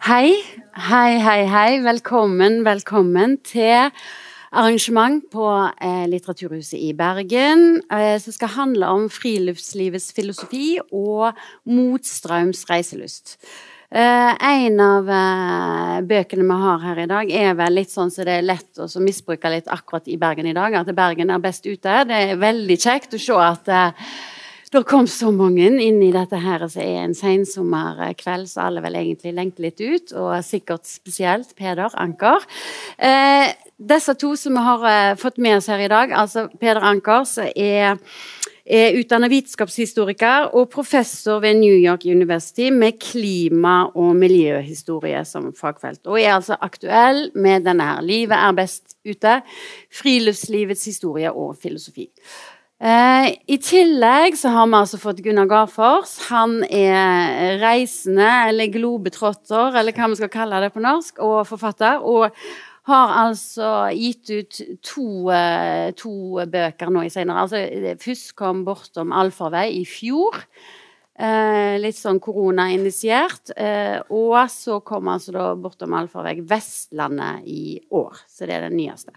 Hei, 0.00 0.32
hei, 0.72 1.18
hei, 1.20 1.42
hei. 1.44 1.82
Velkommen, 1.84 2.62
velkommen 2.64 3.34
til 3.44 3.90
arrangement 4.48 5.26
på 5.28 5.44
eh, 5.76 6.06
Litteraturhuset 6.08 6.78
i 6.80 6.94
Bergen 6.96 7.82
eh, 7.92 8.14
som 8.24 8.32
skal 8.32 8.54
handle 8.54 8.88
om 8.88 9.10
friluftslivets 9.12 10.08
filosofi 10.16 10.78
og 10.88 11.36
motstrøms 11.68 12.64
reiselyst. 12.72 13.36
Eh, 13.92 14.32
en 14.40 14.80
av 14.80 15.12
eh, 15.20 16.00
bøkene 16.08 16.48
vi 16.48 16.58
har 16.64 16.82
her 16.86 17.04
i 17.04 17.08
dag, 17.12 17.36
er 17.44 17.60
vel 17.60 17.76
litt 17.82 17.92
sånn 17.92 18.08
så 18.08 18.24
det 18.24 18.38
er 18.40 18.48
lett 18.54 18.80
å 18.80 18.88
misbruke 19.04 19.52
litt 19.52 19.68
akkurat 19.68 20.08
i 20.08 20.16
Bergen 20.16 20.48
i 20.48 20.56
dag. 20.56 20.80
At 20.80 20.96
Bergen 20.96 21.28
er 21.28 21.44
best 21.44 21.68
ute. 21.68 22.06
Det 22.08 22.24
er 22.24 22.40
veldig 22.40 22.80
kjekt 22.88 23.20
å 23.20 23.20
se 23.20 23.36
at 23.52 23.68
det 24.70 24.84
kom 24.86 25.06
så 25.10 25.32
mange 25.34 25.66
inn 25.66 25.98
i 26.02 26.12
dette 26.14 26.38
her 26.38 26.62
som 26.70 26.82
er 26.84 27.00
en 27.02 27.14
sensommerkveld 27.16 28.46
så 28.46 28.68
alle 28.68 28.82
vel 28.84 29.00
egentlig 29.00 29.32
lengter 29.34 29.66
litt 29.66 29.80
ut, 29.82 30.12
og 30.14 30.36
sikkert 30.46 30.86
spesielt 30.86 31.56
Peder 31.58 31.90
Anker. 31.98 32.46
Eh, 32.94 33.50
disse 33.76 34.14
to 34.20 34.36
som 34.38 34.54
vi 34.54 34.66
har 34.68 34.86
eh, 34.92 35.16
fått 35.18 35.40
med 35.42 35.58
oss 35.58 35.66
her 35.72 35.82
i 35.82 35.90
dag, 35.90 36.14
altså 36.14 36.46
Peder 36.60 36.86
Anker, 36.86 37.26
som 37.26 37.50
er 37.56 37.98
er 38.70 38.94
utdannet 38.94 39.32
vitenskapshistoriker 39.32 40.52
og 40.54 40.68
professor 40.70 41.40
ved 41.42 41.56
New 41.58 41.74
York 41.74 42.04
University 42.06 42.68
med 42.70 43.00
klima- 43.02 43.90
og 43.98 44.14
miljøhistorie 44.14 45.24
som 45.26 45.48
fagfelt. 45.56 46.04
Og 46.06 46.20
er 46.20 46.36
altså 46.36 46.54
aktuell 46.60 47.30
med 47.34 47.64
denne 47.66 47.82
her 47.82 48.00
'Livet 48.00 48.36
er 48.36 48.52
best 48.52 48.96
ute', 49.04 49.42
friluftslivets 49.90 50.84
historie 50.84 51.32
og 51.32 51.56
filosofi. 51.56 52.08
Eh, 52.80 53.26
I 53.52 53.58
tillegg 53.60 54.38
så 54.40 54.48
har 54.54 54.68
vi 54.70 54.78
altså 54.78 54.96
fått 54.96 55.18
Gunnar 55.20 55.48
Garfors. 55.50 56.14
Han 56.30 56.62
er 56.64 57.58
reisende, 57.60 58.28
eller 58.48 58.72
globetrotter, 58.72 59.76
eller 59.76 59.92
hva 59.92 60.08
vi 60.08 60.16
skal 60.16 60.32
kalle 60.32 60.62
det 60.64 60.70
på 60.72 60.80
norsk, 60.80 61.20
og 61.20 61.42
forfatter. 61.50 62.00
Og 62.00 62.32
har 62.88 63.12
altså 63.20 63.90
gitt 63.92 64.32
ut 64.32 64.60
to, 64.80 65.28
eh, 65.28 65.92
to 65.92 66.40
bøker 66.48 66.88
nå 66.88 67.04
i 67.04 67.12
senere. 67.12 67.44
Altså, 67.44 67.96
først 68.00 68.34
kom 68.34 68.64
'Bortom 68.64 69.12
allfarvei' 69.12 69.76
i 69.76 69.84
fjor. 69.84 70.32
Eh, 71.18 71.76
litt 71.78 71.96
sånn 71.96 72.18
koronainitiert. 72.18 73.52
Eh, 73.58 74.00
og 74.08 74.48
så 74.48 74.82
kom 74.82 75.04
altså 75.04 75.32
da 75.32 75.54
'Bortom 75.54 75.92
allfarvei' 75.92 76.48
Vestlandet 76.48 77.44
i 77.44 77.80
år. 77.92 78.16
Så 78.26 78.46
det 78.46 78.56
er 78.56 78.70
den 78.70 78.78
nyeste. 78.78 79.12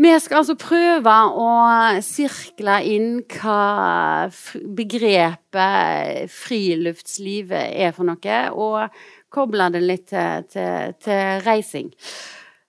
Vi 0.00 0.12
skal 0.24 0.40
altså 0.40 0.54
prøve 0.56 1.14
å 1.36 1.48
sirkle 2.00 2.78
inn 2.88 3.10
hva 3.34 4.30
begrepet 4.78 6.32
friluftsliv 6.32 7.52
er 7.52 7.92
for 7.92 8.08
noe, 8.08 8.38
og 8.56 9.02
koble 9.32 9.68
det 9.74 9.82
litt 9.84 10.06
til, 10.08 10.46
til, 10.48 10.96
til 11.04 11.44
reising. 11.44 11.92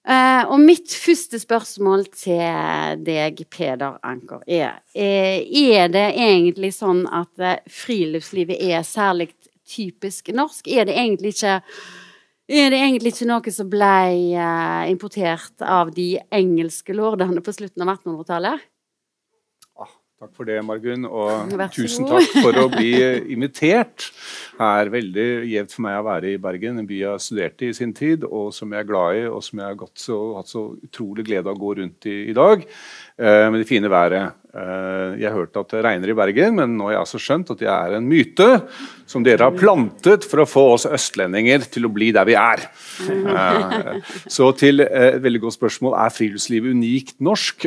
Uh, 0.03 0.43
og 0.51 0.59
mitt 0.59 0.91
første 0.99 1.39
spørsmål 1.39 2.09
til 2.11 2.99
deg, 3.07 3.39
Peder 3.47 4.01
Anker, 4.03 4.43
er 4.43 4.81
Er 4.91 5.87
det 5.87 6.09
egentlig 6.19 6.73
sånn 6.75 7.05
at 7.07 7.63
friluftslivet 7.71 8.59
er 8.59 8.83
særlig 8.83 9.31
typisk 9.63 10.27
norsk? 10.35 10.67
Er 10.67 10.91
det 10.91 10.99
egentlig 10.99 11.37
ikke 11.37 11.61
er 12.59 12.73
det 12.73 12.79
egentlig 12.81 13.13
ikke 13.13 13.29
noe 13.29 13.53
som 13.55 13.69
ble 13.71 13.95
uh, 14.37 14.83
importert 14.91 15.63
av 15.65 15.91
de 15.95 16.15
engelske 16.33 16.95
lordene 16.95 17.43
på 17.43 17.53
slutten 17.55 17.85
av 17.85 17.95
1800-tallet? 17.95 18.65
Ah, 19.79 19.91
takk 20.21 20.33
for 20.37 20.49
det, 20.49 20.59
Margunn. 20.65 21.07
Og 21.07 21.53
tusen 21.75 22.09
takk 22.09 22.29
for 22.43 22.59
å 22.61 22.67
bli 22.73 22.91
invitert. 23.35 24.09
Det 24.57 24.69
er 24.69 24.93
veldig 24.93 25.27
gjevt 25.53 25.75
for 25.77 25.87
meg 25.87 25.97
å 26.01 26.05
være 26.09 26.33
i 26.33 26.43
Bergen, 26.45 26.83
en 26.83 26.89
by 26.89 27.01
jeg 27.01 27.25
studerte 27.25 27.69
i 27.69 27.73
sin 27.77 27.95
tid, 27.97 28.27
og 28.27 28.53
som 28.55 28.75
jeg 28.75 28.85
er 28.85 28.91
glad 28.91 29.23
i, 29.23 29.25
og 29.31 29.41
som 29.45 29.63
jeg 29.63 29.79
har 29.81 29.91
så, 30.05 30.21
hatt 30.37 30.53
så 30.53 30.67
utrolig 30.83 31.27
glede 31.29 31.49
av 31.49 31.57
å 31.57 31.63
gå 31.63 31.75
rundt 31.81 32.09
i 32.11 32.19
i 32.29 32.37
dag. 32.37 32.67
Uh, 33.17 33.49
med 33.49 33.61
det 33.63 33.69
fine 33.71 33.91
været. 33.91 34.42
Uh, 34.53 35.15
jeg 35.17 35.33
hørte 35.33 35.63
at 35.63 35.71
det 35.73 35.79
regner 35.81 36.11
i 36.11 36.13
Bergen, 36.13 36.59
men 36.59 36.75
nå 36.77 36.85
har 36.85 36.93
jeg 36.93 36.99
altså 37.07 37.19
skjønt 37.23 37.47
at 37.55 37.61
det 37.63 37.69
er 37.73 37.95
en 37.97 38.05
myte 38.05 38.45
som 39.09 39.23
dere 39.25 39.47
har 39.47 39.55
plantet 39.57 40.27
for 40.29 40.43
å 40.43 40.45
få 40.45 40.65
oss 40.75 40.85
østlendinger 40.85 41.65
til 41.73 41.87
å 41.87 41.91
bli 41.93 42.11
der 42.13 42.27
vi 42.29 42.35
er. 42.37 42.61
Uh, 43.01 43.97
så 44.29 44.51
til 44.59 44.83
et 44.85 45.17
veldig 45.23 45.41
godt 45.47 45.57
spørsmål 45.57 45.95
er 46.03 46.13
friluftslivet 46.13 46.77
unikt 46.77 47.17
norsk. 47.25 47.65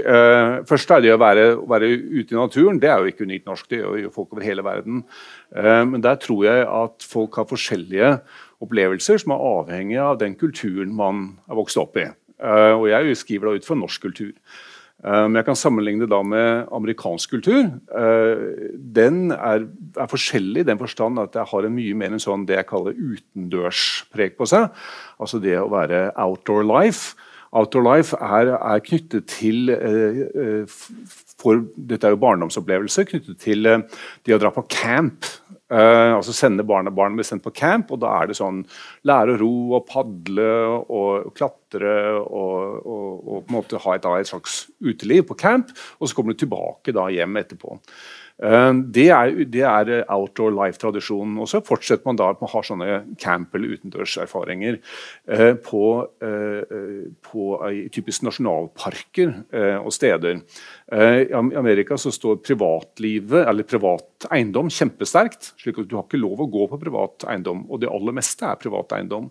Først 0.70 0.92
er 0.94 1.02
det 1.02 1.10
å 1.16 1.18
være, 1.18 1.48
være, 1.74 1.88
ute 2.20 2.36
i 2.36 2.38
naturen. 2.38 2.78
Det 2.78 2.92
er 2.92 3.02
jo 3.02 3.10
ikke 3.10 3.26
unikt 3.26 3.50
norsk, 3.50 3.66
det 3.72 3.82
gjør 3.82 3.98
jo 4.04 4.14
folk 4.14 4.36
over 4.36 4.46
hele 4.46 4.62
verden. 4.66 5.02
Men 5.50 6.04
der 6.06 6.20
tror 6.22 6.46
jeg 6.46 6.68
at 6.70 7.08
folk 7.10 7.40
har 7.40 7.50
forskjellige 7.50 8.12
opplevelser 8.62 9.24
som 9.24 9.34
er 9.34 9.44
avhengig 9.50 9.98
av 10.02 10.22
den 10.22 10.38
kulturen 10.38 10.94
man 10.94 11.26
er 11.50 11.58
vokst 11.58 11.82
opp 11.82 11.98
i. 11.98 12.06
Og 12.46 12.86
jeg 12.92 13.18
skriver 13.18 13.50
da 13.50 13.58
ut 13.58 13.66
fra 13.66 13.78
norsk 13.82 14.06
kultur. 14.06 14.34
Men 15.06 15.38
jeg 15.38 15.46
kan 15.46 15.58
sammenligne 15.58 16.08
det 16.10 16.18
med 16.26 16.66
amerikansk 16.74 17.36
kultur. 17.36 17.68
Eh, 17.94 18.40
den 18.74 19.30
er, 19.30 19.68
er, 19.94 20.08
forskjellig 20.10 20.64
i 20.64 20.66
den 20.66 20.80
forstand 20.80 21.20
at 21.22 21.38
jeg 21.38 21.46
har 21.52 21.68
en 21.68 21.76
mye 21.76 21.94
mer 21.94 22.16
en 22.16 22.22
sånn 22.22 22.46
det 22.48 22.58
jeg 22.58 22.68
kaller 22.72 22.98
utendørspreg 22.98 24.34
på 24.38 24.48
seg. 24.50 24.66
Altså 25.22 25.38
det 25.42 25.54
å 25.60 25.70
være 25.70 26.08
outdoor 26.18 26.66
life. 26.66 27.14
Outdoor 27.54 27.86
life 27.86 28.18
er, 28.18 28.50
er 28.58 28.82
knyttet 28.82 29.30
til 29.30 29.70
eh, 29.76 30.24
eh, 30.26 30.82
for, 31.38 31.62
Dette 31.76 32.08
er 32.08 32.16
jo 32.16 32.22
barndomsopplevelser 32.24 33.06
knyttet 33.12 33.38
til 33.44 33.62
det 33.62 34.34
å 34.34 34.40
dra 34.42 34.50
på 34.50 34.66
camp. 34.72 35.28
Uh, 35.66 36.14
altså 36.14 36.30
sende 36.30 36.62
barna, 36.62 36.92
barna 36.94 37.18
blir 37.18 37.26
sendt 37.26 37.42
på 37.42 37.50
camp, 37.50 37.88
og 37.90 37.98
da 37.98 38.12
er 38.20 38.28
det 38.30 38.36
sånn 38.38 38.60
lære 39.08 39.34
å 39.34 39.38
ro 39.40 39.54
og 39.74 39.88
padle 39.88 40.44
og, 40.70 40.92
og 40.94 41.32
klatre 41.34 41.96
og, 42.20 42.84
og, 42.86 43.08
og, 43.16 43.40
på 43.40 43.50
en 43.50 43.56
måte 43.56 43.80
ha 43.82 43.96
et, 43.96 44.06
et, 44.06 44.30
slags 44.30 44.60
uteliv 44.78 45.24
på 45.26 45.38
camp, 45.40 45.72
og 45.98 46.06
så 46.06 46.14
kommer 46.14 46.36
du 46.36 46.44
tilbake 46.44 46.94
da 46.94 47.08
hjem 47.10 47.40
etterpå. 47.42 47.80
Uh, 48.36 48.72
det, 48.92 49.06
er, 49.14 49.32
det, 49.48 49.62
er, 49.64 49.92
outdoor 50.12 50.52
life-tradisjonen. 50.54 51.36
Og 51.42 51.50
så 51.50 51.62
fortsetter 51.64 52.04
man 52.08 52.20
da 52.20 52.30
med 52.34 52.46
å 52.48 52.52
ha 52.52 52.62
sånne 52.66 52.98
camp- 53.22 53.56
eller 53.56 53.76
utendørserfaringer 53.78 54.80
uh, 54.80 55.54
på, 55.66 55.84
på 57.26 57.46
typisk 57.94 58.26
nasjonalparker 58.26 59.32
og 59.80 59.92
steder. 59.94 60.40
I 60.92 61.34
Amerika 61.36 61.96
så 61.98 62.12
står 62.14 62.40
privatlivet, 62.44 63.46
eller 63.48 63.66
privat 63.68 64.26
eiendom, 64.32 64.70
kjempesterkt 64.72 65.52
slik 65.60 65.80
at 65.82 65.88
Du 65.90 65.96
har 65.98 66.06
ikke 66.06 66.20
lov 66.20 66.42
å 66.42 66.50
gå 66.50 66.66
på 66.70 66.80
privat 66.80 67.26
eiendom, 67.30 67.64
og 67.70 67.80
det 67.82 67.90
aller 67.92 68.16
meste 68.16 68.46
er 68.48 68.60
privat 68.60 68.94
eiendom. 68.96 69.30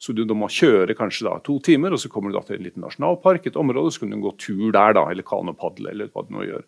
Så 0.00 0.14
du, 0.16 0.22
må 0.32 0.48
kjøre 0.48 0.96
kanskje 0.96 1.26
da 1.26 1.34
to 1.44 1.58
timer, 1.60 1.92
og 1.92 2.00
så 2.00 2.08
kommer 2.08 2.32
du 2.32 2.38
da 2.38 2.44
til 2.46 2.56
en 2.56 2.64
liten 2.64 2.84
nasjonalpark, 2.84 3.50
et 3.50 3.58
område, 3.60 3.92
så 3.92 4.02
kan 4.02 4.14
du 4.14 4.22
gå 4.24 4.32
tur 4.40 4.70
der, 4.72 4.94
da, 4.96 5.04
eller 5.12 5.26
kanopadle, 5.28 5.92
eller 5.92 6.08
hva 6.08 6.24
du 6.24 6.32
nå 6.32 6.46
gjør. 6.46 6.64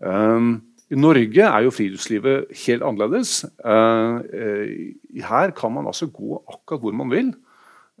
Um, 0.00 0.52
I 0.90 0.98
Norge 0.98 1.44
er 1.46 1.66
jo 1.66 1.74
friluftslivet 1.74 2.50
helt 2.64 2.82
annerledes. 2.86 3.44
Uh, 3.62 4.18
uh, 4.26 5.22
her 5.28 5.54
kan 5.54 5.72
man 5.76 5.86
altså 5.86 6.10
gå 6.10 6.40
akkurat 6.50 6.82
hvor 6.82 6.96
man 6.98 7.12
vil. 7.12 7.30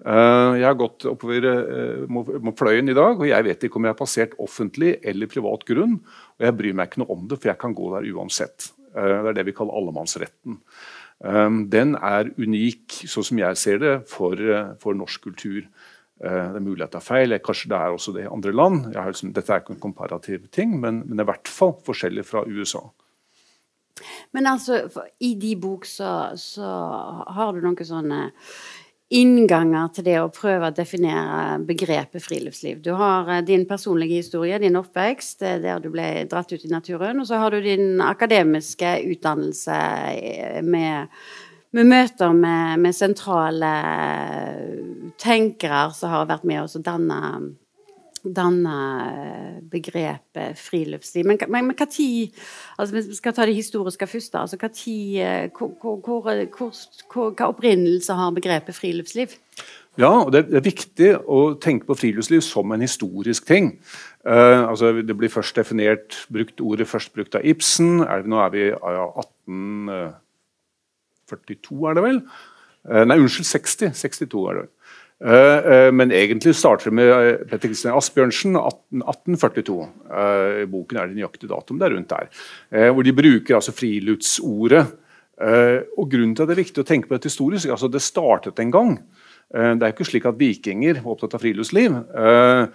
Uh, 0.00 0.56
jeg 0.56 0.64
har 0.64 0.78
gått 0.80 1.04
oppover 1.06 1.46
Fløyen 2.58 2.90
i 2.90 2.96
dag, 2.96 3.14
og 3.20 3.28
jeg 3.28 3.46
vet 3.46 3.66
ikke 3.68 3.78
om 3.78 3.86
jeg 3.86 3.94
har 3.94 4.00
passert 4.00 4.34
offentlig 4.42 4.96
eller 5.06 5.30
privat 5.30 5.62
grunn. 5.68 6.00
Og 6.38 6.48
jeg 6.48 6.58
bryr 6.58 6.76
meg 6.76 6.90
ikke 6.90 7.04
noe 7.04 7.14
om 7.14 7.30
det, 7.30 7.38
for 7.38 7.52
jeg 7.52 7.62
kan 7.62 7.76
gå 7.78 7.92
der 7.94 8.10
uansett. 8.10 8.72
Eh, 8.94 9.22
det 9.22 9.30
er 9.30 9.38
det 9.38 9.46
vi 9.50 9.54
kaller 9.56 9.76
allemannsretten. 9.78 10.58
Eh, 11.24 11.50
den 11.72 11.94
er 11.96 12.32
unik, 12.38 13.02
sånn 13.10 13.28
som 13.30 13.42
jeg 13.42 13.60
ser 13.60 13.82
det, 13.82 13.94
for, 14.10 14.34
eh, 14.34 14.74
for 14.82 14.94
norsk 14.94 15.28
kultur. 15.28 15.62
Det 16.20 16.30
er 16.30 16.60
mulig 16.60 16.84
det 16.84 16.98
er 16.98 17.04
feil, 17.04 17.34
kanskje 17.40 17.70
det 17.72 17.76
er 17.78 17.94
også 17.94 18.12
det 18.12 18.26
i 18.26 18.28
andre 18.30 18.52
land. 18.52 18.90
Liksom, 18.92 19.30
dette 19.32 19.54
er 19.54 19.62
ikke 19.62 19.72
en 19.72 19.80
komparativ 19.80 20.50
ting, 20.52 20.74
men, 20.82 21.00
men 21.06 21.16
det 21.16 21.24
er 21.24 21.28
i 21.28 21.32
hvert 21.32 21.48
fall 21.48 21.72
forskjellig 21.86 22.26
fra 22.28 22.42
USA. 22.44 22.82
Men 24.36 24.50
altså, 24.50 24.82
i 25.24 25.32
de 25.40 25.54
bok 25.60 25.88
så, 25.88 26.10
så 26.36 26.68
har 27.36 27.56
du 27.56 27.64
noen 27.64 27.88
sånne 27.88 28.20
innganger 29.10 29.88
til 29.94 30.06
det 30.06 30.16
å 30.22 30.30
prøve 30.30 30.68
å 30.70 30.74
definere 30.74 31.58
begrepet 31.66 32.22
friluftsliv. 32.22 32.78
Du 32.84 32.92
har 32.98 33.26
eh, 33.32 33.42
din 33.46 33.64
personlige 33.66 34.20
historie, 34.22 34.60
din 34.62 34.78
oppvekst, 34.78 35.42
eh, 35.42 35.58
der 35.62 35.82
du 35.82 35.90
ble 35.90 36.06
dratt 36.30 36.52
ut 36.54 36.64
i 36.64 36.70
naturen. 36.70 37.18
Og 37.18 37.26
så 37.26 37.40
har 37.42 37.50
du 37.50 37.58
din 37.64 37.98
akademiske 38.04 39.00
utdannelse 39.10 39.78
eh, 40.14 40.60
med, 40.62 41.10
med 41.76 41.86
møter 41.86 42.34
med, 42.34 42.80
med, 42.82 42.94
sentrale 42.96 43.72
tenkere 45.20 45.88
som 45.94 46.14
har 46.14 46.30
vært 46.30 46.46
med 46.48 46.64
oss 46.64 46.78
å 46.78 46.84
danne 46.84 47.20
danne 48.20 48.74
begrepet 49.72 50.58
friluftsliv. 50.60 51.24
Men, 51.24 51.38
men, 51.48 51.70
men 51.70 51.76
hva 51.76 51.86
tid 51.88 52.34
altså 52.76 52.94
Hvis 52.94 53.08
vi 53.08 53.18
skal 53.18 53.34
ta 53.36 53.46
det 53.48 53.56
historiske 53.56 54.06
først, 54.06 54.34
altså 54.36 54.58
hva 54.60 54.68
tid, 54.72 55.20
eh, 55.24 55.46
hvor, 55.56 55.72
hvor, 55.80 56.20
hvor, 56.56 57.32
hva 57.32 57.48
opprinnelse 57.48 58.16
har 58.16 58.34
begrepet 58.36 58.76
friluftsliv? 58.76 59.36
Ja, 59.98 60.12
og 60.22 60.32
det 60.32 60.46
er 60.54 60.64
viktig 60.64 61.10
å 61.28 61.40
tenke 61.60 61.88
på 61.88 61.96
friluftsliv 61.98 62.40
som 62.46 62.72
en 62.72 62.84
historisk 62.84 63.48
ting. 63.48 63.72
Uh, 64.24 64.68
altså 64.70 64.92
Det 65.02 65.16
blir 65.16 65.32
først 65.32 65.56
definert 65.56 66.16
brukt 66.32 66.60
ordet 66.60 66.88
først 66.88 67.12
brukt 67.16 67.34
av 67.36 67.44
Ibsen. 67.44 68.00
Er 68.04 68.22
vi, 68.22 68.32
nå 68.32 68.40
er 68.40 68.52
vi 68.54 68.66
i 68.68 68.70
ja, 68.70 69.06
1842, 71.30 71.78
er 71.86 71.96
det 71.98 72.04
vel? 72.06 72.20
Nei, 73.06 73.16
unnskyld, 73.20 73.48
60. 73.48 73.94
62 74.00 74.44
er 74.50 74.58
det. 74.58 74.66
vel. 74.66 74.70
Men 75.92 76.14
egentlig 76.16 76.54
starter 76.56 76.88
det 76.88 76.96
med 76.96 77.42
Petter 77.50 77.68
Kristian 77.68 77.92
Asbjørnsen, 77.92 78.56
18, 78.56 79.02
1842. 79.04 79.76
I 80.62 80.68
boken 80.72 80.96
er 80.96 81.10
det 81.10 81.18
nøyaktig 81.18 81.50
datum, 81.50 81.76
det 81.76 81.90
er 81.90 81.92
rundt 81.92 82.14
der. 82.14 82.30
Hvor 82.88 83.04
de 83.04 83.12
bruker 83.12 83.58
altså 83.58 83.74
friluftsordet. 83.76 84.86
Og 86.00 86.08
Grunnen 86.08 86.32
til 86.36 86.46
at 86.46 86.48
det 86.48 86.56
er 86.56 86.62
viktig 86.64 86.80
å 86.80 86.88
tenke 86.88 87.10
på 87.10 87.18
dette 87.18 87.28
historisk, 87.28 87.68
altså 87.68 87.92
det 87.92 88.00
startet 88.04 88.64
en 88.64 88.72
gang. 88.72 88.96
Det 89.50 89.82
er 89.82 89.90
jo 89.90 89.96
ikke 89.96 90.06
slik 90.06 90.26
at 90.30 90.38
vikinger 90.38 91.00
var 91.02 91.16
opptatt 91.16 91.32
av 91.34 91.42
friluftsliv. 91.42 91.96
Uh, 92.14 92.68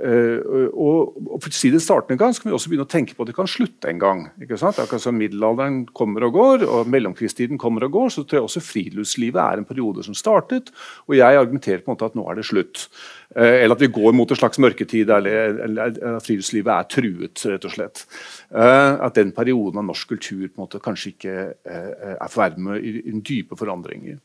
og, 0.00 1.16
og 1.26 1.42
for 1.42 1.50
å 1.50 1.56
si 1.56 1.68
det 1.72 1.82
startende 1.84 2.16
gang, 2.20 2.32
så 2.32 2.40
kan 2.40 2.50
vi 2.50 2.54
også 2.56 2.70
begynne 2.72 2.86
å 2.86 2.90
tenke 2.90 3.16
på 3.16 3.24
at 3.24 3.30
det 3.30 3.36
kan 3.36 3.50
slutte 3.50 3.90
en 3.90 4.00
gang. 4.00 4.22
ikke 4.40 4.56
sant? 4.60 4.78
Akkurat 4.80 5.04
som 5.04 5.18
Middelalderen 5.18 5.82
kommer 5.96 6.24
og 6.24 6.36
går, 6.38 6.64
og 6.64 6.88
mellomkrigstiden 6.92 7.60
kommer 7.60 7.84
og 7.84 7.96
går, 7.98 8.12
så 8.14 8.24
tror 8.24 8.40
jeg 8.40 8.48
også 8.48 8.64
friluftslivet 8.64 9.40
er 9.42 9.60
en 9.60 9.68
periode 9.68 10.04
som 10.06 10.16
startet. 10.16 10.72
Og 11.08 11.18
jeg 11.18 11.40
argumenterer 11.40 11.84
på 11.84 11.90
en 11.90 11.98
måte 11.98 12.08
at 12.08 12.16
nå 12.16 12.24
er 12.30 12.40
det 12.40 12.46
slutt. 12.48 12.86
Uh, 13.36 13.62
eller 13.62 13.76
at 13.76 13.84
vi 13.84 13.90
går 13.94 14.16
mot 14.16 14.30
en 14.30 14.40
slags 14.40 14.58
mørketid, 14.62 15.10
eller, 15.14 15.60
at 15.86 16.00
friluftslivet 16.26 16.72
er 16.74 16.88
truet, 16.90 17.44
rett 17.52 17.68
og 17.68 17.74
slett. 17.76 18.04
Uh, 18.50 18.98
at 19.06 19.18
den 19.18 19.34
perioden 19.36 19.82
av 19.82 19.86
norsk 19.90 20.16
kultur 20.16 20.46
på 20.48 20.56
en 20.56 20.64
måte 20.64 20.82
kanskje 20.82 21.14
ikke 21.14 21.36
er 21.70 22.16
i 22.16 22.30
ferd 22.30 22.58
med 22.62 22.82
i 22.82 23.14
dype 23.26 23.58
forandringer. 23.58 24.18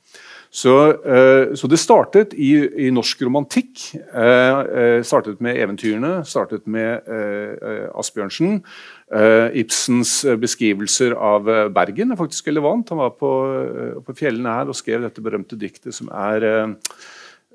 Så, 0.56 0.74
eh, 1.04 1.54
så, 1.56 1.68
det 1.68 1.82
startet 1.82 2.34
i, 2.40 2.52
i 2.88 2.92
norsk 2.94 3.26
romantikk. 3.28 3.82
Eh, 3.96 4.60
eh, 4.80 5.00
startet 5.04 5.42
med 5.44 5.60
eventyrene, 5.60 6.22
startet 6.28 6.68
med 6.68 7.04
Asbjørnsen. 7.96 8.62
Ibsens 9.56 10.14
beskrivelser 10.42 11.14
av 11.14 11.46
Bergen 11.76 12.14
er 12.14 12.20
faktisk 12.20 12.48
relevant. 12.50 12.90
Han 12.90 13.04
var 13.04 13.12
på, 13.20 13.32
på 14.08 14.16
fjellene 14.18 14.56
her 14.58 14.72
og 14.72 14.78
skrev 14.80 15.04
dette 15.06 15.24
berømte 15.24 15.60
diktet 15.60 15.94
som 15.96 16.10
er 16.10 16.48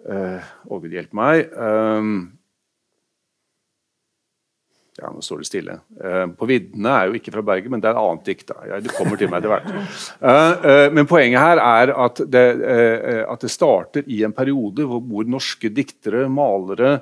Å, 0.09 0.79
gud 0.81 0.95
hjelpe 0.95 1.17
meg. 1.17 1.51
Ja, 5.01 5.09
nå 5.15 5.23
står 5.25 5.41
det 5.41 5.49
stille. 5.49 5.75
Uh, 5.97 6.27
på 6.37 6.47
viddene 6.51 6.93
er 6.93 7.09
jo 7.09 7.17
ikke 7.17 7.33
fra 7.33 7.43
Bergen, 7.47 7.73
men 7.73 7.81
det 7.81 7.89
er 7.89 7.95
et 7.95 8.01
annet 8.03 8.27
dikt. 8.27 8.51
Ja, 8.69 8.81
det 8.83 8.93
kommer 8.93 9.17
til 9.17 9.31
meg 9.33 9.41
etter 9.41 9.53
hvert. 9.55 9.69
Uh, 10.21 10.27
uh, 10.27 10.87
men 10.93 11.09
poenget 11.09 11.41
her 11.41 11.61
er 11.63 11.93
at 11.95 12.21
det, 12.31 12.45
at 13.25 13.47
det, 13.47 13.51
starter 13.51 14.11
i 14.11 14.21
en 14.27 14.35
periode 14.37 14.85
hvor, 14.89 15.01
hvor 15.05 15.29
norske 15.29 15.71
diktere, 15.73 16.27
malere, 16.31 17.01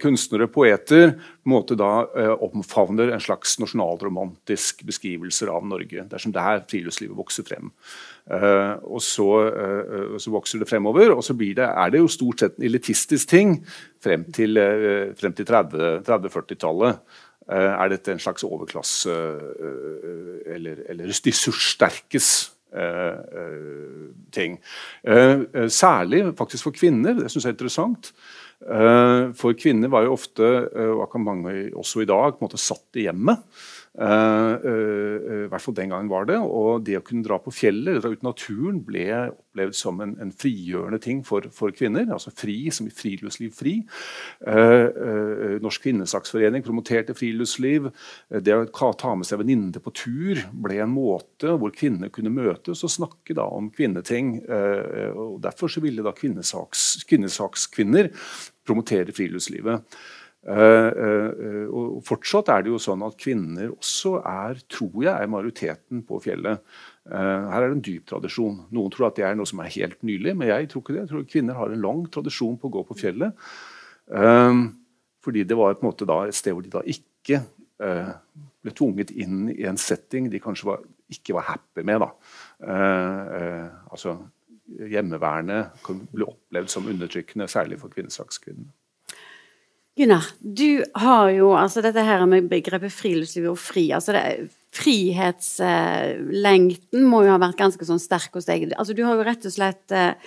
kunstnere, 0.00 0.48
poeter 0.50 1.14
på 1.14 1.48
en 1.48 1.52
måte 1.54 1.76
da 1.78 2.06
omfavner 2.42 3.12
en 3.14 3.22
slags 3.22 3.56
nasjonalromantisk 3.62 4.82
beskrivelser 4.88 5.52
av 5.52 5.64
Norge. 5.68 6.04
Er 6.04 6.26
det 6.34 6.46
her 6.48 6.64
friluftslivet 6.70 7.16
vokser 7.16 7.46
frem. 7.46 7.70
Uh, 8.24 8.80
og 8.88 9.02
så, 9.04 9.26
uh, 9.52 10.14
så, 10.16 10.30
vokser 10.32 10.62
det 10.62 10.68
fremover, 10.70 11.12
og 11.12 11.20
så 11.24 11.34
det, 11.36 11.58
er 11.60 11.90
det 11.92 12.00
jo 12.00 12.08
stort 12.08 12.40
sett 12.40 12.54
en 12.56 12.64
elitistisk 12.64 13.28
ting 13.28 13.58
frem 14.00 14.24
til, 14.32 14.56
uh, 14.56 15.12
til 15.12 15.44
30-40-tallet. 15.44 16.96
30 16.96 16.98
er 17.44 17.90
dette 17.92 18.08
en 18.08 18.22
slags 18.24 18.40
overklasse 18.48 19.12
eller, 20.48 20.78
eller 20.88 21.10
ressurssterkes 21.10 22.28
ting. 24.32 24.56
særlig 25.68 26.22
faktisk 26.38 26.64
for 26.64 26.72
kvinner. 26.72 27.12
Det 27.18 27.28
syns 27.28 27.44
jeg 27.44 27.50
er 27.50 27.58
interessant. 27.58 28.08
for 29.36 29.52
kvinner 29.60 29.92
var 29.92 30.06
jo 30.06 30.16
ofte, 30.16 30.48
og 30.96 31.04
kan 31.12 31.20
mange 31.20 31.68
også 31.76 32.00
i 32.00 32.08
dag, 32.08 32.32
på 32.32 32.40
en 32.40 32.48
måte 32.48 32.64
satt 32.64 32.96
i 32.96 33.04
hjemmet. 33.04 33.44
Uh, 33.94 34.58
uh, 34.58 35.44
I 35.44 35.50
hvert 35.52 35.62
fall 35.62 35.76
den 35.76 35.92
gangen 35.92 36.10
var 36.10 36.26
det. 36.26 36.38
Og 36.42 36.82
det 36.86 36.96
å 36.98 37.04
kunne 37.06 37.22
dra 37.26 37.38
på 37.42 37.52
fjellet, 37.54 38.00
dra 38.02 38.10
ut 38.10 38.24
naturen, 38.26 38.80
ble 38.82 39.06
opplevd 39.28 39.76
som 39.78 40.00
en, 40.02 40.16
en 40.22 40.32
frigjørende 40.34 40.98
ting 41.02 41.20
for, 41.26 41.46
for, 41.54 41.70
kvinner. 41.76 42.08
Altså 42.10 42.32
fri 42.34 42.56
som 42.74 42.88
i 42.90 42.94
friluftsliv 42.94 43.52
fri. 43.54 43.76
Norsk 45.62 45.84
kvinnesaksforening 45.84 46.64
promoterte 46.66 47.14
friluftsliv. 47.14 47.86
Det 48.42 48.56
å 48.56 48.90
ta 48.98 49.12
med 49.14 49.28
seg 49.28 49.44
venninner 49.44 49.84
på 49.84 49.94
tur 49.94 50.42
ble 50.64 50.80
en 50.82 50.90
måte 50.94 51.54
hvor 51.54 51.74
kvinner 51.76 52.10
kunne 52.14 52.34
møtes 52.34 52.82
og 52.82 52.92
snakke 52.96 53.36
da, 53.38 53.46
om 53.46 53.70
kvinneting. 53.74 54.40
og 55.14 55.38
Derfor 55.44 55.70
så 55.70 55.84
ville 55.84 56.02
da 56.02 56.14
kvinnesaks, 56.16 57.04
kvinnesakskvinner 57.06 58.10
promotere 58.66 59.14
friluftslivet. 59.14 59.96
Uh, 60.44 60.90
uh, 60.92 61.68
og 61.72 62.00
Fortsatt 62.04 62.50
er 62.52 62.64
det 62.64 62.72
jo 62.74 62.80
sånn 62.82 63.00
at 63.06 63.16
kvinner 63.20 63.70
også 63.72 64.18
er, 64.20 64.58
tror 64.68 64.98
jeg, 65.06 65.12
er 65.14 65.30
majoriteten 65.32 66.02
på 66.04 66.20
fjellet. 66.24 66.60
Her 67.04 67.58
er 67.60 67.68
det 67.68 67.76
en 67.76 67.84
dyp 67.84 68.06
tradisjon. 68.08 68.62
Noen 68.72 68.92
tror 68.92 69.10
at 69.10 69.18
det 69.18 69.26
er 69.28 69.34
noe 69.36 69.48
som 69.48 69.60
er 69.60 69.72
helt 69.74 69.98
nylig, 70.08 70.32
men 70.40 70.48
jeg 70.48 70.70
tror 70.72 70.80
ikke 70.80 70.94
det. 70.94 71.02
Jeg 71.02 71.10
tror 71.10 71.26
Kvinner 71.28 71.58
har 71.58 71.72
en 71.72 71.82
lang 71.84 71.98
tradisjon 72.12 72.56
på 72.60 72.70
å 72.70 72.72
gå 72.78 72.84
på 72.88 72.96
fjellet. 72.96 73.44
fordi 75.24 75.44
det 75.44 75.56
var 75.56 75.76
et 75.76 76.34
sted 76.34 76.52
hvor 76.52 76.64
de 76.64 76.72
da 76.72 76.80
ikke 76.80 77.42
ble 77.76 78.72
tvunget 78.72 79.12
inn 79.12 79.50
i 79.52 79.66
en 79.68 79.76
setting 79.76 80.30
de 80.32 80.40
kanskje 80.40 80.70
var, 80.70 80.80
ikke 81.12 81.36
var 81.36 81.44
happy 81.50 81.84
med. 81.84 82.08
altså 82.64 84.16
Hjemmeværende 84.64 85.60
ble 86.08 86.24
opplevd 86.24 86.72
som 86.72 86.88
undertrykkende, 86.88 87.48
særlig 87.52 87.76
for 87.84 87.92
kvinnesakskvinnene. 87.92 88.72
Gunnar, 89.94 90.26
du 90.40 90.82
har 90.98 91.28
jo 91.30 91.52
altså 91.54 91.78
dette 91.84 92.02
her 92.02 92.24
med 92.26 92.48
begrepet 92.50 92.90
friluftsliv 92.90 93.52
og 93.52 93.58
fri. 93.62 93.92
altså 93.94 94.10
det, 94.16 94.50
Frihetslengten 94.74 97.04
må 97.06 97.22
jo 97.22 97.30
ha 97.30 97.38
vært 97.38 97.60
ganske 97.60 97.84
sånn 97.86 98.02
sterk 98.02 98.34
hos 98.34 98.48
deg. 98.48 98.72
altså 98.74 98.90
Du 98.96 99.04
har 99.06 99.14
jo 99.14 99.22
rett 99.22 99.46
og 99.46 99.52
slett 99.54 99.86
eh, 99.94 100.18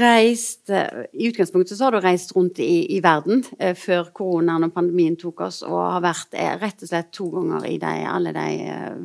reist 0.00 0.72
eh, 0.72 1.12
I 1.12 1.28
utgangspunktet 1.28 1.76
så 1.76 1.84
har 1.84 1.92
du 1.92 2.00
reist 2.00 2.32
rundt 2.32 2.56
i, 2.64 2.88
i 2.96 3.04
verden 3.04 3.44
eh, 3.58 3.76
før 3.76 4.08
koronaen 4.16 4.64
og 4.64 4.72
pandemien 4.78 5.12
tok 5.20 5.44
oss, 5.44 5.60
og 5.68 5.76
har 5.76 6.00
vært 6.06 6.32
rett 6.62 6.80
og 6.80 6.88
slett 6.88 7.12
to 7.12 7.28
ganger 7.34 7.68
i 7.68 7.76
de, 7.82 8.08
alle 8.08 8.32
de 8.32 8.48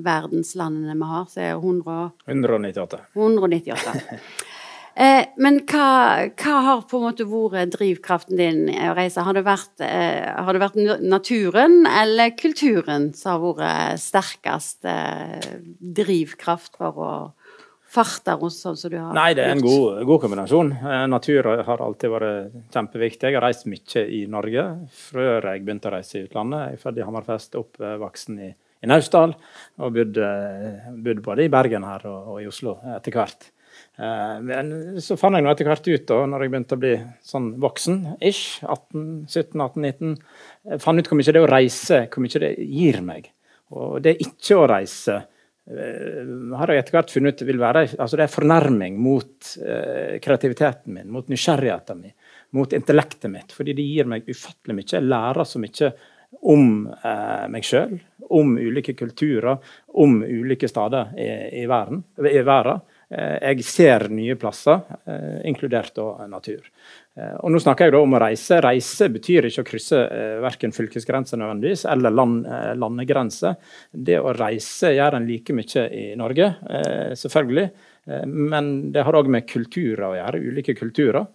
verdenslandene 0.07 0.95
vi 0.95 1.03
har. 1.11 1.27
Så 1.27 1.43
er 1.43 1.59
100, 1.59 2.15
198. 2.31 3.11
198. 3.19 3.91
Eh, 4.95 5.23
men 5.39 5.61
hva, 5.69 5.87
hva, 6.35 6.55
har 6.65 6.81
på 6.89 6.99
en 6.99 7.05
måte 7.05 7.25
vært 7.27 7.75
drivkraften 7.77 8.39
din 8.39 8.65
å 8.67 8.95
reise? 8.97 9.23
Har 9.23 9.37
det, 9.37 9.45
vært, 9.47 9.73
eh, 9.85 10.27
har 10.27 10.51
det 10.51 10.63
vært, 10.63 10.79
naturen 10.99 11.85
eller 11.87 12.33
kulturen 12.35 13.11
som 13.15 13.37
har 13.37 13.59
vært 13.61 14.01
sterkest 14.03 14.83
eh, 14.89 15.59
drivkraft 15.79 16.75
for 16.81 16.99
å 16.99 17.13
farte 17.91 18.35
rundt 18.39 18.55
sånn 18.55 18.77
som 18.79 18.91
du 18.91 18.97
har 18.99 19.15
Nei, 19.15 19.31
det 19.35 19.45
er 19.45 19.53
en 19.55 19.63
god, 19.63 20.01
god 20.07 20.21
kombinasjon. 20.25 20.73
Eh, 20.79 21.05
natur 21.11 21.49
har 21.67 21.85
alltid 21.87 22.13
vært 22.13 22.59
kjempeviktig. 22.75 23.31
Jeg 23.31 23.39
har 23.39 23.47
reist 23.47 23.67
mye 23.71 24.03
i 24.07 24.25
Norge 24.31 24.67
før 24.95 25.51
jeg 25.53 25.63
begynte 25.63 25.91
å 25.91 25.95
reise 25.95 26.19
i 26.19 26.25
utlandet. 26.25 26.67
Jeg 26.67 26.79
er 26.79 26.83
født 26.83 26.99
i 26.99 27.07
Hammerfest, 27.07 27.57
oppvoksen 27.59 28.43
i, 28.43 28.51
i 28.51 28.91
Naustdal 28.91 29.35
og 29.79 29.95
bodde, 29.95 30.29
både 31.23 31.47
i 31.47 31.51
Bergen 31.51 31.87
her 31.87 32.07
og, 32.11 32.35
og 32.35 32.43
i 32.43 32.51
Oslo 32.51 32.75
etter 32.97 33.15
hvert. 33.15 33.51
Eh, 33.99 34.37
men 34.45 35.01
så 35.03 35.17
fant 35.19 35.35
jeg 35.35 35.43
nå 35.43 35.51
etter 35.51 35.67
hvert 35.67 35.89
ut, 35.89 36.05
da 36.07 36.21
når 36.29 36.45
jeg 36.45 36.53
begynte 36.53 36.77
å 36.77 36.81
bli 36.81 36.93
sånn 37.27 37.51
voksen, 37.61 37.99
ish, 38.23 38.61
18-17-18-19, 38.63 40.15
fant 40.81 41.01
ut 41.01 41.11
hvor 41.11 41.19
mye 41.19 41.35
det 41.35 41.43
å 41.43 41.51
reise 41.51 42.05
hvor 42.07 42.25
mye 42.25 42.43
det 42.43 42.53
gir 42.63 43.01
meg. 43.05 43.29
Og 43.75 43.99
det 44.03 44.17
ikke 44.23 44.57
å 44.59 44.69
reise 44.71 45.17
eh, 45.19 46.31
har 46.59 46.71
jeg 46.71 46.83
etter 46.83 46.97
hvert 46.97 47.11
funnet 47.13 47.41
ut 47.41 47.47
vil 47.47 47.59
være 47.61 47.83
altså 47.91 48.19
det 48.19 48.25
er 48.25 48.33
fornærming 48.33 48.97
mot 48.99 49.51
kreativiteten 50.23 50.95
min, 50.95 51.11
mot 51.11 51.27
nysgjerrigheten 51.31 52.01
min, 52.01 52.15
mot 52.57 52.73
intellektet 52.75 53.31
mitt. 53.31 53.53
Fordi 53.55 53.75
det 53.75 53.85
gir 53.85 54.09
meg 54.09 54.27
ufattelig 54.31 54.77
mye. 54.77 54.89
Jeg 54.95 55.07
lærer 55.07 55.47
så 55.47 55.61
mye 55.61 55.91
om 56.47 56.65
meg 57.51 57.65
sjøl, 57.67 57.97
om 58.31 58.53
ulike 58.55 58.95
kulturer, 58.95 59.59
om 59.99 60.21
ulike 60.23 60.69
steder 60.71 61.11
i, 61.19 61.27
i 61.59 61.65
verden. 61.67 62.05
I 62.23 62.43
verden. 62.47 62.79
Eh, 63.11 63.37
jeg 63.51 63.65
ser 63.67 64.07
nye 64.13 64.37
plasser, 64.39 64.79
inkludert 65.43 65.97
inkludert 65.99 66.29
natur. 66.31 66.63
Eh, 67.17 67.33
og 67.43 67.51
nå 67.51 67.59
snakker 67.59 67.89
jeg 67.89 67.99
om 67.99 68.15
å 68.15 68.21
reise. 68.23 68.61
Reise 68.63 69.09
betyr 69.11 69.49
ikke 69.49 69.65
å 69.65 69.67
krysse 69.67 69.99
verken 70.43 70.71
fylkesgrenser 70.75 71.41
nødvendigvis, 71.41 71.85
eller 71.91 72.15
land, 72.15 72.47
landegrenser. 72.79 73.57
Det 73.91 74.19
å 74.21 74.31
reise 74.37 74.93
gjør 74.95 75.19
en 75.19 75.27
like 75.27 75.55
mye 75.55 75.85
i 75.91 76.05
Norge, 76.19 76.47
selvfølgelig. 77.19 77.67
Men 78.31 78.71
det 78.91 79.03
har 79.05 79.15
òg 79.19 79.27
med 79.29 79.45
kulturer 79.49 80.07
å 80.07 80.15
gjøre, 80.15 80.41
ulike 80.41 80.75
kulturer. 80.79 81.27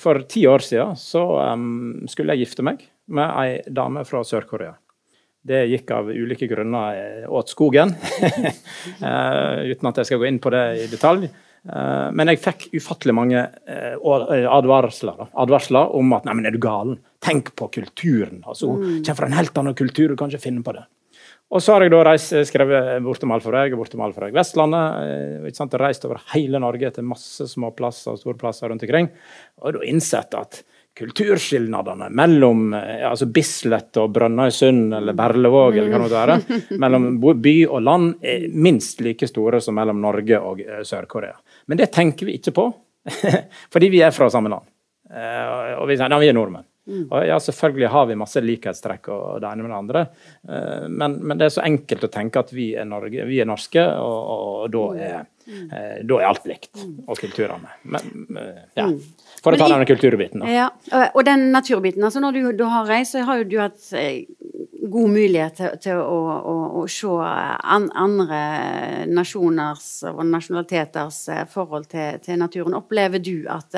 For 0.00 0.22
ti 0.28 0.46
år 0.48 0.64
siden 0.64 0.96
så, 0.96 1.22
um, 1.52 2.06
skulle 2.08 2.34
jeg 2.34 2.46
gifte 2.46 2.64
meg 2.64 2.82
med 3.12 3.32
ei 3.42 3.58
dame 3.68 4.04
fra 4.08 4.22
Sør-Korea. 4.24 4.74
Det 5.46 5.62
gikk 5.70 5.90
av 5.94 6.08
ulike 6.10 6.48
grunner 6.50 6.96
eh, 6.98 7.26
åt 7.30 7.52
skogen, 7.52 7.92
eh, 8.26 9.58
uten 9.70 9.90
at 9.90 10.00
jeg 10.00 10.08
skal 10.08 10.18
gå 10.22 10.26
inn 10.26 10.40
på 10.42 10.50
det 10.50 10.62
i 10.82 10.88
detalj. 10.90 11.28
Eh, 11.28 12.08
men 12.18 12.32
jeg 12.32 12.42
fikk 12.42 12.66
ufattelig 12.74 13.14
mange 13.14 13.44
advarsler, 13.66 15.28
advarsler 15.38 15.94
om 15.98 16.16
at 16.18 16.26
nei, 16.26 16.34
men 16.40 16.50
er 16.50 16.56
du 16.56 16.60
galen? 16.62 16.98
Tenk 17.22 17.54
på 17.58 17.70
kulturen. 17.78 18.42
altså 18.42 18.72
mm. 18.74 19.00
Kommer 19.06 19.20
fra 19.20 19.30
en 19.30 19.38
helt 19.38 19.62
annen 19.62 19.78
kultur, 19.78 20.10
du 20.10 20.18
kan 20.18 20.32
ikke 20.32 20.48
finne 20.48 20.66
på 20.66 20.74
det. 20.74 20.86
Og 21.54 21.62
så 21.62 21.76
har 21.76 21.84
jeg 21.84 21.92
da 21.94 22.00
reist, 22.08 22.32
skrevet 22.48 22.96
bortom 23.04 23.30
Alfareig 23.36 23.76
og 23.76 23.84
bortom 23.84 24.02
Alfareig 24.02 24.34
Vestlandet. 24.34 25.44
ikke 25.46 25.60
sant, 25.60 25.76
Reist 25.78 26.06
over 26.08 26.18
hele 26.32 26.58
Norge 26.58 26.90
til 26.96 27.06
masse 27.06 27.46
små 27.52 27.70
plasser 27.76 28.16
og 28.16 28.18
store 28.18 28.40
plasser 28.40 28.72
rundt 28.72 28.82
omkring. 28.82 29.12
Og 29.62 29.76
da 29.76 29.84
innsett 29.86 30.34
at 30.34 30.64
kulturskilnadene 30.96 32.08
mellom 32.16 32.70
altså 32.74 33.28
Bislett 33.28 33.98
og 34.00 34.14
Brønnøysund 34.14 34.94
eller 34.96 35.16
Berlevåg 35.16 35.76
eller 35.76 35.92
hva 35.92 36.06
det 36.06 36.14
være, 36.14 36.60
mellom 36.80 37.10
by 37.20 37.56
og 37.66 37.82
land 37.84 38.14
er 38.24 38.46
minst 38.52 39.02
like 39.04 39.28
store 39.28 39.60
som 39.60 39.76
mellom 39.76 40.00
Norge 40.00 40.40
og 40.40 40.62
Sør-Korea. 40.88 41.36
Men 41.68 41.82
det 41.82 41.90
tenker 41.92 42.30
vi 42.30 42.38
ikke 42.40 42.54
på, 42.56 42.70
fordi 43.76 43.92
vi 43.92 44.00
er 44.06 44.16
fra 44.16 44.30
samme 44.32 44.52
land. 44.52 44.64
Og 45.76 45.84
vi 45.90 45.98
sier 46.00 46.16
vi 46.22 46.32
er 46.32 46.38
nordmenn. 46.38 46.64
Mm. 46.86 47.06
Og 47.10 47.26
ja, 47.26 47.36
selvfølgelig 47.42 47.88
har 47.90 48.04
vi 48.06 48.16
masse 48.18 48.40
likhetstrekk 48.42 49.08
og 49.10 49.40
det 49.42 49.48
ene 49.50 49.64
med 49.64 49.72
det 49.72 49.78
andre, 49.78 50.02
eh, 50.46 50.84
men, 50.86 51.16
men, 51.18 51.38
det 51.38 51.48
er 51.48 51.54
så 51.56 51.64
enkelt 51.66 52.06
å 52.06 52.10
tenke 52.14 52.42
at 52.44 52.52
vi 52.54 52.68
er, 52.78 52.86
Norge, 52.86 53.24
vi 53.26 53.40
er 53.42 53.48
norske, 53.48 53.82
og, 53.82 54.28
og 54.36 54.68
da, 54.70 54.84
er, 55.08 55.24
mm. 55.48 55.64
eh, 55.64 55.96
da, 56.06 56.20
er, 56.20 56.26
alt 56.28 56.46
likt. 56.46 56.70
Mm. 56.78 56.92
Og 57.08 57.18
kulturene. 57.18 57.74
Men, 57.90 58.28
eh, 58.38 58.62
ja. 58.78 58.86
For 59.46 59.56
å 59.56 59.60
ta 59.60 59.68
denne 59.70 59.86
kulturbiten. 59.88 60.42
Da. 60.42 60.50
Ja, 60.50 60.68
og 61.12 61.22
den 61.26 61.50
naturbiten. 61.54 62.04
altså 62.04 62.22
Når 62.22 62.36
du, 62.36 62.40
du 62.58 62.64
har 62.70 62.88
reist, 62.90 63.14
så 63.14 63.22
har 63.26 63.40
jo 63.40 63.48
du 63.48 63.58
hatt 63.62 63.78
god 64.90 65.12
mulighet 65.12 65.58
til, 65.58 65.76
til 65.82 66.00
å, 66.00 66.18
å, 66.36 66.56
å, 66.80 66.82
se 66.90 67.10
an, 67.10 67.88
andre 67.94 68.40
nasjoners 69.10 69.86
og 70.10 70.22
nasjonaliteters 70.28 71.20
forhold 71.52 71.88
til, 71.92 72.18
til, 72.24 72.40
naturen. 72.42 72.76
Opplever 72.78 73.22
du 73.22 73.46
at 73.52 73.74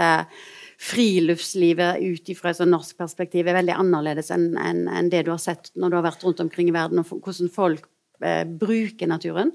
friluftslivet 0.79 2.03
ut 2.05 2.33
fra 2.39 2.53
et 2.53 2.61
sånn 2.61 2.71
norsk 2.71 2.99
perspektiv 3.01 3.49
er 3.49 3.59
veldig 3.59 3.75
annerledes 3.81 4.31
enn 4.35 4.53
en, 4.63 4.85
en 4.87 5.09
det 5.11 5.25
du 5.27 5.33
har 5.35 5.43
sett 5.43 5.73
når 5.75 5.91
du 5.91 5.99
har 5.99 6.07
vært 6.07 6.27
rundt 6.27 6.43
omkring 6.45 6.71
i 6.71 6.77
verden, 6.77 7.03
og 7.03 7.25
hvordan 7.25 7.51
folk 7.51 7.89
eh, 8.23 8.45
bruker 8.47 9.11
naturen? 9.11 9.53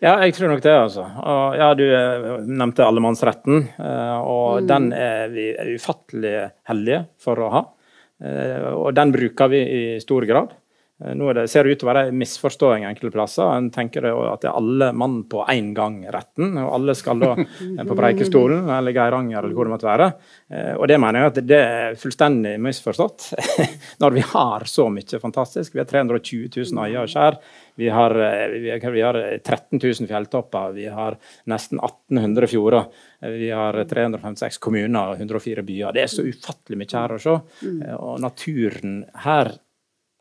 Ja, 0.00 0.14
jeg 0.24 0.32
tror 0.36 0.54
nok 0.54 0.62
det, 0.64 0.72
altså. 0.72 1.02
Og, 1.04 1.58
ja, 1.60 1.68
du 1.76 1.84
eh, 1.84 2.30
nevnte 2.48 2.86
allemannsretten, 2.86 3.66
eh, 3.76 4.16
og 4.20 4.62
mm. 4.62 4.70
den 4.70 4.88
er 4.96 5.28
vi 5.32 5.50
ufattelig 5.74 6.34
heldige 6.70 7.02
for 7.20 7.44
å 7.44 7.52
ha. 7.52 7.62
Eh, 8.24 8.70
og 8.72 8.94
den 8.96 9.12
bruker 9.12 9.52
vi 9.52 9.60
i 9.60 9.84
stor 10.00 10.24
grad. 10.28 10.56
Nå 11.00 11.30
det, 11.32 11.46
ser 11.48 11.64
det 11.64 11.72
ut 11.72 11.80
til 11.80 11.86
å 11.86 11.88
være 11.94 12.00
en 12.10 12.16
misforståing 12.20 12.82
enkelte 12.84 13.14
plasser. 13.14 13.46
En 13.56 13.70
tenker 13.72 14.04
at 14.04 14.42
det 14.42 14.50
er 14.50 14.56
alle 14.58 14.90
mann 14.92 15.22
på 15.32 15.46
én 15.48 15.70
gang-retten, 15.76 16.58
og 16.60 16.74
alle 16.76 16.96
skal 16.96 17.22
da 17.22 17.30
på 17.88 17.96
Preikestolen 17.96 18.68
eller 18.68 18.92
Geiranger 18.92 19.38
eller 19.40 19.56
hvor 19.56 19.64
det 19.64 19.72
måtte 19.72 19.88
være. 19.88 20.10
Og 20.76 20.84
det 20.92 20.98
mener 21.00 21.24
jeg 21.24 21.32
at 21.32 21.40
det 21.48 21.62
er 21.70 21.96
fullstendig 22.00 22.52
misforstått. 22.60 23.30
Når 24.04 24.18
vi 24.18 24.26
har 24.34 24.68
så 24.68 24.90
mye 24.92 25.22
fantastisk. 25.24 25.72
Vi 25.72 25.80
har 25.80 25.88
320 25.88 26.52
000 26.68 26.84
øyer 26.84 27.00
og 27.06 27.14
skjær. 27.14 27.40
Vi 27.80 27.88
har, 27.88 28.14
eh, 28.20 28.58
vi 28.92 29.00
har 29.00 29.18
13 29.38 29.80
000 29.82 30.10
fjelltopper. 30.10 30.76
Vi 30.76 30.86
har 30.92 31.16
nesten 31.50 31.80
1800 31.80 32.50
fjorder. 32.52 32.84
Vi 33.20 33.50
har 33.50 33.80
356 33.84 34.60
kommuner 34.60 35.14
og 35.14 35.24
104 35.24 35.64
byer. 35.64 35.96
Det 35.96 36.04
er 36.04 36.12
så 36.12 36.26
ufattelig 36.26 36.78
mye 36.80 37.00
her 37.00 37.16
å 37.16 37.20
se. 37.24 37.40
Og 37.96 38.20
naturen 38.20 39.02
her 39.24 39.54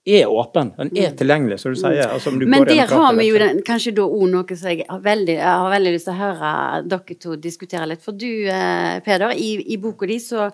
er 0.06 0.28
åpen, 0.32 0.72
den 0.78 0.92
er 0.98 1.10
mm. 1.12 1.18
tilgjengelig, 1.18 1.58
som 1.60 1.74
du 1.74 1.80
sier. 1.80 2.06
Altså, 2.08 2.32
du 2.32 2.46
Men 2.48 2.66
der 2.68 2.88
har 2.88 3.16
vi 3.18 3.28
jo 3.28 3.40
den, 3.42 3.62
kanskje 3.66 3.94
da 4.00 4.06
òg 4.08 4.30
noe 4.32 4.58
som 4.58 4.72
jeg 4.72 4.86
har, 4.88 5.02
veldig, 5.06 5.36
jeg 5.36 5.58
har 5.64 5.74
veldig 5.74 5.92
lyst 5.96 6.08
til 6.10 6.16
å 6.16 6.22
høre 6.22 6.54
dere 6.94 7.18
to 7.26 7.36
diskutere 7.42 7.90
litt. 7.92 8.04
For 8.06 8.18
du, 8.18 8.32
eh, 8.50 9.00
Peder, 9.06 9.36
i, 9.36 9.52
i 9.74 9.78
boka 9.82 10.08
di 10.10 10.20
så, 10.24 10.50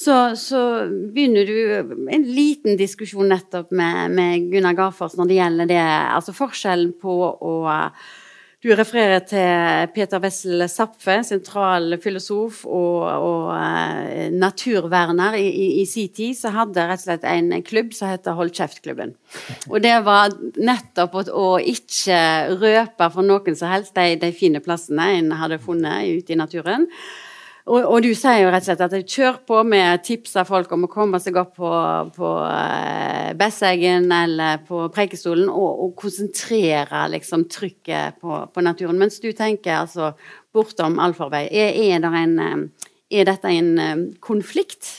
så, 0.00 0.16
så, 0.38 0.60
begynner 1.12 1.44
du 1.44 2.08
en 2.14 2.24
liten 2.24 2.78
diskusjon 2.80 3.28
nettopp 3.28 3.72
med, 3.76 4.16
med 4.16 4.48
Gunnar 4.52 4.78
Garfors 4.78 5.18
når 5.18 5.28
det 5.28 5.38
gjelder 5.40 5.70
det, 5.74 5.84
altså 6.16 6.36
forskjellen 6.36 6.94
på 7.02 7.20
å 7.36 7.54
du 8.60 8.68
refererer 8.76 9.22
til 9.24 9.86
Peter 9.94 10.20
Wessel 10.20 10.66
Zapfe, 10.68 11.14
sentral 11.24 11.94
filosof 12.02 12.58
og, 12.68 13.06
og 13.08 13.46
uh, 13.56 14.26
naturverner. 14.36 15.38
I, 15.40 15.46
i, 15.48 15.68
I, 15.80 15.86
sin 15.88 16.10
tid 16.12 16.36
så 16.36 16.52
hadde 16.52 16.84
rett 16.90 17.00
og 17.00 17.06
slett 17.06 17.24
en 17.24 17.54
klubb 17.64 17.94
som 17.96 18.12
heter 18.12 18.36
Hold 18.36 18.52
kjeft-klubben. 18.58 19.14
Og 19.70 19.80
det 19.80 19.94
var 20.04 20.36
nettopp 20.60 21.16
å 21.32 21.46
ikke 21.72 22.20
røpe 22.60 23.08
for 23.16 23.24
noen 23.24 23.56
som 23.56 23.72
helst 23.72 23.96
de, 23.96 24.20
de 24.20 24.32
fine 24.36 24.60
plassene 24.60 25.08
en 25.16 25.32
hadde 25.40 25.62
funnet 25.64 26.20
ute 26.20 26.36
i 26.36 26.40
naturen. 26.42 26.84
Og, 27.68 27.78
og, 27.84 27.98
du 28.02 28.14
sier 28.16 28.40
jo 28.40 28.50
rett 28.50 28.64
og 28.64 28.70
slett 28.70 28.84
at 28.86 29.12
kjør 29.14 29.40
på 29.48 29.60
med 29.68 30.02
tips 30.06 30.38
av 30.40 30.48
folk 30.48 30.70
om 30.72 30.86
å 30.86 30.90
komme 30.90 31.20
seg 31.20 31.36
opp 31.40 31.52
på, 31.58 31.72
på 32.16 32.30
uh, 32.40 33.32
Besseggen 33.38 34.08
eller 34.14 34.62
på 34.66 34.86
Preikestolen 34.94 35.50
og, 35.52 35.84
og 35.84 35.92
konsentrere 36.00 37.04
liksom, 37.12 37.44
trykket 37.52 38.20
på, 38.22 38.40
på, 38.48 38.64
naturen. 38.64 38.98
Mens 39.00 39.20
du 39.20 39.30
tenker 39.36 39.82
altså 39.82 40.14
bortom 40.56 40.98
allfarvei. 41.02 41.44
Er, 41.52 41.76
er, 42.00 42.08
eh, 42.08 42.88
er 43.20 43.28
dette 43.28 43.52
en 43.52 43.70
um, 43.78 44.04
konflikt? 44.24 44.90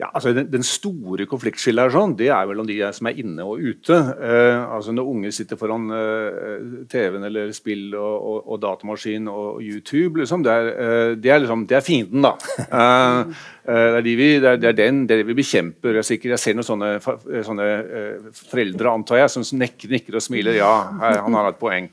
Ja, 0.00 0.08
altså 0.14 0.32
den, 0.32 0.46
den, 0.48 0.62
store 0.64 1.26
konfliktskillet 1.28 1.92
sånn, 1.92 2.14
det 2.16 2.30
er 2.32 2.46
mellom 2.48 2.64
de 2.68 2.78
som 2.96 3.10
er 3.10 3.18
inne 3.20 3.44
og 3.44 3.60
ute. 3.60 3.98
Eh, 4.16 4.56
altså 4.72 4.94
Når 4.96 5.10
unge 5.12 5.32
sitter 5.36 5.60
foran 5.60 5.90
eh, 5.92 6.62
TV-en 6.88 7.26
eller 7.28 7.52
spill 7.52 7.90
og, 7.98 8.14
og, 8.16 8.38
og, 8.46 8.60
datamaskin 8.62 9.28
og 9.28 9.60
YouTube, 9.60 10.22
liksom, 10.22 10.46
det, 10.46 10.56
er, 10.56 10.70
eh, 10.72 11.12
det, 11.20 11.34
er 11.34 11.44
liksom, 11.44 11.66
det 11.68 11.80
er 11.80 11.86
fienden, 11.86 12.24
da. 12.24 12.36
Eh, 12.80 13.74
eh, 13.74 13.86
det, 13.92 13.98
er 13.98 14.04
de 14.06 14.12
vi, 14.16 14.26
det, 14.40 14.50
er, 14.50 14.60
det 14.62 14.70
den 14.78 15.02
det 15.10 15.18
vi 15.28 15.34
bekjemper. 15.36 15.98
Jeg, 15.98 16.06
sikkert, 16.06 16.32
jeg 16.32 16.42
ser 16.42 16.56
noen 16.56 16.66
sånne, 16.66 16.90
sånne 17.44 17.66
eh, 17.68 18.28
foreldre, 18.38 18.94
antar 18.94 19.20
jeg, 19.20 19.32
som 19.34 19.44
nekker, 19.60 19.90
nikker 19.92 20.16
og 20.16 20.24
smiler. 20.24 20.56
Ja, 20.56 20.72
han 21.26 21.36
har 21.36 21.50
et 21.50 21.60
poeng. 21.60 21.90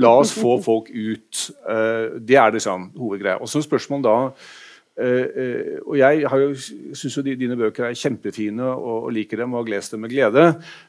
la 0.00 0.12
oss 0.22 0.32
få 0.34 0.56
folk 0.64 0.88
ut. 0.88 1.44
det 2.16 2.38
er 2.40 2.54
liksom 2.56 2.92
hovedgreia. 2.96 3.42
Og 3.44 3.50
så 3.50 3.62
spørsmål 3.66 4.06
da 4.06 4.16
Uh, 4.94 5.26
uh, 5.26 5.78
og 5.90 5.96
Jeg 5.98 6.22
syns 6.94 7.16
dine 7.26 7.56
bøker 7.58 7.88
er 7.88 7.96
kjempefine 7.98 8.62
og, 8.62 9.08
og, 9.08 9.08
liker 9.16 9.40
dem 9.42 9.56
og 9.56 9.64
har 9.64 9.72
lest 9.74 9.94
dem 9.96 10.04
med 10.04 10.12
glede. 10.12 10.44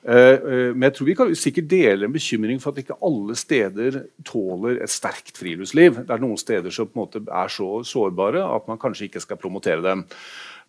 Uh, 0.05 0.75
men 0.75 0.85
jeg 0.85 0.95
tror 0.97 1.09
vi 1.09 1.17
kan 1.17 1.33
sikkert 1.33 1.69
dele 1.71 2.05
en 2.05 2.13
bekymring 2.13 2.61
for 2.61 2.69
at 2.75 2.83
ikke 2.83 2.99
alle 3.01 3.37
steder 3.39 4.03
tåler 4.25 4.83
et 4.85 4.93
sterkt 4.93 5.39
friluftsliv. 5.41 6.03
Det 6.05 6.13
er 6.13 6.21
noen 6.21 6.37
steder 6.37 6.69
som 6.69 6.91
på 6.91 6.99
en 6.99 7.03
måte 7.05 7.23
er 7.25 7.49
så 7.49 7.69
sårbare 7.81 8.45
at 8.45 8.69
man 8.69 8.81
kanskje 8.81 9.09
ikke 9.09 9.25
skal 9.25 9.41
promotere 9.41 9.81
dem. 9.81 10.05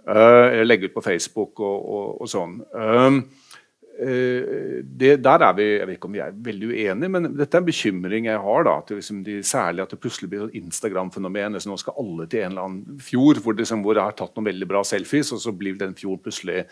eller 0.07 0.65
legge 0.65 0.87
ut 0.87 0.95
på 0.95 1.03
Facebook 1.03 1.61
og, 1.61 1.79
og, 1.91 2.21
og 2.23 2.29
sånn. 2.31 2.61
Eh, 3.97 4.83
det, 4.85 5.15
der 5.25 5.41
er 5.41 5.55
vi 5.57 5.67
jeg 5.79 5.87
vet 5.89 5.97
ikke 5.97 6.09
om 6.11 6.17
vi 6.17 6.21
er 6.21 6.35
veldig 6.49 6.69
uenige, 6.69 7.11
men 7.15 7.29
dette 7.33 7.57
er 7.57 7.63
en 7.63 7.69
bekymring 7.69 8.29
jeg 8.29 8.43
har. 8.45 8.65
da, 8.67 8.75
at 8.83 8.93
liksom 8.93 9.23
de, 9.25 9.39
Særlig 9.47 9.85
at 9.85 9.95
det 9.95 10.01
plutselig 10.03 10.29
blir 10.31 10.45
et 10.47 10.59
Instagram-fenomen. 10.61 11.57
Nå 11.57 11.77
skal 11.81 11.97
alle 12.03 12.27
til 12.29 12.45
en 12.45 12.53
eller 12.53 12.67
annen 12.67 13.01
fjord 13.01 13.41
hvor, 13.45 13.57
liksom, 13.57 13.85
hvor 13.85 13.97
jeg 13.97 14.05
har 14.05 14.17
tatt 14.19 14.37
noen 14.37 14.51
veldig 14.51 14.69
bra 14.69 14.83
selfies, 14.85 15.33
og 15.33 15.41
så 15.41 15.55
blir 15.57 15.79
den 15.81 15.97
fjorden 15.97 16.25
plutselig 16.27 16.67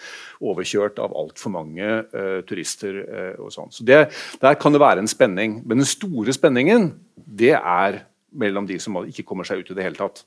overkjørt 0.45 1.01
av 1.03 1.15
altfor 1.17 1.55
mange 1.55 1.89
uh, 2.13 2.41
turister. 2.49 3.01
Uh, 3.05 3.45
og 3.47 3.55
sånn. 3.55 3.73
Så 3.73 3.87
det, 3.87 4.03
Der 4.43 4.59
kan 4.61 4.75
det 4.75 4.83
være 4.83 5.05
en 5.05 5.11
spenning. 5.11 5.63
Men 5.65 5.81
den 5.81 5.89
store 5.89 6.35
spenningen 6.37 6.93
det 7.15 7.55
er 7.57 8.05
mellom 8.35 8.67
de 8.69 8.79
som 8.83 9.01
ikke 9.05 9.25
kommer 9.27 9.47
seg 9.49 9.63
ut 9.63 9.71
i 9.71 9.79
det 9.79 9.87
hele 9.87 9.99
tatt. 9.99 10.25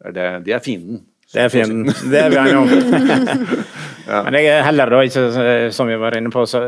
Det, 0.00 0.28
det 0.46 0.56
er 0.56 0.64
fienden. 0.64 1.04
Det 1.30 1.44
er 1.44 1.52
fienden. 1.52 1.86
Det 2.10 2.18
er 2.18 2.32
vi 2.32 2.40
enige 2.40 2.58
om. 2.58 3.66
Ja. 4.10 4.20
Men 4.26 4.34
jeg 4.40 4.48
er 4.50 4.64
heller 4.66 4.90
da 4.90 5.00
ikke, 5.06 5.70
som 5.74 5.86
vi 5.86 5.96
var 6.00 6.16
inne 6.18 6.32
på, 6.34 6.42
så, 6.48 6.60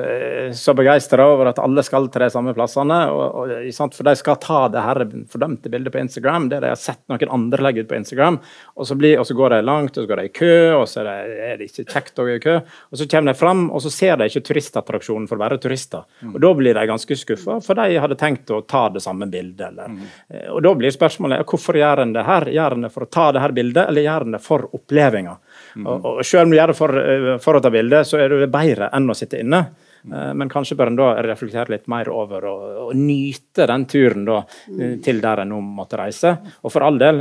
så 0.54 0.74
begeistra 0.78 1.24
over 1.32 1.50
at 1.50 1.58
alle 1.62 1.82
skal 1.82 2.06
til 2.12 2.22
de 2.22 2.28
samme 2.30 2.54
plassene. 2.54 2.98
Og, 3.10 3.40
og, 3.42 3.64
for 3.96 4.06
de 4.06 4.14
skal 4.18 4.38
ta 4.42 4.60
det 4.70 4.84
her 4.84 5.02
fordømte 5.32 5.72
bildet 5.72 5.94
på 5.94 6.00
Instagram, 6.02 6.46
det 6.52 6.60
de 6.62 6.70
har 6.70 6.78
sett 6.78 7.02
noen 7.10 7.32
andre 7.34 7.64
legge 7.66 7.82
ut 7.82 7.90
på 7.90 7.98
Instagram. 7.98 8.38
Og 8.76 8.86
så, 8.86 8.96
blir, 8.98 9.18
og 9.18 9.26
så 9.26 9.36
går 9.38 9.56
de 9.56 9.60
langt, 9.66 9.96
og 9.96 10.04
så 10.04 10.10
går 10.12 10.22
de 10.22 10.28
i 10.28 10.34
kø, 10.38 10.54
og 10.76 10.86
så 10.90 11.02
er 11.02 11.10
det, 11.10 11.38
er 11.48 11.58
det 11.58 11.68
ikke 11.70 11.86
kjekt 11.96 12.22
å 12.22 12.28
gå 12.28 12.36
i 12.36 12.44
kø. 12.44 12.56
Og 12.62 13.00
så 13.00 13.08
kommer 13.10 13.32
de 13.32 13.38
fram, 13.42 13.64
og 13.72 13.82
så 13.84 13.92
ser 13.94 14.20
de 14.20 14.30
ikke 14.30 14.44
turistattraksjonen 14.52 15.26
for 15.30 15.40
å 15.40 15.42
være 15.42 15.58
turister. 15.62 16.06
Mm. 16.22 16.36
Og 16.36 16.40
da 16.46 16.52
blir 16.62 16.78
de 16.78 16.86
ganske 16.92 17.18
skuffa, 17.24 17.58
for 17.64 17.82
de 17.82 17.98
hadde 18.06 18.20
tenkt 18.20 18.54
å 18.54 18.62
ta 18.62 18.86
det 18.94 19.02
samme 19.02 19.26
bildet. 19.32 19.66
Eller. 19.72 19.90
Mm. 19.90 20.06
Og 20.54 20.62
da 20.62 20.74
blir 20.78 20.94
spørsmålet 20.94 21.42
hvorfor 21.48 21.80
gjør 21.80 22.06
en 22.06 22.14
det 22.14 22.26
her? 22.28 22.48
Gjør 22.54 22.78
en 22.78 22.86
det 22.86 22.94
for 22.94 23.08
å 23.08 23.12
ta 23.18 23.28
det 23.34 23.42
her 23.42 23.56
bildet, 23.56 23.84
eller 23.88 24.06
gjør 24.06 24.28
en 24.28 24.38
det 24.38 24.44
for 24.46 24.68
opplevelsen? 24.70 25.42
Mm. 25.74 25.86
Og, 25.86 26.04
og 26.06 26.26
selv 26.26 26.46
om 26.46 26.52
du 26.52 26.58
gjør 26.58 26.72
det 26.72 26.78
for, 26.78 27.00
eh, 27.00 27.30
for, 27.42 27.58
å 27.58 27.62
ta 27.62 27.72
bilde, 27.72 28.02
så 28.08 28.20
er 28.20 28.34
det 28.42 28.50
bedre 28.52 28.90
enn 28.94 29.10
å 29.10 29.16
sitte 29.16 29.40
inne. 29.42 29.62
Mm. 30.02 30.14
Men 30.34 30.48
kanskje 30.50 30.74
bør 30.74 30.90
en 30.90 30.96
da 30.98 31.08
reflektere 31.22 31.70
litt 31.76 31.84
mer 31.90 32.08
over 32.10 32.46
og, 32.50 32.62
og 32.88 32.96
nyte 32.98 33.68
den 33.70 33.84
turen 33.86 34.24
da, 34.26 34.40
mm. 34.66 34.96
til 35.06 35.20
der 35.22 35.44
en 35.44 35.52
nå 35.54 35.60
måtte 35.62 36.00
reise. 36.00 36.32
Og 36.66 36.74
for 36.74 36.82
all 36.82 36.98
del, 36.98 37.20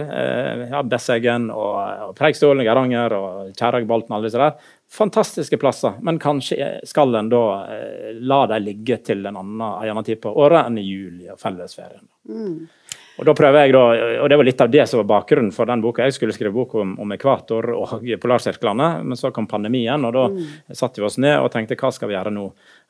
ja, 0.71 0.81
Besseggen 0.89 1.51
og, 1.53 1.75
og 2.07 2.15
Preikestolen, 2.17 2.65
Geiranger 2.65 3.13
og 3.13 3.51
Kjæragbolten, 3.53 4.17
alle 4.17 4.31
disse 4.31 4.41
der. 4.41 4.57
Fantastiske 4.91 5.61
plasser, 5.61 6.01
men 6.01 6.17
kanskje 6.19 6.71
skal 6.89 7.13
en 7.21 7.29
da 7.31 7.43
la 8.17 8.41
dem 8.49 8.65
ligge 8.65 8.97
til 9.05 9.29
en 9.29 9.37
annen, 9.43 9.61
annen 9.61 10.09
tid 10.09 10.17
på 10.25 10.33
året 10.33 10.65
enn 10.65 10.81
i 10.81 10.87
juli 10.87 11.29
og 11.29 11.37
fellesferien. 11.39 12.09
Mm. 12.33 12.65
Og 13.21 13.27
da 13.29 13.35
prøver 13.37 13.67
jeg 13.67 13.75
da, 13.75 13.81
og 14.23 14.29
Det 14.31 14.37
var 14.39 14.47
litt 14.47 14.61
av 14.65 14.69
det 14.73 14.87
som 14.89 14.97
var 15.03 15.09
bakgrunnen 15.11 15.51
for 15.53 15.69
den 15.69 15.83
boka. 15.83 16.07
Jeg 16.07 16.15
skulle 16.15 16.33
skrive 16.33 16.55
bok 16.55 16.73
om, 16.81 16.95
om 17.03 17.13
ekvator 17.13 17.69
og 17.77 18.01
polarsirklene, 18.23 18.87
men 19.05 19.19
så 19.19 19.29
kom 19.35 19.45
pandemien, 19.49 20.01
og 20.09 20.15
da 20.15 20.25
mm. 20.33 20.41
satte 20.73 21.03
vi 21.03 21.05
oss 21.05 21.19
ned 21.21 21.37
og 21.37 21.51
tenkte 21.53 21.77
hva 21.77 21.93
skal 21.93 22.09
vi 22.09 22.17
gjøre 22.17 22.33
nå? 22.33 22.47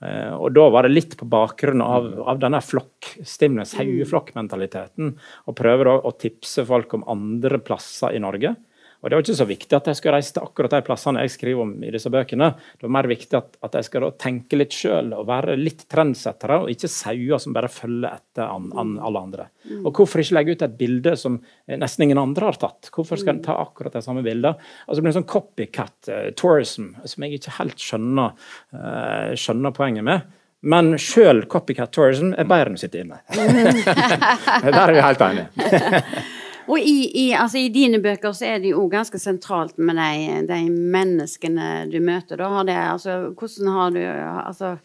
Eh, 0.08 0.32
og 0.38 0.56
Da 0.56 0.70
var 0.72 0.88
det 0.88 0.96
litt 0.96 1.18
på 1.20 1.28
bakgrunn 1.28 1.84
av, 1.84 2.08
av 2.32 2.40
denne 2.40 2.64
flokk, 2.64 3.12
Stimnes 3.28 3.76
mm. 3.76 3.82
haueflokkmentaliteten, 3.82 5.16
prøve 5.52 5.60
prøver 5.62 5.92
å 6.08 6.12
tipse 6.20 6.66
folk 6.68 6.94
om 6.96 7.04
andre 7.12 7.60
plasser 7.64 8.16
i 8.16 8.24
Norge 8.24 8.56
og 9.02 9.10
Det 9.10 9.18
var 9.18 9.24
ikke 9.24 9.38
så 9.40 9.48
viktig 9.50 9.76
at 9.78 9.88
jeg 9.90 9.98
skulle 9.98 10.14
reise 10.14 10.34
til 10.36 10.44
akkurat 10.46 10.74
de 10.76 10.82
plassene 10.86 11.24
jeg 11.26 11.34
skriver 11.34 11.64
om 11.64 11.72
i 11.82 11.90
disse 11.94 12.10
bøkene. 12.14 12.52
Det 12.78 12.86
var 12.86 12.94
mer 12.94 13.08
viktig 13.10 13.38
at, 13.40 13.56
at 13.66 13.78
jeg 13.80 13.88
skal 13.88 14.06
tenke 14.22 14.60
litt 14.60 14.76
sjøl 14.78 15.10
og 15.18 15.26
være 15.30 15.56
litt 15.58 15.88
trendsettere, 15.90 16.60
og 16.62 16.70
ikke 16.70 16.90
sauer 16.92 17.42
som 17.42 17.56
bare 17.56 17.72
følger 17.72 18.12
etter 18.12 18.46
an, 18.46 18.68
an, 18.78 18.92
alle 19.02 19.24
andre. 19.26 19.48
Mm. 19.66 19.80
Og 19.90 19.98
Hvorfor 19.98 20.22
ikke 20.22 20.38
legge 20.38 20.54
ut 20.54 20.66
et 20.68 20.76
bilde 20.78 21.16
som 21.18 21.40
nesten 21.82 22.06
ingen 22.06 22.22
andre 22.22 22.52
har 22.52 22.60
tatt? 22.62 22.92
Hvorfor 22.94 23.18
skal 23.18 23.38
en 23.40 23.46
ta 23.46 23.56
akkurat 23.64 23.98
de 23.98 24.04
samme 24.06 24.22
bildene? 24.26 24.54
Altså, 24.86 25.00
det 25.00 25.06
blir 25.08 25.14
en 25.16 25.18
sånn 25.22 25.32
copycat 25.32 26.12
uh, 26.12 26.28
tourism 26.38 26.92
som 27.02 27.26
jeg 27.26 27.40
ikke 27.40 27.56
helt 27.58 27.82
skjønner, 27.82 28.38
uh, 28.78 29.32
skjønner 29.34 29.74
poenget 29.78 30.06
med. 30.06 30.30
Men 30.62 30.94
sjøl 31.02 31.48
copycat 31.50 31.90
tourism 31.96 32.36
er 32.38 32.46
bedre 32.46 32.70
enn 32.70 32.78
å 32.78 32.84
sitte 32.84 33.02
inne. 33.02 33.18
Der 34.68 34.78
er 34.78 34.94
vi 34.94 35.02
helt 35.08 35.26
enige. 35.26 36.30
Og 36.72 36.80
i, 36.80 36.98
i, 37.20 37.26
altså, 37.36 37.60
i, 37.60 37.72
dine 37.74 38.00
bøker 38.04 38.32
så 38.36 38.48
er 38.54 38.62
det 38.64 38.72
jo 38.72 38.86
ganske 38.92 39.20
sentralt 39.20 39.80
med 39.82 39.98
de, 40.00 40.42
de 40.48 40.60
menneskene 40.72 41.86
du 41.92 42.00
møter. 42.04 42.40
Da 42.40 42.48
har 42.54 42.68
det, 42.68 42.78
altså, 42.94 43.18
hvordan 43.36 43.72
har 43.76 43.96
du 43.96 44.02
altså, 44.06 44.78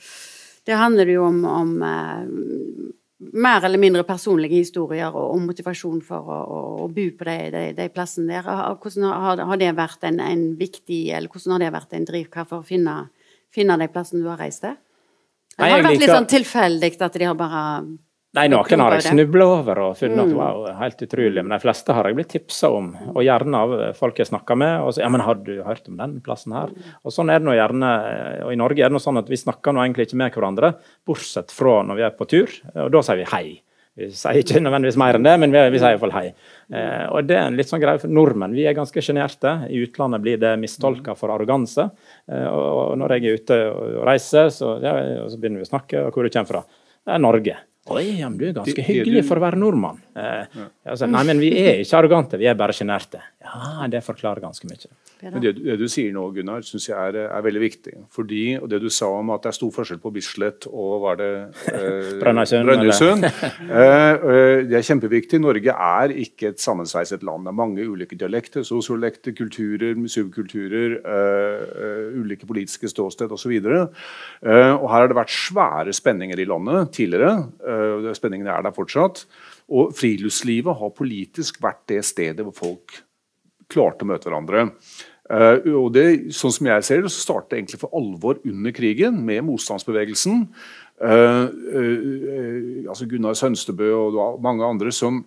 Det 0.66 0.74
handler 0.74 1.12
jo 1.12 1.28
om, 1.28 1.44
om 1.46 1.74
uh, 1.82 2.24
mer 3.38 3.64
eller 3.64 3.78
mindre 3.78 4.02
personlige 4.04 4.58
historier 4.64 5.14
og, 5.14 5.28
og 5.36 5.44
motivasjon 5.46 6.00
for 6.04 6.26
å, 6.26 6.40
å, 6.40 6.62
å, 6.86 6.88
bo 6.90 7.04
på 7.18 7.28
de, 7.28 7.36
de, 7.54 7.62
de 7.76 7.86
plassene 7.94 8.34
der. 8.34 8.50
Hvordan 8.82 9.06
har, 9.12 9.44
har 9.52 9.60
det 9.62 9.70
vært 9.78 10.08
en, 10.10 10.18
en, 10.20 10.48
viktig, 10.58 11.04
eller 11.12 11.30
hvordan 11.30 11.54
har 11.54 11.64
det 11.64 11.70
vært 11.76 11.94
en 11.94 12.08
drivkraft 12.10 12.50
for 12.50 12.64
å 12.64 12.66
finne, 12.66 12.96
finne 13.54 13.78
de 13.78 13.88
plassene 13.92 14.24
du 14.24 14.28
har 14.32 14.42
reist 14.42 14.64
til? 14.66 14.74
Eller 15.56 15.70
har 15.70 15.84
det 15.84 15.88
vært 15.92 16.02
litt 16.02 16.16
sånn 16.18 16.28
tilfeldig 16.34 16.92
at 17.06 17.14
de 17.16 17.30
har 17.30 17.38
bare 17.38 17.62
Nei, 18.36 18.46
noen 18.52 18.82
har 18.84 18.94
jeg 18.98 19.06
snubla 19.06 19.46
over 19.48 19.78
og 19.80 19.92
funnet 19.96 20.20
at 20.20 20.28
mm. 20.28 20.36
wow, 20.36 20.66
helt 20.80 21.04
utrolig. 21.06 21.40
Men 21.40 21.54
de 21.54 21.60
fleste 21.62 21.94
har 21.96 22.08
jeg 22.08 22.18
blitt 22.18 22.32
tipsa 22.34 22.68
om, 22.74 22.90
og 23.14 23.22
gjerne 23.24 23.62
av 23.64 23.76
folk 23.96 24.20
jeg 24.20 24.28
snakker 24.28 24.58
med. 24.60 24.74
Og 24.84 24.92
så, 24.92 25.04
ja, 25.06 25.10
men 25.12 25.24
har 25.24 25.38
du 25.40 25.54
hørt 25.64 25.88
om 25.88 25.96
den 26.00 26.18
plassen 26.24 26.56
her? 26.56 26.74
Og 27.00 27.14
sånn 27.14 27.32
er 27.32 27.40
det 27.40 27.48
nå 27.48 27.54
gjerne, 27.56 27.92
og 28.44 28.52
I 28.52 28.58
Norge 28.60 28.82
er 28.82 28.92
det 28.92 28.96
nå 28.98 29.00
sånn 29.02 29.22
at 29.22 29.30
vi 29.32 29.40
snakker 29.40 29.72
nå 29.72 29.84
egentlig 29.86 30.10
ikke 30.10 30.20
med 30.20 30.34
hverandre, 30.36 30.74
bortsett 31.08 31.54
fra 31.54 31.78
når 31.86 32.00
vi 32.00 32.04
er 32.10 32.18
på 32.18 32.28
tur. 32.28 32.58
Og 32.74 32.92
da 32.92 33.02
sier 33.06 33.22
vi 33.22 33.30
hei. 33.32 33.46
Vi 33.96 34.10
sier 34.12 34.36
ikke 34.42 34.60
nødvendigvis 34.60 34.98
mer 35.00 35.16
enn 35.16 35.24
det, 35.24 35.32
men 35.40 35.54
vi, 35.54 35.60
vi 35.72 35.78
sier 35.80 35.94
iallfall 35.94 36.12
hei. 36.12 36.26
Eh, 36.68 37.06
og 37.08 37.24
det 37.24 37.38
er 37.38 37.46
en 37.46 37.56
litt 37.56 37.70
sånn 37.70 37.80
greie 37.80 38.00
for 38.02 38.12
Nordmenn 38.12 38.52
vi 38.52 38.66
er 38.68 38.76
ganske 38.76 39.00
sjenerte. 39.00 39.54
I 39.72 39.80
utlandet 39.86 40.20
blir 40.24 40.42
det 40.42 40.50
mistolka 40.60 41.14
for 41.16 41.32
arroganse. 41.32 41.86
Eh, 42.28 42.44
og 42.44 42.92
når 43.00 43.16
jeg 43.16 43.24
er 43.24 43.40
ute 43.40 43.58
og 43.70 44.04
reiser, 44.10 44.52
så, 44.52 44.74
ja, 44.84 44.92
så 45.32 45.40
begynner 45.40 45.64
vi 45.64 45.68
å 45.68 45.70
snakke, 45.70 46.04
og 46.04 46.12
hvor 46.12 46.28
du 46.28 46.34
kommer 46.34 46.52
fra. 46.52 46.62
Det 47.06 47.16
er 47.16 47.24
Norge. 47.24 47.56
Oi, 47.86 48.18
ja, 48.18 48.28
men 48.28 48.38
du 48.40 48.48
er 48.48 48.56
ganske 48.56 48.82
hyggelig 48.82 49.22
for 49.28 49.38
å 49.38 49.44
være 49.46 49.60
nordmann. 49.62 50.00
Eh, 50.16 50.60
altså, 50.88 51.08
nei, 51.10 51.24
men 51.28 51.40
vi 51.42 51.50
er 51.60 51.82
ikke 51.82 51.98
arrogante, 52.00 52.38
vi 52.40 52.48
er 52.48 52.56
bare 52.58 52.72
sjenerte. 52.76 53.20
Ja, 53.44 53.86
det 53.90 54.00
forklarer 54.04 54.40
ganske 54.42 54.68
mye. 54.68 54.88
Men 55.22 55.40
det, 55.40 55.54
det, 55.58 55.76
du 55.80 55.86
sier 55.88 56.12
nå, 56.12 56.26
Gunnar, 56.34 56.64
syns 56.66 56.88
jeg 56.90 56.96
er, 56.96 57.16
er, 57.24 57.42
veldig 57.44 57.60
viktig. 57.62 57.92
Fordi, 58.12 58.42
og 58.60 58.68
Det 58.68 58.80
du 58.82 58.88
sa 58.92 59.08
om 59.16 59.30
at 59.32 59.46
det 59.46 59.52
er 59.52 59.56
stor 59.56 59.72
forskjell 59.72 60.00
på 60.02 60.12
Bislett 60.12 60.66
og 60.68 61.06
var 61.06 61.18
det 61.20 61.30
eh, 61.72 62.10
Brønnøysund 62.20 63.24
eh, 63.28 63.30
eh, 63.80 64.64
Det 64.68 64.76
er 64.76 64.86
kjempeviktig. 64.90 65.40
Norge 65.40 65.72
er 65.72 66.14
ikke 66.26 66.50
et 66.52 66.62
sammensveiset 66.62 67.24
land. 67.26 67.46
Det 67.46 67.54
er 67.54 67.58
mange 67.62 67.86
ulike 67.88 68.18
dialekter, 68.18 68.66
sosiolekter, 68.66 69.32
kulturer, 69.36 69.96
subkulturer, 70.12 70.98
eh, 71.00 72.20
ulike 72.20 72.48
politiske 72.48 72.90
ståsted 72.92 73.32
osv. 73.32 73.56
Eh, 73.56 74.72
og 74.74 74.88
her 74.90 75.00
har 75.00 75.12
det 75.12 75.20
vært 75.20 75.32
svære 75.32 75.96
spenninger 75.96 76.44
i 76.44 76.48
landet 76.50 76.92
tidligere. 76.98 77.46
Eh, 77.64 78.12
spenningene 78.18 78.52
er 78.52 78.68
der 78.68 78.76
fortsatt. 78.76 79.24
Og 79.66 79.92
friluftslivet 79.98 80.78
har 80.78 80.94
politisk 80.94 81.58
vært 81.62 81.82
det 81.90 82.04
stedet 82.06 82.46
hvor 82.46 82.54
folk 82.54 83.00
klarte 83.72 84.06
å 84.06 84.10
møte 84.12 84.30
hverandre. 84.30 84.68
Uh, 85.26 85.58
og 85.74 85.88
det, 85.96 86.30
sånn 86.38 86.54
som 86.54 86.68
jeg 86.70 86.84
ser 86.86 87.00
det, 87.02 87.10
så 87.10 87.24
startet 87.24 87.56
egentlig 87.56 87.80
for 87.80 87.94
alvor 87.98 88.38
under 88.46 88.74
krigen, 88.74 89.18
med 89.26 89.42
motstandsbevegelsen. 89.48 90.44
Uh, 91.02 91.48
uh, 91.50 92.60
altså 92.86 93.08
Gunnar 93.10 93.34
Sønstebø 93.38 93.90
og 93.96 94.38
mange 94.44 94.66
andre 94.66 94.94
som 94.94 95.24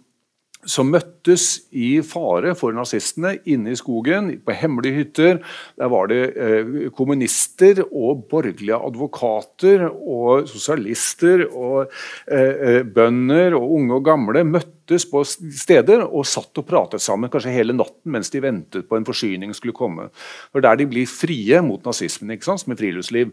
som 0.67 0.89
møttes 0.91 1.45
i 1.71 2.01
fare 2.03 2.51
for 2.57 2.75
nazistene 2.75 3.37
inne 3.47 3.71
i 3.71 3.77
skogen, 3.79 4.31
på 4.43 4.55
hemmelige 4.59 4.97
hytter. 4.97 5.39
Der 5.79 5.91
var 5.91 6.09
det 6.11 6.19
eh, 6.35 6.89
kommunister 6.95 7.79
og 7.87 8.25
borgerlige 8.31 8.75
advokater 8.75 9.85
og 9.87 10.49
sosialister 10.51 11.45
og 11.47 11.87
eh, 12.27 12.51
eh, 12.73 12.81
bønder 12.83 13.55
og 13.55 13.77
unge 13.77 14.01
og 14.01 14.05
gamle 14.09 14.43
møttes 14.49 15.07
på 15.07 15.23
steder 15.23 16.03
og 16.03 16.27
satt 16.27 16.59
og 16.59 16.67
pratet 16.67 17.03
sammen 17.03 17.31
kanskje 17.31 17.55
hele 17.55 17.77
natten 17.77 18.11
mens 18.11 18.33
de 18.33 18.43
ventet 18.43 18.89
på 18.89 18.99
en 18.99 19.07
forsyning 19.07 19.55
skulle 19.55 19.77
komme. 19.77 20.09
For 20.51 20.65
der 20.65 20.81
de 20.81 20.89
blir 20.91 21.07
frie 21.07 21.63
mot 21.63 21.87
nazismen, 21.87 22.35
ikke 22.35 22.51
sant, 22.51 22.67
et 22.67 22.83
friluftsliv. 22.83 23.31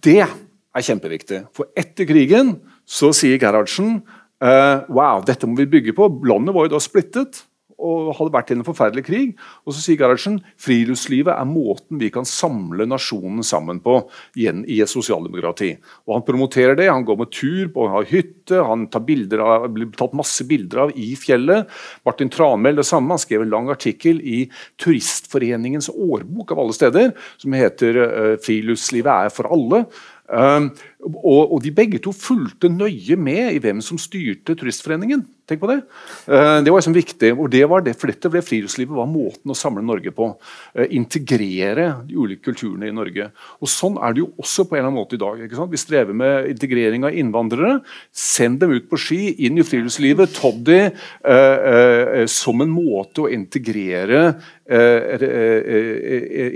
Det 0.00 0.20
er 0.20 0.86
kjempeviktig. 0.86 1.44
For 1.54 1.70
etter 1.78 2.08
krigen 2.08 2.56
så 2.88 3.12
sier 3.14 3.38
Gerhardsen 3.38 4.00
Uh, 4.40 4.86
wow, 4.88 5.20
dette 5.26 5.48
må 5.48 5.58
vi 5.60 5.68
bygge 5.68 5.96
på. 5.96 6.08
Landet 6.28 6.56
var 6.56 6.66
jo 6.66 6.74
da 6.74 6.82
splittet 6.82 7.44
og 7.80 8.12
hadde 8.18 8.34
vært 8.34 8.50
i 8.52 8.56
en 8.56 8.66
forferdelig 8.66 9.04
krig. 9.06 9.32
Og 9.64 9.74
så 9.74 9.82
sier 9.82 9.98
Gerhardsen 10.00 10.38
friluftslivet 10.60 11.32
er 11.32 11.48
måten 11.48 12.00
vi 12.00 12.10
kan 12.12 12.28
samle 12.28 12.86
nasjonen 12.88 13.44
sammen 13.46 13.80
på 13.84 13.96
igjen 14.38 14.62
i 14.68 14.80
et 14.84 14.92
sosialdemokrati. 14.92 15.72
Og 16.08 16.16
Han 16.18 16.26
promoterer 16.26 16.76
det. 16.78 16.90
Han 16.90 17.06
går 17.08 17.20
med 17.22 17.32
tur, 17.34 17.70
han 17.76 17.96
har 17.96 18.10
hytte, 18.10 18.60
han 18.66 18.86
av, 18.92 19.68
blir 19.72 19.90
tatt 19.96 20.16
masse 20.16 20.44
bilder 20.48 20.86
av 20.86 20.94
i 20.98 21.12
fjellet. 21.18 21.68
Martin 22.06 22.32
Tranmæl 22.32 22.80
det 22.80 22.86
samme. 22.88 23.14
Han 23.14 23.22
skrev 23.22 23.46
en 23.46 23.52
lang 23.52 23.70
artikkel 23.72 24.20
i 24.20 24.44
Turistforeningens 24.80 25.90
årbok 25.90 26.52
av 26.52 26.64
alle 26.64 26.76
steder, 26.76 27.12
som 27.40 27.52
heter 27.56 28.00
uh, 28.00 28.36
'Friluftslivet 28.40 29.28
er 29.28 29.34
for 29.34 29.48
alle'. 29.50 29.86
Um, 30.30 30.70
og, 31.00 31.52
og, 31.54 31.58
de 31.64 31.70
begge 31.72 31.98
to 32.02 32.12
fulgte 32.12 32.68
nøye 32.68 33.16
med 33.16 33.54
i 33.54 33.60
hvem 33.62 33.80
som 33.84 33.98
styrte 34.00 34.54
Turistforeningen. 34.58 35.22
Tenk 35.48 35.60
på 35.62 35.66
Det 35.70 35.78
uh, 35.80 36.60
Det 36.62 36.70
var 36.70 36.78
liksom 36.78 36.94
viktig, 36.94 37.30
og 37.34 37.50
det 37.50 37.64
var 37.70 37.80
det, 37.82 37.94
for 37.98 38.06
dette 38.12 38.30
ble 38.30 38.42
friluftslivet 38.44 38.94
var 38.94 39.08
måten 39.10 39.50
å 39.50 39.56
samle 39.56 39.82
Norge 39.82 40.12
på. 40.14 40.28
Uh, 40.76 40.86
integrere 40.94 41.86
de 42.06 42.14
ulike 42.20 42.44
kulturene 42.50 42.90
i 42.90 42.94
Norge. 42.94 43.30
Og 43.60 43.68
Sånn 43.70 43.96
er 43.98 44.10
det 44.14 44.20
jo 44.22 44.30
også 44.40 44.66
på 44.66 44.76
en 44.76 44.80
eller 44.82 44.90
annen 44.90 45.00
måte 45.00 45.16
i 45.16 45.22
dag. 45.22 45.40
ikke 45.40 45.58
sant? 45.58 45.72
Vi 45.72 45.80
strever 45.80 46.14
med 46.16 46.50
integrering 46.52 47.02
av 47.08 47.16
innvandrere. 47.16 47.72
Send 48.12 48.60
dem 48.60 48.74
ut 48.76 48.86
på 48.90 49.00
ski, 49.00 49.22
inn 49.46 49.58
i 49.58 49.66
friluftslivet. 49.66 50.36
Toddy 50.36 50.80
uh, 50.90 52.26
som 52.30 52.60
en 52.60 52.72
måte 52.74 53.24
å 53.24 53.30
integrere 53.32 54.20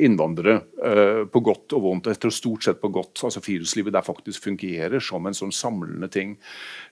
innvandrere 0.06 0.54
på 1.32 1.40
godt 1.42 1.74
og 1.74 1.80
vondt. 1.82 2.06
Etter 2.12 2.30
stort 2.30 2.62
sett 2.62 2.78
på 2.78 2.92
godt. 2.94 3.24
altså 3.26 3.42
Friluftslivet 3.42 3.96
er 3.98 4.06
faktisk 4.06 4.33
faktisk 4.34 4.44
fungerer 4.44 5.00
som 5.00 5.26
en 5.26 5.34
sånn 5.34 5.52
samlende 5.52 6.08
ting. 6.08 6.36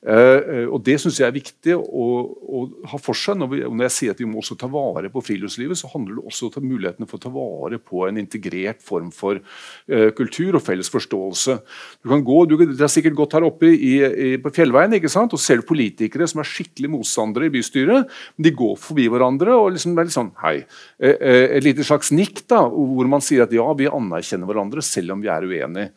Uh, 0.02 0.66
og 0.72 0.82
Det 0.82 0.98
syns 0.98 1.20
jeg 1.20 1.28
er 1.28 1.34
viktig 1.34 1.76
å, 1.76 2.06
å, 2.42 2.62
ha 2.90 2.98
for 2.98 3.14
seg. 3.14 3.38
Når, 3.38 3.48
vi, 3.52 3.60
når 3.62 3.86
jeg 3.86 3.94
sier 3.94 4.14
at 4.14 4.20
vi 4.20 4.26
må 4.26 4.40
også 4.40 4.56
ta 4.58 4.66
vare 4.66 5.10
på 5.10 5.22
friluftslivet, 5.22 5.78
så 5.78 5.90
handler 5.92 6.18
det 6.18 6.26
også 6.26 6.50
om 6.58 6.66
mulighetene 6.66 7.06
for 7.06 7.18
å 7.18 7.22
ta 7.22 7.30
vare 7.30 7.78
på 7.78 8.06
en 8.08 8.18
integrert 8.18 8.82
form 8.82 9.12
for 9.14 9.38
uh, 9.38 10.10
kultur 10.16 10.56
og 10.56 10.64
felles 10.64 10.90
forståelse. 10.90 11.58
Du 12.02 12.10
kan 12.10 12.24
gå, 12.24 12.38
du, 12.46 12.56
det 12.64 12.82
er 12.82 12.90
sikkert 12.92 13.18
godt 13.18 13.38
her 13.38 13.46
oppe 13.46 13.70
i, 13.70 13.94
i, 14.02 14.30
på 14.42 14.52
Fjellveien 14.54 14.98
ikke 14.98 15.12
sant? 15.12 15.34
og 15.34 15.42
ser 15.42 15.62
politikere 15.66 16.26
som 16.28 16.42
er 16.42 16.50
skikkelig 16.50 16.90
motstandere 16.96 17.48
i 17.48 17.54
bystyret. 17.54 18.10
De 18.36 18.54
går 18.54 18.78
forbi 18.80 19.08
hverandre 19.12 19.54
og 19.54 19.76
liksom 19.76 19.94
er 19.96 20.08
litt 20.08 20.16
sånn 20.16 20.32
hei. 20.42 20.56
Et 20.98 21.62
lite 21.62 21.84
slags 21.86 22.10
nikk 22.14 22.42
da, 22.50 22.64
hvor 22.66 23.08
man 23.10 23.22
sier 23.24 23.44
at 23.46 23.54
ja, 23.54 23.64
vi 23.78 23.86
anerkjenner 23.90 24.48
hverandre 24.48 24.82
selv 24.84 25.14
om 25.14 25.22
vi 25.22 25.30
er 25.30 25.46
uenige. 25.46 25.92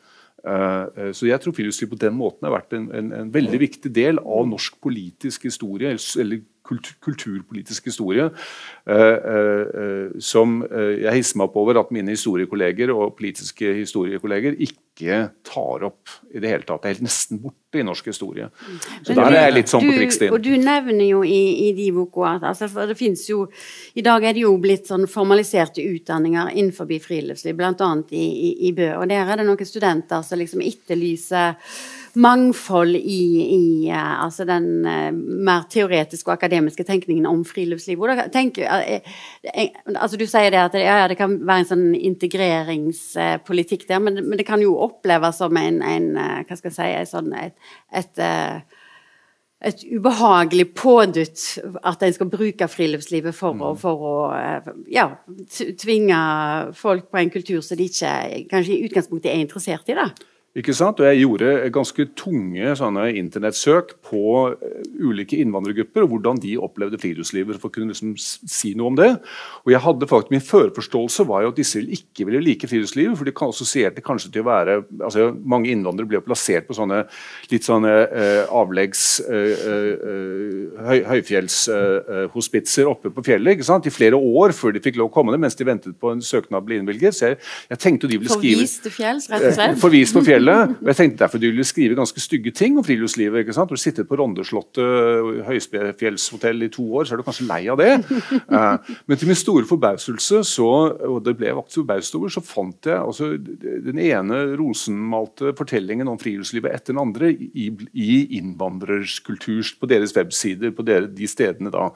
Eh, 0.46 0.86
eh, 0.98 1.12
så 1.18 1.26
jeg 1.30 1.42
tror 1.42 1.56
friluftsliv 1.58 1.90
på 1.94 2.02
den 2.02 2.14
måten 2.18 2.46
har 2.46 2.54
vært 2.54 2.76
en, 2.78 2.90
en, 2.94 3.12
en, 3.18 3.32
veldig 3.34 3.60
viktig 3.64 3.92
del 3.96 4.22
av 4.22 4.46
norsk 4.50 4.78
politisk 4.84 5.48
historie, 5.50 5.96
eller 6.22 6.44
kulturpolitisk 7.06 7.92
historie, 7.92 8.30
eh, 8.90 10.08
som 10.18 10.64
jeg 10.66 11.14
hisser 11.14 11.38
meg 11.38 11.52
opp 11.52 11.60
over 11.62 11.78
at 11.78 11.92
mine 11.94 12.16
historiekolleger 12.16 12.90
og 12.94 13.14
politiske 13.20 13.70
historiekolleger 13.84 14.58
ikke 14.58 14.82
tar 14.96 15.84
opp 15.84 16.10
i 16.34 16.40
det 16.40 16.52
hele 16.52 16.64
tatt. 16.64 16.82
Det 16.84 16.90
er 16.90 16.94
helt 16.96 17.06
nesten 17.06 17.42
borte 17.44 17.80
i 17.80 17.84
norsk 17.84 18.08
historie. 18.08 18.48
Så 19.04 19.12
Men, 19.12 19.20
der 19.20 19.36
er 19.36 19.48
jeg 19.50 19.56
litt 19.58 19.74
sånn 19.74 19.84
på 19.84 19.96
krigsstien. 19.98 20.32
Og 20.34 20.44
du 20.44 20.54
nevner 20.56 21.04
jo 21.10 21.24
i, 21.28 21.42
i 21.68 21.74
de 21.76 21.90
boka 21.96 22.30
at 22.38 22.48
altså, 22.52 22.70
det 22.88 22.96
finnes 23.00 23.26
jo 23.28 23.44
I 23.96 24.06
dag 24.06 24.24
er 24.24 24.38
det 24.38 24.46
jo 24.46 24.54
blitt 24.62 24.88
sånn 24.88 25.08
formaliserte 25.12 25.84
utdanninger 25.84 26.54
innenfor 26.56 26.88
friluftsliv, 27.04 27.58
bl.a. 27.60 27.92
I, 28.10 28.24
i, 28.24 28.50
i 28.70 28.74
Bø. 28.78 28.90
Og 29.02 29.10
der 29.12 29.28
er 29.28 29.42
det 29.42 29.48
noen 29.50 29.68
studenter 29.68 30.24
som 30.24 30.40
liksom 30.40 30.64
etterlyser 30.64 31.60
mangfold 32.16 32.96
i, 32.96 33.24
i 33.56 33.92
uh, 33.92 34.24
altså 34.26 34.46
den 34.48 34.86
uh, 34.86 35.12
mer 35.16 35.66
teoretiske 35.72 36.30
og 36.30 36.38
akademiske 36.38 36.86
tenkningen 36.88 37.26
om 37.30 37.44
friluftsliv. 37.48 38.02
Tenker, 38.34 38.70
altså 39.96 40.20
du 40.20 40.26
sier 40.30 40.50
det 40.54 40.62
at 40.62 40.80
ja, 40.80 41.02
det 41.12 41.18
kan 41.20 41.38
være 41.42 41.66
en 41.66 41.70
sånn 41.74 41.86
integreringspolitikk 41.98 43.88
der, 43.90 44.02
men, 44.04 44.22
men, 44.24 44.38
det 44.40 44.48
kan 44.48 44.64
jo 44.64 44.78
oppleves 44.86 45.42
som 45.42 45.58
en, 45.60 45.82
en 45.84 46.10
hva 46.16 46.58
skal 46.58 46.72
jeg 46.72 47.06
si, 47.06 47.14
sånn, 47.16 47.32
et, 47.40 47.56
et 47.96 48.26
et 49.66 49.82
ubehagelig 49.88 50.68
pådutt 50.78 51.44
at 51.88 52.04
en 52.04 52.14
skal 52.14 52.30
bruke 52.30 52.68
friluftslivet 52.70 53.34
for, 53.34 53.56
å, 53.56 53.72
mm. 53.74 53.80
for 53.82 54.04
å 54.06 54.16
ja, 54.92 55.08
tvinge 55.82 56.20
folk 56.78 57.08
på 57.10 57.22
en 57.22 57.32
kultur 57.34 57.64
som 57.66 57.80
de 57.80 57.88
ikke 57.90 58.12
kanskje 58.52 58.76
i 58.76 58.86
utgangspunktet 58.86 59.32
er 59.32 59.42
interessert 59.42 59.90
i. 59.90 59.98
da. 59.98 60.10
Ikke 60.56 60.72
sant? 60.72 61.02
Og 61.02 61.06
Jeg 61.10 61.20
gjorde 61.20 61.48
ganske 61.76 62.04
tunge 62.16 62.76
sånne 62.80 63.10
internettsøk 63.20 63.90
på 64.08 64.22
eh, 64.54 64.86
ulike 65.04 65.36
innvandrergrupper 65.44 66.06
og 66.06 66.14
hvordan 66.14 66.40
de 66.40 66.54
opplevde 66.56 67.00
friluftslivet. 67.02 67.60
for 67.60 67.68
å 67.68 67.74
kunne 67.76 67.92
liksom 67.92 68.14
si 68.16 68.72
noe 68.74 68.88
om 68.88 68.96
det. 68.96 69.10
Og 69.66 69.74
jeg 69.74 69.84
hadde 69.84 70.08
faktisk 70.08 70.32
Min 70.32 70.42
førforståelse 70.42 71.26
var 71.28 71.44
jo 71.44 71.52
at 71.52 71.60
disse 71.60 71.80
ikke 71.84 72.26
ville 72.26 72.40
like 72.40 72.68
friluftslivet. 72.72 73.18
for 73.18 73.26
De 73.26 73.34
assosierte 73.36 74.02
kanskje 74.02 74.32
til 74.32 74.46
å 74.46 74.48
være 74.48 74.78
altså 75.04 75.36
Mange 75.44 75.70
innvandrere 75.72 76.08
ble 76.08 76.22
plassert 76.24 76.68
på 76.68 76.74
sånne 76.74 77.04
litt 77.52 77.68
sånne 77.68 77.92
eh, 78.08 78.48
avleggs 78.48 79.20
eh, 79.28 79.68
eh, 79.68 80.88
høy, 80.88 81.04
høyfjellshospitser 81.12 82.86
eh, 82.86 82.90
oppe 82.90 83.12
på 83.12 83.26
fjellet 83.28 83.58
ikke 83.58 83.68
sant? 83.68 83.86
i 83.86 83.94
flere 83.94 84.16
år 84.16 84.56
før 84.56 84.72
de 84.72 84.80
fikk 84.80 85.02
lov 85.02 85.12
å 85.12 85.14
komme 85.14 85.36
ned, 85.36 85.44
mens 85.44 85.60
de 85.60 85.68
ventet 85.68 86.00
på 86.00 86.16
en 86.16 86.24
søknad 86.24 86.64
ble 86.64 86.80
innvilget. 86.80 87.18
Så 87.18 87.34
jeg, 87.34 87.42
jeg 87.70 87.84
tenkte 87.84 88.08
de 88.08 88.22
ville 88.24 88.32
skrive 88.32 88.64
Forvist 88.64 88.84
til 88.88 88.96
fjells, 88.96 89.30
rett 89.30 89.50
og 89.52 89.58
slett? 89.60 89.80
Forvist 89.84 90.16
på 90.16 90.24
fjellet 90.26 90.45
fjellet. 90.46 90.82
og 90.82 90.90
jeg 90.92 91.00
tenkte 91.00 91.24
Derfor 91.26 91.42
du 91.42 91.48
ville 91.48 91.66
skrive 91.66 91.98
ganske 91.98 92.22
stygge 92.22 92.52
ting 92.52 92.78
om 92.78 92.84
friluftslivet. 92.84 93.40
ikke 93.40 93.54
sant? 93.54 93.70
Du 93.70 93.78
sittet 93.78 94.08
på 94.08 94.18
Rondeslottet 94.20 95.46
høyspefjellshotell 95.48 96.64
i 96.64 96.70
to 96.70 96.86
år, 96.96 97.06
så 97.06 97.16
er 97.16 97.18
du 97.18 97.26
kanskje 97.26 97.48
lei 97.48 97.68
av 97.72 97.78
det. 97.80 98.04
Uh, 98.50 98.78
men 99.08 99.18
til 99.18 99.28
min 99.28 99.40
store 99.40 99.66
forbauselse, 99.66 100.44
så, 100.44 100.70
og 101.08 101.24
det 101.26 101.36
ble 101.38 101.50
jeg 101.50 101.58
faktisk 101.58 101.82
forbauset 101.82 102.16
over, 102.20 102.34
så 102.34 102.44
fant 102.46 102.90
jeg 102.90 103.00
altså, 103.00 103.32
den 103.38 104.00
ene 104.00 104.42
rosenmalte 104.60 105.54
fortellingen 105.58 106.10
om 106.12 106.20
friluftslivet 106.22 106.74
etter 106.74 106.94
den 106.94 107.02
andre 107.02 107.32
i, 107.32 107.70
i 107.94 108.38
innvandrerskultur 108.40 109.76
på 109.80 109.90
deres 109.90 110.16
websider, 110.16 110.74
på 110.76 110.86
deres, 110.86 111.12
de 111.16 111.30
stedene 111.30 111.74
da, 111.74 111.90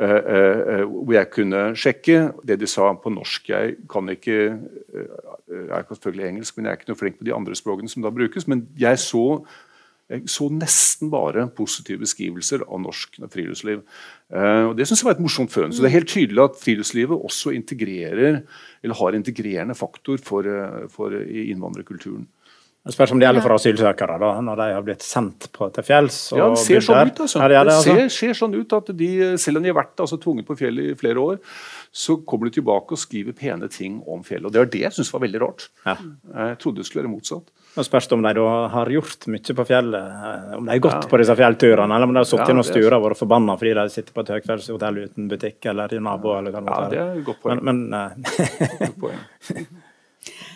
uh, 0.00 0.20
uh, 0.26 0.84
hvor 0.90 1.16
jeg 1.16 1.32
kunne 1.32 1.64
sjekke 1.78 2.18
det 2.46 2.60
de 2.60 2.70
sa 2.70 2.92
på 3.00 3.12
norsk. 3.14 3.50
Jeg 3.52 3.76
kan 3.90 4.10
ikke 4.12 4.40
jeg 4.96 5.70
er 5.70 5.86
selvfølgelig 5.90 6.28
engelsk, 6.28 6.56
men 6.56 6.66
jeg 6.66 6.72
er 6.72 6.80
ikke 6.80 6.90
noe 6.90 7.00
flink 7.00 7.18
på 7.20 7.28
de 7.28 7.34
andre 7.36 7.56
språkene 7.58 7.90
som 7.92 8.04
da 8.04 8.12
brukes. 8.14 8.46
Men 8.50 8.66
jeg 8.78 9.00
så, 9.02 9.24
jeg 10.12 10.28
så 10.30 10.48
nesten 10.52 11.10
bare 11.12 11.48
positive 11.56 12.02
beskrivelser 12.04 12.64
av 12.66 12.82
norsk 12.84 13.20
friluftsliv. 13.32 13.82
Uh, 14.32 14.70
og 14.70 14.76
Det 14.78 14.86
synes 14.88 15.02
jeg 15.02 15.10
var 15.10 15.18
et 15.18 15.24
morsomt 15.26 15.54
føn. 15.54 15.74
Så 15.74 15.82
det 15.82 15.90
er 15.90 15.98
helt 15.98 16.12
tydelig 16.12 16.44
at 16.44 16.60
friluftslivet 16.62 17.28
også 17.30 17.54
integrerer, 17.56 18.42
eller 18.82 19.00
har 19.02 19.18
integrerende 19.18 19.78
faktor 19.78 20.22
for, 20.22 20.46
eh, 20.46 20.88
for 20.92 21.14
innvandrerkulturen. 21.16 22.26
Det 22.86 22.92
spørs 22.94 23.12
om 23.12 23.18
det 23.18 23.26
gjelder 23.26 23.42
for 23.42 23.56
asylsøkere, 23.56 24.16
da, 24.22 24.28
når 24.46 24.60
de 24.60 24.66
har 24.76 24.84
blitt 24.86 25.02
sendt 25.02 25.48
på, 25.50 25.66
til 25.74 25.86
fjells. 25.86 26.20
ja, 26.36 26.46
Det 26.52 26.60
ser 26.62 26.84
sånn 26.86 27.08
ut. 27.10 27.22
altså. 27.24 27.40
Det, 27.42 27.48
det, 27.50 27.58
altså. 27.62 27.96
Ser, 27.96 28.12
ser, 28.14 28.36
sånn 28.38 28.54
ut 28.54 28.74
at 28.76 28.92
de, 29.00 29.08
Selv 29.42 29.58
om 29.58 29.64
de 29.66 29.72
har 29.72 29.78
vært 29.80 30.02
altså, 30.04 30.18
tvunget 30.22 30.46
på 30.46 30.54
fjellet 30.60 30.92
i 30.92 30.98
flere 31.00 31.18
år, 31.18 31.40
så 31.90 32.20
kommer 32.22 32.46
de 32.46 32.60
tilbake 32.60 32.94
og 32.94 33.00
skriver 33.02 33.34
pene 33.34 33.66
ting 33.72 33.98
om 34.06 34.22
fjellet. 34.22 34.46
Og 34.46 34.54
Det 34.54 34.62
var 34.62 34.70
det 34.70 34.82
jeg 34.84 34.94
syntes 34.94 35.10
var 35.16 35.24
veldig 35.24 35.40
rart. 35.42 35.66
Ja. 35.82 35.96
Jeg 36.44 36.58
trodde 36.62 36.84
det 36.84 36.86
skulle 36.86 37.02
være 37.02 37.14
motsatt. 37.16 37.50
Nå 37.76 37.84
spørs 37.84 38.06
det 38.08 38.16
om 38.16 38.22
de 38.24 38.32
da 38.38 38.52
har 38.72 38.92
gjort 38.94 39.26
mye 39.34 39.56
på 39.58 39.64
fjellet. 39.68 40.12
Eh, 40.28 40.52
om 40.56 40.68
de 40.68 40.72
har 40.76 40.84
gått 40.86 40.94
ja. 41.00 41.10
på 41.10 41.20
disse 41.20 41.36
fjellturene, 41.42 41.98
eller 41.98 42.06
om 42.06 42.14
de 42.14 42.22
har 42.22 42.28
sittet 42.30 42.46
ja, 42.46 42.54
i 42.54 42.60
noen 42.60 42.68
stuer 42.70 42.96
og 42.96 43.08
vært 43.08 43.20
forbanna 43.24 43.58
fordi 43.58 43.74
de 43.80 43.88
sitter 43.96 44.14
på 44.14 44.22
et 44.22 44.32
høykveldshotell 44.36 45.02
uten 45.08 45.26
butikk 45.32 45.68
eller 45.74 45.98
i 45.98 46.00
nabo. 46.06 46.38
Eller 46.38 46.54
hva 46.54 46.62
det 46.62 46.70
ja, 46.70 46.86
det 46.94 47.02
er 47.02 47.18
et 47.18 47.26
godt 47.26 47.42
poeng. 47.42 47.64
Men, 47.66 47.82
men, 47.90 48.94
poeng. 49.02 49.18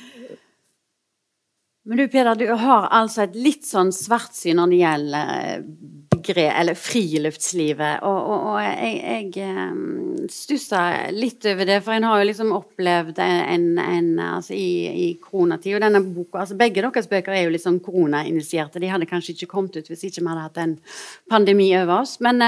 Men 1.90 1.98
du 1.98 2.08
Peder, 2.08 2.34
du 2.38 2.46
har 2.54 2.84
altså 2.94 3.24
et 3.24 3.32
litt 3.34 3.64
sånn 3.66 3.88
svartsyn 3.90 4.60
når 4.60 4.70
det 4.70 4.76
gjelder 4.78 5.30
eh, 5.34 5.64
begrep, 6.12 6.52
eller 6.60 6.76
friluftslivet. 6.78 8.04
Og, 8.06 8.18
og, 8.30 8.44
og 8.52 8.60
jeg, 8.62 9.32
jeg 9.34 10.28
stusser 10.30 11.10
litt 11.16 11.48
over 11.50 11.66
det, 11.66 11.80
for 11.82 11.96
en 11.96 12.06
har 12.06 12.20
jo 12.20 12.28
liksom 12.28 12.52
opplevd 12.54 13.18
en, 13.24 13.66
en 13.82 14.12
altså 14.28 14.54
i, 14.54 14.70
i 14.86 15.08
koronatid 15.18 15.80
og 15.80 15.82
denne 15.82 16.04
boka, 16.12 16.44
altså 16.44 16.60
Begge 16.62 16.86
deres 16.86 17.10
bøker 17.10 17.34
er 17.34 17.42
jo 17.48 17.56
litt 17.56 17.66
sånn 17.66 17.82
koronainitierte. 17.82 18.78
De 18.78 18.94
hadde 18.94 19.10
kanskje 19.10 19.34
ikke 19.34 19.50
kommet 19.56 19.80
ut 19.80 19.90
hvis 19.90 20.06
ikke 20.12 20.22
vi 20.22 20.30
hadde 20.30 20.46
hatt 20.46 20.62
en 20.62 20.78
pandemi 21.34 21.72
over 21.80 22.04
oss. 22.04 22.20
men 22.22 22.38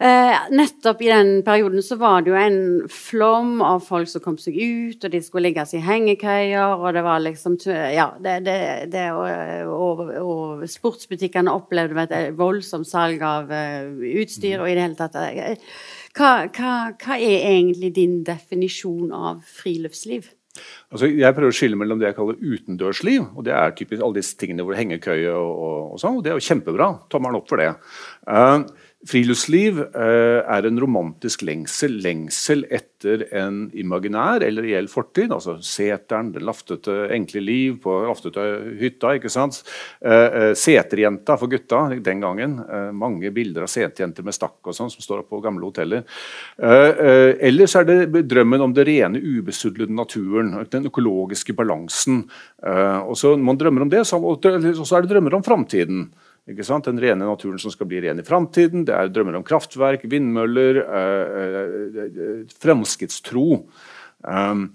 eh, 0.00 0.24
Eh, 0.24 0.40
nettopp 0.50 1.02
i 1.02 1.08
den 1.08 1.42
perioden 1.42 1.82
så 1.82 1.96
var 1.96 2.22
det 2.22 2.32
jo 2.32 2.36
en 2.38 2.58
flom 2.90 3.60
av 3.64 3.80
folk 3.84 4.08
som 4.10 4.22
kom 4.24 4.36
seg 4.40 4.56
ut, 4.58 5.04
og 5.04 5.12
de 5.12 5.20
skulle 5.22 5.48
ligges 5.48 5.74
i 5.76 5.82
hengekøyer, 5.84 6.74
og 6.78 6.94
det 6.96 7.04
var 7.06 7.22
liksom 7.22 7.56
Ja, 7.64 8.08
det, 8.20 8.40
det, 8.46 8.58
det 8.92 9.06
og, 9.14 9.28
og, 9.70 10.04
og, 10.20 10.64
sportsbutikkene 10.68 11.52
opplevde 11.52 12.06
et 12.08 12.38
voldsomt 12.38 12.88
salg 12.88 13.22
av 13.22 13.50
uh, 13.52 13.90
utstyr, 14.20 14.60
og 14.60 14.70
i 14.70 14.76
det 14.76 14.86
hele 14.86 14.98
tatt 14.98 15.18
uh, 15.18 15.76
hva, 16.14 16.32
hva, 16.50 16.72
hva 16.98 17.18
er 17.18 17.48
egentlig 17.54 17.94
din 17.94 18.22
definisjon 18.26 19.12
av 19.14 19.44
friluftsliv? 19.46 20.30
Altså, 20.94 21.08
jeg 21.10 21.34
prøver 21.34 21.50
å 21.50 21.56
skille 21.56 21.78
mellom 21.78 21.98
det 21.98 22.12
jeg 22.12 22.16
kaller 22.18 22.38
utendørsliv, 22.38 23.24
og 23.34 23.46
det 23.46 23.54
er 23.58 23.74
typisk 23.74 24.02
alle 24.02 24.20
disse 24.20 24.38
tingene 24.38 24.66
hvor 24.66 24.78
hengekøye 24.78 25.32
og, 25.32 25.50
og, 25.50 25.78
og 25.94 26.02
sånn, 26.02 26.18
og 26.20 26.26
det 26.26 26.30
er 26.30 26.38
jo 26.38 26.46
kjempebra. 26.46 26.90
Tommelen 27.10 27.40
opp 27.40 27.48
for 27.50 27.62
det. 27.62 27.72
Uh, 28.28 28.62
Friluftsliv 29.04 29.82
eh, 29.84 30.40
er 30.40 30.64
en 30.64 30.78
romantisk 30.80 31.42
lengsel. 31.44 31.98
Lengsel 32.00 32.64
etter 32.72 33.26
en 33.36 33.66
imaginær 33.76 34.44
eller 34.46 34.64
reell 34.64 34.88
fortid. 34.88 35.32
Altså 35.34 35.58
seteren, 35.64 36.30
det 36.32 36.44
laftete, 36.44 37.10
enkle 37.12 37.42
liv 37.44 37.76
på 37.84 37.98
laftete 38.06 38.46
hytta. 38.80 39.14
ikke 39.18 39.32
sant? 39.32 39.60
Eh, 40.00 40.24
eh, 40.24 40.48
seterjenta 40.56 41.36
for 41.40 41.52
gutta 41.52 41.84
den 42.00 42.24
gangen. 42.24 42.56
mange 42.94 43.30
bilder 43.34 43.64
av 43.64 43.70
seterjenter 43.70 44.24
med 44.24 44.34
stakk 44.34 44.68
og 44.68 44.74
sånn 44.76 44.90
som 44.92 45.02
står 45.02 45.24
på 45.28 45.40
gamle 45.42 45.66
hoteller. 45.66 46.04
ellers 46.58 47.74
er 47.76 47.84
det 47.84 48.24
drømmen 48.28 48.62
om 48.62 48.72
det 48.72 48.86
rene, 48.86 49.20
ubesudlede 49.20 49.92
naturen. 49.92 50.54
Den 50.70 50.86
økologiske 50.86 51.54
balansen. 51.54 52.24
og 52.62 53.16
så 53.16 53.36
Man 53.36 53.58
drømmer 53.58 53.82
om 53.82 53.88
det, 53.88 54.00
og 54.00 54.86
så 54.86 54.96
er 54.96 55.02
det 55.02 55.10
drømmer 55.10 55.34
om 55.34 55.42
framtiden. 55.42 56.08
Den 56.44 57.00
rene 57.00 57.24
naturen 57.24 57.58
som 57.58 57.72
skal 57.72 57.88
bli 57.88 58.02
ren 58.04 58.20
i 58.20 58.24
framtiden. 58.24 58.84
Det 58.84 58.92
er 58.92 59.08
drømmer 59.08 59.38
om 59.38 59.44
kraftverk, 59.44 60.04
vindmøller, 60.04 60.82
øh, 60.84 61.94
øh, 62.04 62.42
fremskrittstro. 62.60 63.70
Um, 64.24 64.66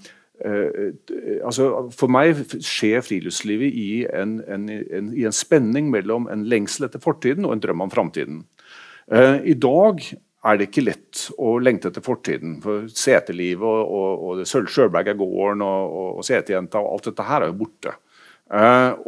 altså, 1.46 1.90
for 1.94 2.10
meg 2.10 2.42
skjer 2.64 3.04
friluftslivet 3.06 3.76
i 3.76 4.06
en, 4.08 4.40
en, 4.48 4.66
en, 4.70 5.12
i 5.14 5.28
en, 5.28 5.36
spenning 5.36 5.92
mellom 5.92 6.30
en 6.32 6.48
lengsel 6.50 6.88
etter 6.88 7.02
fortiden 7.04 7.46
og 7.46 7.54
en 7.54 7.62
drøm 7.62 7.86
om 7.86 7.94
framtiden. 7.94 8.44
I 9.10 9.54
dag 9.58 10.02
er 10.46 10.58
det 10.58 10.70
ikke 10.70 10.86
lett 10.86 11.26
å 11.38 11.58
lengte 11.60 11.90
etter 11.92 12.06
fortiden. 12.06 12.60
For 12.64 12.88
setelivet 12.88 13.66
og, 13.66 13.94
og, 14.00 14.40
og 14.40 14.48
Sølvberga-gården 14.48 15.66
og, 15.66 15.98
og, 16.02 16.12
og 16.22 16.26
setejenta 16.26 16.82
og 16.82 16.94
alt 16.96 17.10
dette 17.12 17.28
her 17.30 17.46
er 17.46 17.52
jo 17.52 17.60
borte. 17.66 17.98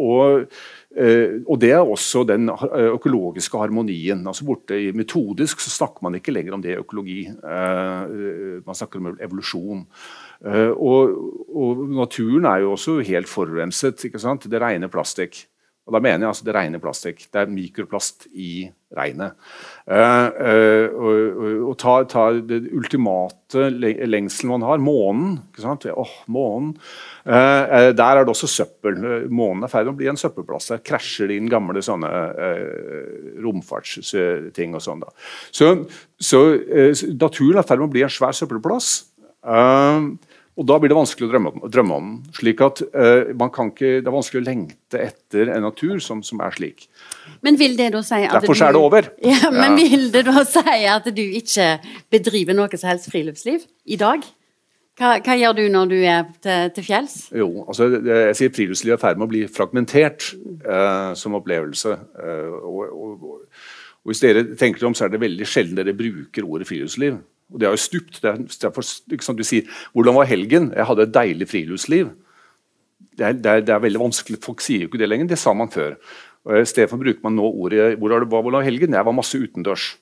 Og 0.01 0.43
og 0.91 1.59
Det 1.61 1.71
er 1.71 1.79
også 1.79 2.25
den 2.27 2.49
eh, 2.49 2.89
økologiske 2.91 3.57
harmonien. 3.57 4.27
altså 4.27 4.45
borte 4.45 4.75
i 4.75 4.91
Metodisk 4.91 5.59
så 5.63 5.69
snakker 5.69 6.03
man 6.03 6.15
ikke 6.15 6.31
lenger 6.31 6.53
om 6.53 6.61
det 6.61 6.77
økologi. 6.77 7.29
Uh, 7.43 8.59
man 8.65 8.75
snakker 8.75 8.99
om 8.99 9.17
evolusjon. 9.21 9.87
Og, 10.41 11.11
og, 11.53 11.83
naturen 11.93 12.45
er 12.49 12.63
jo 12.63 12.71
også 12.71 12.99
helt 13.05 13.29
forurenset. 13.29 14.03
ikke 14.05 14.19
sant? 14.19 14.49
Det 14.51 14.61
regner 14.61 14.89
plastikk. 14.89 15.45
Og 15.89 15.95
da 15.95 15.99
mener 16.03 16.21
jeg 16.21 16.29
altså 16.29 16.45
det 16.45 16.53
rene 16.53 16.79
plastikk. 16.79 17.23
Det 17.33 17.39
er 17.41 17.49
mikroplast 17.49 18.27
i 18.37 18.69
regnet. 18.93 19.33
og 19.89 21.71
ta, 21.81 21.95
ta, 22.11 22.25
det 22.37 22.59
ultimate 22.77 23.65
lengselen 24.05 24.53
man 24.53 24.65
har, 24.67 24.83
månen. 24.83 25.39
ikke 25.49 25.63
sant? 25.63 25.87
Åh, 25.89 26.13
månen. 26.31 26.75
Eh, 27.25 27.33
eh, 27.33 27.89
der 27.97 28.21
er 28.21 28.27
det 28.27 28.33
også 28.35 28.51
søppel. 28.51 28.99
Månen 29.33 29.65
er 29.65 29.71
i 29.71 29.73
ferd 29.73 29.89
med 29.89 29.95
å 29.95 29.99
bli 30.03 30.11
en 30.11 30.21
søppelplass. 30.21 30.69
Der 30.71 30.83
krasjer 30.85 31.31
det 31.31 31.39
inn 31.41 31.49
gamle 31.51 31.81
sånne 31.83 32.11
eh, 32.45 33.37
romfartsting 33.41 34.77
og 34.77 34.85
sånn. 34.85 35.01
da. 35.01 35.09
Så, 35.49 35.73
så 36.21 36.43
naturen 37.17 37.57
er 37.57 37.65
i 37.65 37.71
ferd 37.73 37.81
med 37.81 37.89
å 37.89 37.95
bli 37.97 38.05
en 38.05 38.13
svær 38.13 38.37
søppelplass. 38.37 38.99
Og 40.59 40.67
da 40.67 40.75
blir 40.81 40.91
det 40.91 40.97
vanskelig 40.97 41.29
å 41.29 41.31
drømme, 41.31 41.51
drømme 41.71 41.97
om 41.97 42.09
den. 42.09 42.33
slik 42.35 42.61
at 42.65 42.81
uh, 42.91 43.31
man 43.39 43.53
kan 43.55 43.71
ikke, 43.71 44.01
Det 44.01 44.09
er 44.09 44.15
vanskelig 44.15 44.41
å 44.41 44.47
lengte 44.49 44.99
etter 44.99 45.53
en 45.55 45.63
natur 45.63 46.01
som, 46.03 46.19
som 46.25 46.43
er 46.43 46.57
slik. 46.57 46.89
Men 47.45 47.57
vil 47.59 47.77
det 47.79 47.91
da 47.95 48.03
si 48.05 48.19
at 48.19 48.35
Derfor 48.35 48.59
du, 48.59 48.65
er 48.67 48.75
det 48.75 48.81
over. 48.81 49.09
Ja, 49.23 49.49
men 49.53 49.77
ja. 49.79 49.87
vil 49.87 50.11
det 50.13 50.25
da 50.27 50.43
si 50.47 50.83
at 50.91 51.07
du 51.07 51.23
ikke 51.23 51.71
bedriver 52.11 52.57
noe 52.57 52.69
som 52.75 52.91
helst 52.91 53.09
friluftsliv 53.13 53.63
i 53.87 53.99
dag? 54.01 54.27
Hva, 54.99 55.15
hva, 55.23 55.35
gjør 55.39 55.55
du 55.57 55.63
når 55.71 55.89
du 55.89 55.97
er 56.03 56.25
til, 56.43 56.71
til 56.75 56.85
fjells? 56.85 57.15
Jo, 57.33 57.47
altså, 57.63 57.87
jeg 58.05 58.37
sier 58.37 58.51
Friluftsliv 58.53 58.93
er 58.93 58.99
i 58.99 59.01
ferd 59.01 59.21
med 59.21 59.25
å 59.25 59.31
bli 59.31 59.43
fragmentert 59.49 60.33
uh, 60.67 61.13
som 61.17 61.37
opplevelse. 61.39 61.95
Uh, 62.19 62.57
og, 62.59 62.81
og, 62.83 63.13
og, 63.15 63.23
og, 63.31 63.69
Hvis 64.09 64.21
dere 64.21 64.43
tenker 64.59 64.85
om, 64.89 64.97
så 64.97 65.07
er 65.07 65.13
det 65.13 65.23
veldig 65.23 65.47
sjelden 65.47 65.79
dere 65.79 65.95
bruker 65.97 66.45
ordet 66.45 66.67
friluftsliv. 66.69 67.21
Og 67.51 67.59
det 67.59 67.67
har 67.67 67.75
jo 67.75 67.83
stupt. 67.83 68.21
Det 68.23 68.29
er, 68.31 68.41
derfor, 68.61 68.85
liksom, 69.11 69.37
du 69.37 69.43
sier 69.43 69.63
'Hvordan 69.93 70.15
var 70.15 70.25
helgen?' 70.25 70.73
Jeg 70.75 70.85
hadde 70.85 71.03
et 71.03 71.13
deilig 71.13 71.47
friluftsliv. 71.47 72.09
Det 73.17 73.25
er, 73.25 73.33
det, 73.33 73.45
er, 73.45 73.59
det 73.59 73.69
er, 73.69 73.79
veldig 73.79 73.99
vanskelig. 73.99 74.43
Folk 74.43 74.61
sier 74.61 74.81
jo 74.81 74.87
ikke 74.87 74.97
det 74.97 75.09
lenger. 75.09 75.27
Det 75.27 75.39
sa 75.39 75.53
man 75.53 75.69
før. 75.69 75.95
I 76.47 76.65
stedet 76.65 76.89
for 76.89 76.97
bruker 76.97 77.19
man 77.23 77.35
nå 77.35 77.43
ordet 77.43 77.99
'Hvor 77.99 78.43
var 78.43 78.61
det 78.61 78.65
helgen?' 78.65 78.93
Jeg 78.93 79.05
var 79.05 79.11
masse 79.11 79.37
utendørs. 79.37 79.97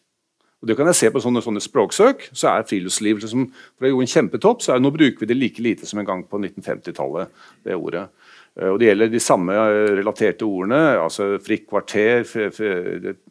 Og 0.62 0.68
det 0.68 0.76
kan 0.76 0.90
jeg 0.92 0.96
se 0.96 1.10
på 1.12 1.22
sånne, 1.24 1.42
sånne 1.42 1.62
språksøk. 1.64 2.30
så 2.34 2.52
er 2.52 2.68
friluftsliv 2.68 3.20
liksom, 3.20 3.48
for 3.48 3.86
det 3.86 3.88
er 3.88 3.96
jo 3.96 4.02
en 4.02 4.14
kjempetopp, 4.14 4.62
så 4.62 4.74
er, 4.74 4.80
Nå 4.80 4.92
bruker 4.92 5.20
vi 5.20 5.26
det 5.26 5.38
like 5.38 5.62
lite 5.64 5.88
som 5.88 6.00
en 6.00 6.06
gang 6.06 6.24
på 6.28 6.38
1950-tallet. 6.38 7.30
det 7.64 7.76
ordet. 7.76 8.10
Eh, 8.58 8.70
og 8.70 8.80
Det 8.80 8.90
gjelder 8.90 9.12
de 9.12 9.22
samme 9.22 9.54
eh, 9.54 9.94
relaterte 10.00 10.48
ordene. 10.48 10.82
altså 11.00 11.38
Fritt 11.44 11.68
kvarter, 11.70 12.24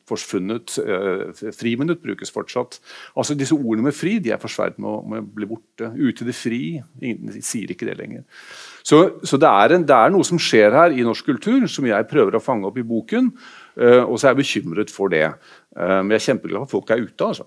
forsvunnet, 0.08 0.78
eh, 0.78 1.52
friminutt 1.52 2.02
brukes 2.02 2.32
fortsatt. 2.32 2.80
Altså 3.16 3.34
Disse 3.34 3.56
ordene 3.56 3.88
med 3.88 3.96
fri 3.96 4.18
de 4.18 4.32
er 4.32 4.40
for 4.40 4.48
med, 4.78 5.10
med, 5.10 5.22
å 5.22 5.34
bli 5.34 5.46
borte. 5.46 5.92
Ute 5.94 6.24
i 6.24 6.28
det 6.28 6.36
fri. 6.36 6.62
Ingen 7.02 7.42
sier 7.42 7.70
ikke 7.70 7.88
det 7.88 7.98
lenger. 7.98 8.24
Så, 8.82 9.20
så 9.22 9.36
det, 9.36 9.48
er 9.48 9.76
en, 9.76 9.86
det, 9.86 9.94
er 9.94 10.10
noe 10.10 10.24
som 10.24 10.40
skjer 10.40 10.72
her 10.72 10.94
i 10.96 11.04
norsk 11.04 11.26
kultur, 11.28 11.66
som 11.68 11.86
jeg 11.86 12.08
prøver 12.08 12.38
å 12.38 12.42
fange 12.42 12.68
opp 12.68 12.78
i 12.78 12.86
boken. 12.86 13.32
Og 13.78 14.18
så 14.18 14.28
er 14.28 14.32
jeg 14.32 14.42
bekymret 14.42 14.90
for 14.90 15.12
det. 15.12 15.26
Eh, 15.78 15.98
men 16.02 16.14
jeg 16.14 16.18
er 16.18 16.24
kjempeglad 16.32 16.62
for 16.62 16.66
at 16.66 16.72
folk 16.72 16.90
er 16.90 17.02
ute. 17.04 17.26
altså. 17.26 17.44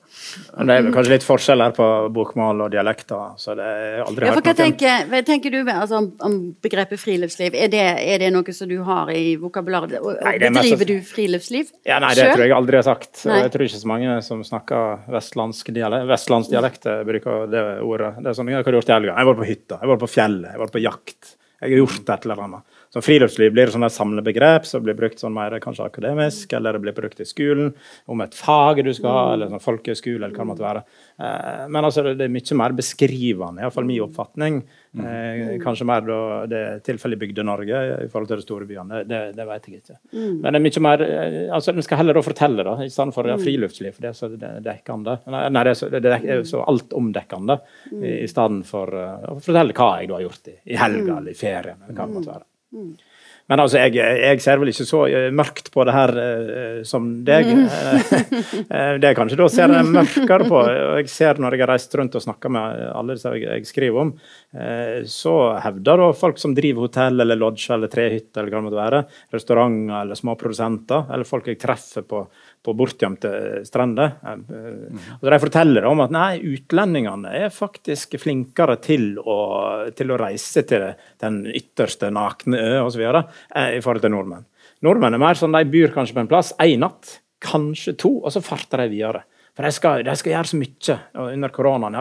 Men 0.56 0.70
det 0.70 0.76
er 0.78 0.90
kanskje 0.96 1.14
litt 1.16 1.26
forskjell 1.26 1.64
her 1.66 1.74
på 1.76 1.88
bokmål 2.16 2.66
og 2.68 2.72
dialekter? 2.72 3.34
så 3.42 3.56
det 3.58 3.66
er 3.66 4.04
aldri 4.06 4.30
ja, 4.30 4.36
for 4.38 4.46
Hva 4.46 4.54
tenker, 4.56 5.08
hva 5.12 5.22
tenker, 5.28 5.56
du 5.56 5.72
altså, 5.74 6.00
om, 6.00 6.08
om, 6.28 6.38
begrepet 6.64 7.02
friluftsliv? 7.02 7.58
Er 7.58 7.72
det, 7.74 7.84
er 8.14 8.24
det, 8.24 8.32
noe 8.36 8.56
som 8.56 8.70
du 8.70 8.78
har 8.88 9.12
i 9.16 9.36
vokabularet? 9.42 9.98
Bedriver 10.00 10.88
du 10.88 10.96
friluftsliv 11.06 11.74
ja, 11.88 12.00
Nei, 12.04 12.14
det 12.18 12.30
tror 12.32 12.46
jeg 12.46 12.56
aldri 12.56 12.80
jeg 12.80 12.86
har 12.86 12.90
sagt. 12.94 13.26
Nei. 13.28 13.42
Jeg 13.44 13.54
tror 13.56 13.68
ikke 13.68 13.84
så 13.84 13.92
mange 13.92 14.16
som 14.26 14.46
snakker 14.48 15.12
vestlandsk 15.12 15.74
dialekt, 15.76 16.08
vestlandsdialekt 16.12 16.90
bruker 17.08 17.46
det 17.52 17.66
ordet. 17.84 18.16
Det 18.22 18.32
er 18.32 18.40
sånn, 18.40 18.54
Hva 18.54 18.64
har 18.64 18.72
du 18.72 18.80
gjort 18.80 18.94
i 18.94 18.98
helga? 18.98 19.14
Jeg 19.14 19.20
har 19.20 19.32
vært 19.34 19.44
på 19.44 19.52
hytta, 19.52 19.76
jeg 19.76 19.84
har 19.84 19.96
vært 19.96 20.06
på 20.06 20.14
fjellet, 20.16 20.48
jeg 20.48 20.60
har 20.60 20.66
vært 20.66 20.78
på 20.78 20.86
jakt. 20.86 21.36
Jeg 21.62 21.76
har 21.76 21.84
gjort 21.84 22.08
et 22.10 22.24
eller 22.26 22.40
annet. 22.48 22.80
Så 22.92 23.00
friluftsliv 23.00 23.54
blir 23.56 23.72
sånn 23.72 23.88
et 23.88 23.96
samlebegrep 23.96 24.66
som 24.68 24.84
blir 24.84 24.98
brukt 24.98 25.22
sånn 25.22 25.32
mer 25.32 25.54
kanskje 25.64 25.86
akademisk, 25.88 26.52
eller 26.58 26.76
det 26.76 26.82
blir 26.84 26.96
brukt 26.98 27.22
i 27.24 27.28
skolen 27.28 27.70
om 28.12 28.24
et 28.24 28.36
fag 28.36 28.82
du 28.84 28.92
skal 28.92 29.16
ha, 29.16 29.22
eller 29.36 29.52
sånn 29.54 29.64
folkeskole, 29.64 30.20
eller 30.20 30.36
hva 30.36 30.44
det 30.44 30.50
måtte 30.50 30.66
være. 30.66 30.82
Eh, 31.16 31.62
men 31.72 31.88
altså, 31.88 32.04
det 32.12 32.28
er 32.28 32.34
mye 32.36 32.58
mer 32.60 32.76
beskrivende, 32.76 33.64
iallfall 33.64 33.88
min 33.88 34.04
oppfatning. 34.04 34.60
Eh, 34.92 35.54
kanskje 35.64 35.88
mer 35.88 36.04
da 36.04 36.20
det 36.52 36.62
er 36.68 36.84
tilfellet 36.84 37.16
i 37.16 37.22
Bygde-Norge 37.22 37.80
i 37.94 38.10
forhold 38.12 38.28
til 38.34 38.42
de 38.42 38.48
store 38.50 38.68
byene. 38.68 39.06
Det, 39.08 39.22
det, 39.40 39.48
vet 39.54 39.72
jeg 39.72 39.80
ikke. 39.80 39.98
Mm. 40.12 40.36
Men 40.42 40.50
det 40.50 40.60
er 40.60 40.68
mye 40.68 40.86
mer 40.90 41.08
eh, 41.08 41.40
altså 41.56 41.72
En 41.72 41.88
skal 41.88 42.04
heller 42.04 42.20
da 42.20 42.28
fortelle, 42.28 42.68
da, 42.68 42.76
i 42.84 42.92
stedet 42.92 43.16
for 43.16 43.32
ja, 43.32 43.40
mm. 43.40 43.48
friluftsliv, 43.48 43.96
for 43.96 44.04
det 44.04 44.12
er 44.12 44.20
så 44.20 44.34
dekkende. 44.68 45.16
Nei, 45.32 45.48
det 45.56 45.78
er 45.78 45.80
så, 45.80 45.94
det 45.96 46.16
er 46.20 46.48
så 46.50 46.68
altomdekkende, 46.68 47.62
mm. 47.88 48.08
i, 48.18 48.28
stedet 48.28 48.68
for 48.68 48.92
å 48.92 49.40
fortelle 49.40 49.80
hva 49.80 49.94
jeg 50.02 50.12
da 50.12 50.20
har 50.20 50.28
gjort 50.28 50.52
i, 50.52 50.60
i 50.76 50.82
helga 50.84 51.22
eller 51.22 51.32
i 51.32 51.44
ferien. 51.48 51.80
eller 51.86 51.96
hva 51.96 52.10
det 52.10 52.20
måtte 52.20 52.34
være. 52.36 52.51
Mm. 52.72 52.94
Men 53.52 53.60
altså, 53.60 53.82
jeg, 53.82 53.98
jeg, 54.00 54.40
ser 54.40 54.60
vel 54.62 54.70
ikke 54.72 54.86
så 54.88 55.00
eh, 55.12 55.26
mørkt 55.36 55.72
på 55.74 55.84
det 55.88 55.96
her 55.96 56.14
uh, 56.16 56.78
som 56.88 57.10
deg. 57.28 57.50
Uh, 57.52 58.94
det 59.02 59.10
er 59.10 59.18
kanskje 59.18 59.40
da 59.42 59.48
ser 59.52 59.74
jeg 59.76 59.90
mørkere 59.92 60.48
på. 60.48 60.62
og 60.62 61.02
Jeg 61.02 61.12
ser 61.12 61.42
Når 61.42 61.58
jeg 61.58 61.64
har 61.66 61.72
reist 61.74 61.98
rundt 62.00 62.16
og 62.16 62.24
snakka 62.24 62.52
med 62.54 62.86
alle 62.94 63.18
disse 63.18 63.34
jeg, 63.36 63.44
jeg 63.50 63.68
skriver 63.68 64.06
om, 64.06 64.14
uh, 64.56 65.02
så 65.04 65.36
hevder 65.66 66.06
da 66.06 66.08
folk 66.16 66.40
som 66.40 66.56
driver 66.56 66.88
hotell 66.88 67.26
eller 67.26 67.40
lodge 67.40 67.68
eller 67.76 67.92
trehytte 67.92 68.40
eller 68.40 68.54
hva 68.54 68.62
det 68.62 68.68
måtte 68.70 68.80
være, 68.80 69.04
restauranter 69.36 69.98
eller 70.00 70.22
småprodusenter, 70.22 71.12
eller 71.12 71.28
folk 71.28 71.52
jeg 71.52 71.60
treffer 71.60 72.08
på 72.08 72.24
på 72.62 72.74
bortgjemte 72.78 73.32
strender. 73.66 74.18
Og 75.18 75.26
De 75.26 75.40
forteller 75.42 75.88
om 75.90 76.04
at 76.04 76.14
nei, 76.14 76.42
utlendingene 76.54 77.34
er 77.42 77.54
faktisk 77.54 78.20
flinkere 78.22 78.78
til 78.84 79.16
å, 79.20 79.40
til 79.98 80.14
å 80.14 80.20
reise 80.22 80.64
til 80.70 80.92
den 81.24 81.42
ytterste 81.50 82.12
nakne 82.14 82.62
ø 82.62 82.78
osv. 82.86 83.02
Eh, 83.02 83.74
i 83.78 83.82
forhold 83.84 84.06
til 84.06 84.14
nordmenn. 84.14 84.48
Nordmenn 84.86 85.18
er 85.18 85.22
mer 85.22 85.38
sånn 85.38 85.58
de 85.58 85.66
byr 85.74 85.94
kanskje 85.96 86.18
på 86.18 86.24
en 86.24 86.32
plass 86.32 86.54
én 86.62 86.82
natt, 86.86 87.20
kanskje 87.42 87.96
to, 87.98 88.16
og 88.22 88.34
så 88.34 88.44
farter 88.46 88.84
de 88.84 88.94
videre. 88.94 89.26
For 89.62 89.68
de 89.68 89.76
skal, 89.76 90.00
de 90.02 90.14
skal, 90.18 90.32
gjøre 90.34 90.50
så 90.50 90.58
mye 90.58 90.94
under 91.22 91.52
koronaen. 91.54 91.98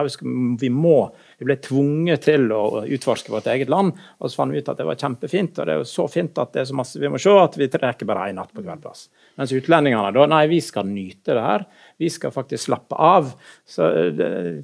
Vi, 0.57 0.69
må, 0.73 0.95
vi 1.37 1.45
ble 1.45 1.59
tvunget 1.61 2.23
til 2.25 2.47
å 2.55 2.81
utforske 2.89 3.29
vårt 3.29 3.51
eget 3.53 3.69
land. 3.69 3.93
Og 4.17 4.31
så 4.31 4.39
fant 4.39 4.55
vi 4.55 4.63
ut 4.63 4.71
at 4.71 4.81
det 4.81 4.87
var 4.87 4.97
kjempefint, 4.97 5.59
og 5.61 5.69
det 5.69 5.75
er 5.75 5.83
jo 5.83 5.85
så 5.91 6.07
fint 6.09 6.41
at 6.41 6.55
det 6.55 6.63
er 6.63 6.71
så 6.71 6.79
masse 6.79 6.97
vi 6.97 7.11
må 7.11 7.21
se 7.21 7.35
at 7.37 7.59
vi 7.61 7.69
trekker 7.69 8.09
bare 8.09 8.31
én 8.31 8.41
natt 8.41 8.49
på 8.49 8.65
hver 8.65 8.81
plass. 8.81 9.05
Mens 9.37 9.53
utlendingene 9.53 10.09
da, 10.17 10.25
nei, 10.33 10.41
vi 10.49 10.57
skal 10.65 10.89
nyte 10.89 11.37
det 11.37 11.45
her. 11.45 11.69
Vi 12.01 12.09
skal 12.09 12.33
faktisk 12.33 12.65
slappe 12.65 12.97
av. 12.97 13.29
Så 13.61 13.93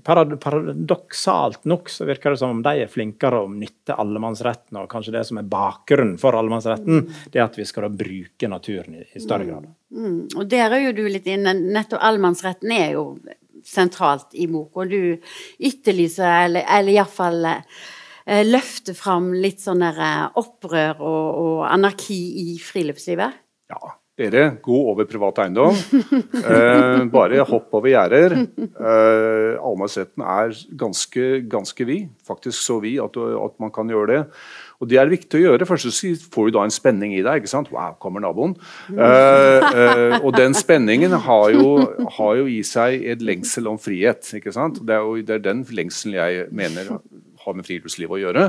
parad 0.02 0.34
Paradoksalt 0.42 1.70
nok 1.70 1.94
så 1.94 2.10
virker 2.10 2.34
det 2.34 2.42
som 2.42 2.58
om 2.58 2.66
de 2.66 2.80
er 2.82 2.90
flinkere 2.90 3.46
å 3.46 3.52
nytte 3.52 3.94
allemannsretten, 3.94 4.82
og 4.82 4.90
kanskje 4.90 5.20
det 5.20 5.28
som 5.30 5.38
er 5.38 5.52
bakgrunnen 5.54 6.18
for 6.18 6.34
allemannsretten, 6.34 7.12
det 7.30 7.44
er 7.44 7.46
at 7.46 7.62
vi 7.62 7.70
skal 7.70 7.92
bruke 7.94 8.50
naturen 8.50 9.04
i, 9.04 9.12
i 9.14 9.22
større 9.22 9.46
grad. 9.46 9.76
Mm. 9.93 10.28
Og 10.36 10.47
der 10.52 10.73
er 10.73 10.88
jo 10.88 10.95
du 10.97 11.06
litt 11.10 11.28
inne. 11.32 11.54
Nettopp 11.58 12.04
allemannsretten 12.04 12.73
er 12.76 12.95
jo 12.97 13.06
sentralt 13.67 14.36
i 14.36 14.47
boka. 14.52 14.88
Du 14.88 15.17
ytterlyser, 15.60 16.28
eller, 16.47 16.67
eller 16.80 16.95
iallfall 16.95 17.47
eh, 17.52 18.43
løfter 18.47 18.97
fram 18.97 19.32
litt 19.36 19.63
sånn 19.63 19.86
der 19.86 20.02
opprør 20.39 21.00
og, 21.00 21.23
og 21.43 21.63
anarki 21.69 22.19
i 22.47 22.58
friluftslivet. 22.63 23.43
Ja, 23.67 23.97
dere, 24.17 24.47
gå 24.65 24.78
over 24.89 25.06
privat 25.10 25.43
eiendom. 25.43 25.78
Eh, 26.38 27.04
bare 27.12 27.43
hopp 27.45 27.73
over 27.76 27.89
gjerder. 27.91 28.34
Eh, 28.38 29.58
Allemannsretten 29.58 30.23
er 30.23 30.54
ganske, 30.80 31.26
ganske 31.50 31.86
vid. 31.86 32.12
Faktisk 32.26 32.62
så 32.62 32.78
vid 32.82 33.02
at, 33.04 33.17
at, 33.17 33.56
man 33.62 33.73
kan 33.73 33.89
gjøre 33.91 34.08
det. 34.12 34.19
Og 34.78 34.90
det 34.92 35.00
er 35.02 35.10
viktig 35.10 35.40
å 35.40 35.44
gjøre. 35.44 35.66
Først 35.70 35.90
så 35.90 36.12
får 36.34 36.50
du 36.50 36.58
da 36.58 36.66
en 36.68 36.74
spenning 36.74 37.16
i 37.18 37.24
deg. 37.26 37.42
ikke 37.42 37.50
sant? 37.50 37.72
Wow, 37.74 37.96
kommer 38.02 38.22
naboen. 38.22 38.54
Eh, 38.94 39.68
eh, 39.68 40.18
og 40.22 40.36
den 40.38 40.54
spenningen 40.58 41.16
har 41.26 41.50
jo, 41.56 41.70
har 42.20 42.36
jo, 42.42 42.46
i 42.52 42.62
seg 42.66 43.02
et 43.10 43.24
lengsel 43.26 43.72
om 43.72 43.80
frihet. 43.82 44.30
ikke 44.38 44.54
sant? 44.54 44.84
Det 44.86 44.94
er 44.94 45.02
jo 45.06 45.18
det 45.26 45.40
er 45.40 45.48
den 45.50 45.66
lengselen 45.74 46.20
jeg 46.20 46.46
mener 46.54 47.00
har 47.48 47.56
med 47.56 47.68
friluftslivet 47.68 48.18
å 48.18 48.20
gjøre. 48.22 48.46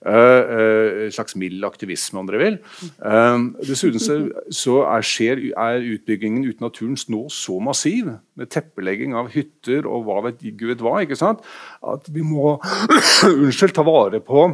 Uh, 0.00 1.04
en 1.06 1.14
slags 1.14 1.36
mild 1.40 1.64
aktivisme, 1.68 2.20
om 2.20 2.28
dere 2.28 2.40
vil. 2.42 2.58
Uh, 3.02 3.50
dessuten 3.66 4.00
så, 4.00 4.78
er, 4.88 5.04
skjer, 5.06 5.42
er, 5.52 5.84
utbyggingen 5.96 6.46
ute 6.46 6.56
i 6.56 6.64
naturen 6.64 6.96
nå 7.12 7.26
så 7.32 7.58
massiv, 7.62 8.14
med 8.38 8.52
teppelegging 8.54 9.16
av 9.18 9.32
hytter 9.34 9.88
og 9.88 10.06
hva 10.08 10.22
vet 10.28 10.44
gud 10.58 10.84
hva, 10.84 11.00
ikke 11.04 11.18
sant? 11.18 11.44
at 11.82 12.08
vi 12.12 12.24
må 12.26 12.56
unnskyld, 13.28 13.74
ta 13.76 13.84
vare 13.86 14.22
på 14.24 14.46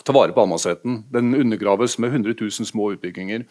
ta 0.00 0.14
vare 0.16 0.32
på 0.32 0.40
allemannsretten. 0.40 1.02
Den 1.12 1.34
undergraves 1.36 1.98
med 2.00 2.14
100 2.16 2.34
000 2.40 2.68
små 2.68 2.92
utbygginger. 2.96 3.44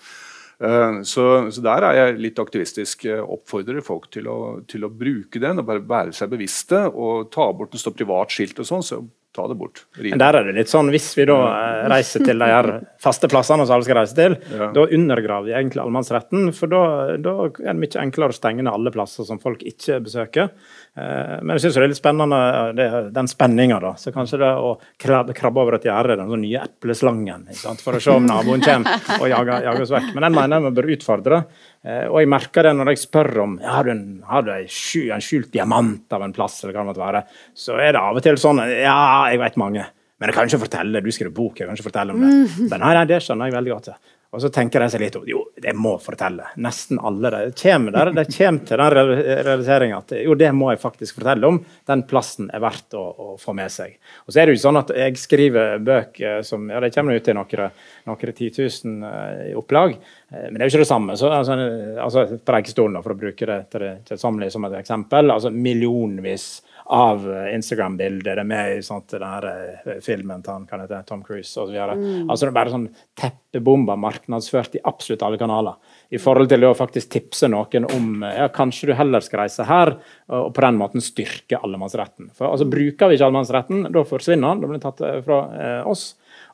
Så, 1.09 1.23
så, 1.49 1.61
der 1.65 1.85
er 1.87 1.95
jeg 1.97 2.17
litt 2.21 2.39
aktivistisk. 2.41 3.07
Oppfordrer 3.09 3.81
folk 3.81 4.03
til 4.13 4.27
å, 4.29 4.35
til 4.69 4.85
å 4.85 4.91
bruke 4.93 5.41
den 5.41 5.57
og 5.57 5.65
bare 5.65 5.81
være 5.81 6.13
seg 6.13 6.29
bevisste. 6.29 6.83
og 6.91 7.31
Ta 7.33 7.47
bort 7.57 7.73
en 7.73 7.81
står 7.81 7.95
privat 7.97 8.35
skilt 8.35 8.61
og 8.61 8.69
sånn, 8.69 8.85
så 8.85 8.99
ta 9.35 9.47
det 9.47 9.55
bort. 9.55 9.85
Men 9.95 10.19
der 10.19 10.35
er 10.35 10.47
det 10.47 10.55
litt 10.57 10.71
sånn, 10.71 10.91
Hvis 10.91 11.07
vi 11.15 11.25
da 11.29 11.37
eh, 11.47 11.85
reiser 11.91 12.23
til 12.25 12.41
de 12.41 12.47
her 12.51 12.69
faste 13.01 13.29
plassene 13.31 13.63
som 13.63 13.77
alle 13.77 13.87
skal 13.87 14.01
reise 14.01 14.17
til, 14.17 14.35
ja. 14.51 14.71
da 14.75 14.83
undergraver 14.83 15.47
vi 15.47 15.55
egentlig 15.55 15.83
allemannsretten. 15.83 16.51
For 16.57 16.71
da, 16.71 16.83
da, 17.21 17.35
er 17.47 17.71
det 17.71 17.79
mye 17.79 18.01
enklere 18.03 18.35
å 18.35 18.37
stenge 18.37 18.65
ned 18.65 18.73
alle 18.73 18.93
plasser 18.93 19.27
som 19.27 19.39
folk 19.41 19.63
ikke 19.67 20.01
besøker. 20.03 20.51
Eh, 20.91 21.37
men 21.39 21.55
jeg 21.55 21.63
syns 21.63 21.77
det 21.77 21.83
er 21.85 21.91
litt 21.93 21.99
spennende 21.99 22.37
det, 22.75 22.85
den 23.15 23.29
spenninga, 23.31 23.77
da. 23.79 23.93
Så 23.99 24.11
kanskje 24.11 24.41
det 24.41 24.49
å 24.59 24.73
krabbe, 24.99 25.61
over 25.61 25.77
et 25.77 25.87
gjerde, 25.87 26.17
den 26.19 26.31
sånn 26.31 26.43
nye 26.43 26.65
epleslangen, 26.65 27.45
for 27.79 27.95
å 27.95 28.01
se 28.03 28.11
om 28.17 28.27
naboen 28.27 28.63
kommer 28.65 29.15
og 29.21 29.29
jager, 29.31 29.67
jager 29.69 29.85
oss 29.85 29.93
vekk. 29.95 30.11
Men 30.11 30.27
den 30.27 30.35
mener 30.35 30.57
jeg 30.57 30.65
vi 30.65 30.73
bør 30.81 30.91
utfordre. 30.97 31.41
Eh, 31.87 32.03
og 32.09 32.19
jeg 32.19 32.31
merker 32.35 32.67
det 32.67 32.75
når 32.75 32.91
jeg 32.91 33.03
spør 33.05 33.31
om 33.45 33.57
har 33.63 33.87
du 33.87 33.93
en, 33.95 34.05
har 34.27 34.45
du 34.47 34.53
en, 34.57 35.23
skjult 35.23 35.51
diamant 35.55 36.17
av 36.17 36.27
en 36.27 36.35
plass, 36.35 36.59
eller 36.63 36.75
hva 36.75 36.83
det 36.83 36.91
måtte 36.91 37.05
være, 37.05 37.25
så 37.55 37.79
er 37.79 37.95
det 37.95 38.03
av 38.03 38.19
og 38.19 38.25
til 38.25 38.39
sånn 38.41 38.65
Ja, 38.67 39.01
jeg 39.31 39.39
vet 39.41 39.61
mange, 39.61 39.87
men 40.19 40.29
jeg 40.29 40.37
kan 40.37 40.49
ikke 40.49 40.65
fortelle. 40.67 41.03
Du 41.03 41.13
skriver 41.15 41.33
bok, 41.39 41.61
jeg 41.61 41.69
kan 41.69 41.79
ikke 41.79 41.87
fortelle 41.87 42.17
om 42.17 42.25
det. 42.25 42.33
Men 42.67 42.83
nei, 42.83 42.97
nei, 42.99 43.07
det 43.09 43.23
skjønner 43.23 43.47
jeg 43.47 43.61
veldig 43.61 43.77
godt. 43.77 43.93
Og 44.31 44.39
så 44.39 44.47
tenker 44.53 44.79
jeg 44.85 44.93
seg 44.93 45.01
litt 45.03 45.15
om. 45.19 45.25
Jo, 45.27 45.41
det 45.59 45.73
må 45.75 45.97
fortelle. 45.99 46.45
Nesten 46.63 47.01
alle. 47.03 47.31
De 47.33 47.51
kommer, 47.59 47.91
der, 47.91 48.13
de 48.15 48.23
kommer 48.31 48.63
til 48.69 48.79
den 48.79 49.09
realiseringa 49.43 49.97
at 49.97 50.13
jo, 50.23 50.37
det 50.39 50.51
må 50.55 50.69
jeg 50.71 50.79
faktisk 50.79 51.17
fortelle 51.19 51.49
om. 51.49 51.59
Den 51.89 52.05
plassen 52.07 52.47
er 52.55 52.63
verdt 52.63 52.95
å, 52.95 53.03
å 53.11 53.35
få 53.41 53.51
med 53.57 53.73
seg. 53.73 53.97
Og 54.23 54.31
så 54.31 54.39
er 54.39 54.47
det 54.47 54.55
jo 54.55 54.63
sånn 54.63 54.79
at 54.79 54.93
Jeg 54.95 55.19
skriver 55.19 55.83
bøker 55.83 56.47
som 56.47 56.63
ja, 56.71 56.79
det 56.79 56.93
kommer 56.95 57.19
ut 57.19 57.27
i 57.27 57.35
noen, 57.35 57.77
noen 58.07 58.31
10 58.31 58.51
000 58.87 59.51
i 59.51 59.53
opplag. 59.59 59.99
Eh, 59.99 60.47
men 60.47 60.55
det 60.55 60.63
er 60.63 60.69
jo 60.69 60.77
ikke 60.77 60.85
det 60.85 60.91
samme. 60.93 61.19
Så, 61.19 61.31
altså, 61.35 61.59
altså 62.07 62.41
Preikestolen, 62.47 63.03
for 63.03 63.11
å 63.11 63.21
bruke 63.25 63.51
det 63.51 63.61
til, 63.75 63.87
til 64.07 64.21
sammenligning 64.21 64.55
som 64.55 64.69
et 64.69 64.79
eksempel. 64.79 65.35
altså 65.35 65.51
Millionvis 65.51 66.53
av 66.91 67.23
Instagram-bilder. 67.53 68.35
Det 68.35 68.43
er 68.43 68.47
med 68.47 68.73
i 68.75 68.81
sånt, 68.83 69.13
den 69.15 69.47
eh, 69.47 69.99
filmen 70.03 70.43
til 70.43 70.53
han, 70.53 70.67
hete, 70.83 70.99
Tom 71.07 71.21
Cruise 71.23 71.55
osv. 71.55 71.71
Mm. 71.73 72.29
Altså, 72.29 72.45
det 72.45 72.49
er 72.49 72.57
bare 72.57 72.73
sånn 72.73 72.87
teppebomber 73.19 73.99
markedsført 74.01 74.75
i 74.75 74.83
absolutt 74.91 75.23
alle 75.23 75.39
kanaler. 75.39 75.77
I 76.11 76.19
forhold 76.19 76.51
til 76.51 76.67
å 76.67 76.73
faktisk 76.75 77.13
tipse 77.13 77.47
noen 77.51 77.87
om 77.95 78.25
ja, 78.27 78.49
kanskje 78.51 78.91
du 78.91 78.95
heller 78.99 79.23
skal 79.23 79.45
reise 79.45 79.67
her, 79.69 79.93
og 80.31 80.51
på 80.55 80.65
den 80.65 80.81
måten 80.81 81.03
styrke 81.03 81.61
allemannsretten. 81.63 82.33
For 82.35 82.51
altså, 82.51 82.67
Bruker 82.71 83.11
vi 83.11 83.19
ikke 83.19 83.29
allemannsretten, 83.29 83.87
da 83.95 84.03
forsvinner 84.07 84.51
den. 84.51 84.65
Da 84.65 84.71
blir 84.71 84.79
den 84.79 84.83
tatt 84.83 85.05
eh, 85.07 85.21
fra 85.23 85.39
eh, 85.55 85.87
oss. 85.87 86.09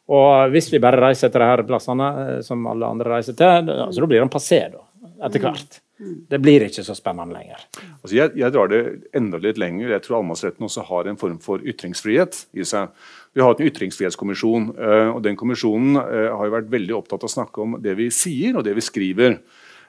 Og 0.08 0.54
hvis 0.54 0.70
vi 0.72 0.80
bare 0.84 1.02
reiser 1.02 1.34
til 1.34 1.44
disse 1.44 1.68
plassene 1.68 2.14
eh, 2.22 2.40
som 2.46 2.64
alle 2.70 2.94
andre 2.94 3.18
reiser 3.18 3.36
til, 3.38 3.74
altså, 3.74 4.04
da 4.04 4.14
blir 4.14 4.24
den 4.24 4.34
passé 4.34 4.64
da, 4.70 4.86
etter 5.18 5.42
mm. 5.42 5.50
hvert. 5.50 5.82
Det 5.98 6.38
blir 6.42 6.62
ikke 6.68 6.84
så 6.86 6.94
spennende 6.94 7.34
lenger. 7.34 7.64
Altså 8.04 8.14
jeg, 8.14 8.34
jeg, 8.38 8.54
drar 8.54 8.70
det 8.70 8.82
enda 9.18 9.40
litt 9.42 9.58
lenger. 9.58 9.90
Jeg 9.96 10.04
tror 10.06 10.20
allemannsretten 10.20 10.68
også 10.68 10.84
har 10.92 11.10
en 11.10 11.18
form 11.18 11.40
for 11.42 11.64
ytringsfrihet 11.66 12.44
i 12.54 12.66
seg. 12.68 12.92
Vi 13.34 13.42
har 13.42 13.56
en 13.56 13.70
ytringsfrihetskommisjon, 13.70 14.70
eh, 14.78 15.10
og 15.16 15.24
den 15.26 15.40
kommisjonen 15.40 15.98
eh, 16.04 16.28
har 16.30 16.46
jo 16.46 16.54
vært 16.54 16.70
veldig 16.74 16.96
opptatt 17.00 17.26
av 17.26 17.32
å 17.32 17.34
snakke 17.34 17.64
om 17.64 17.80
det 17.82 17.98
vi 17.98 18.12
sier 18.14 18.60
og 18.60 18.68
det 18.68 18.76
vi 18.78 18.86
skriver. 18.86 19.40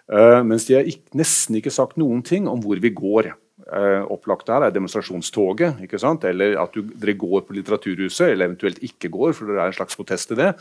Eh, 0.09 0.41
mens 0.49 0.65
de 0.69 0.79
har 0.79 0.89
nesten 1.17 1.61
ikke 1.61 1.75
sagt 1.75 2.01
noen 2.01 2.25
ting 2.25 2.49
om 2.49 2.65
hvor 2.65 2.81
vi 2.81 2.93
går. 2.97 3.35
Uh, 3.69 4.01
opplagt 4.09 4.49
her 4.49 4.65
er 4.65 4.73
demonstrasjonstoget. 4.73 5.83
ikke 5.85 5.99
sant? 6.01 6.23
Eller 6.25 6.55
at 6.57 6.73
du, 6.73 6.87
dere 6.97 7.13
går 7.21 7.43
på 7.45 7.53
Litteraturhuset, 7.53 8.31
eller 8.31 8.49
eventuelt 8.49 8.79
ikke 8.81 9.11
går, 9.13 9.35
for 9.37 9.51
det 9.51 9.59
er 9.59 9.69
en 9.69 9.77
slags 9.77 9.99
protest 9.99 10.31
til 10.31 10.39
det. 10.41 10.55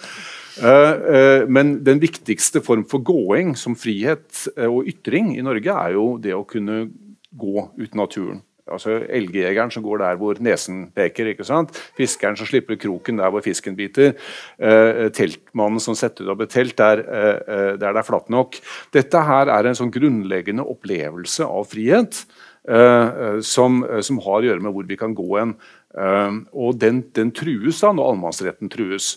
Uh, 0.60 0.65
uh, 0.67 1.43
men 1.48 1.78
den 1.88 2.02
viktigste 2.04 2.60
form 2.65 2.84
for 2.91 3.00
gåing 3.08 3.54
som 3.56 3.78
frihet 3.80 4.50
og 4.67 4.89
ytring 4.91 5.38
i 5.38 5.46
Norge 5.46 5.72
er 5.72 5.96
jo 5.96 6.17
det 6.20 6.34
å 6.36 6.43
kunne 6.50 6.89
gå 7.32 7.63
ut 7.78 7.96
naturen. 7.96 8.41
Altså 8.67 8.98
Elgjegeren 9.08 9.72
som 9.72 9.86
går 9.86 10.02
der 10.02 10.20
hvor 10.20 10.41
nesen 10.43 10.89
peker. 10.91 11.30
ikke 11.32 11.48
sant? 11.48 11.72
Fiskeren 11.96 12.36
som 12.36 12.50
slipper 12.50 12.76
kroken 12.76 13.22
der 13.22 13.32
hvor 13.32 13.46
fisken 13.46 13.78
biter. 13.78 14.17
teltmannen 14.60 15.80
som 15.80 15.96
setter 15.96 16.28
opp 16.34 16.43
et 16.43 16.52
telt 16.52 16.76
der, 16.76 17.06
der 17.80 17.80
det 17.80 18.02
er 18.02 18.04
flatt 18.04 18.28
nok. 18.28 18.60
Dette 18.91 19.24
her 19.24 19.48
er 19.48 19.70
en 19.70 19.80
sånn 19.80 19.93
grunnleggende 19.96 20.67
opplevelse 20.67 21.48
av 21.48 21.72
frihet 21.72 22.26
Eh, 22.26 22.26
eh, 22.28 22.57
som, 22.67 23.82
eh, 23.88 24.01
som, 24.03 24.21
har 24.25 24.41
å 24.41 24.47
gjøre 24.47 24.63
med 24.63 24.75
hvor 24.75 24.88
vi 24.88 24.99
kan 24.99 25.15
gå 25.15 25.27
hen. 25.38 25.58
og 26.51 26.77
den, 26.77 27.01
den, 27.15 27.32
trues 27.32 27.80
da 27.82 27.93
når 27.95 28.12
allemannsretten 28.12 28.69
trues. 28.69 29.15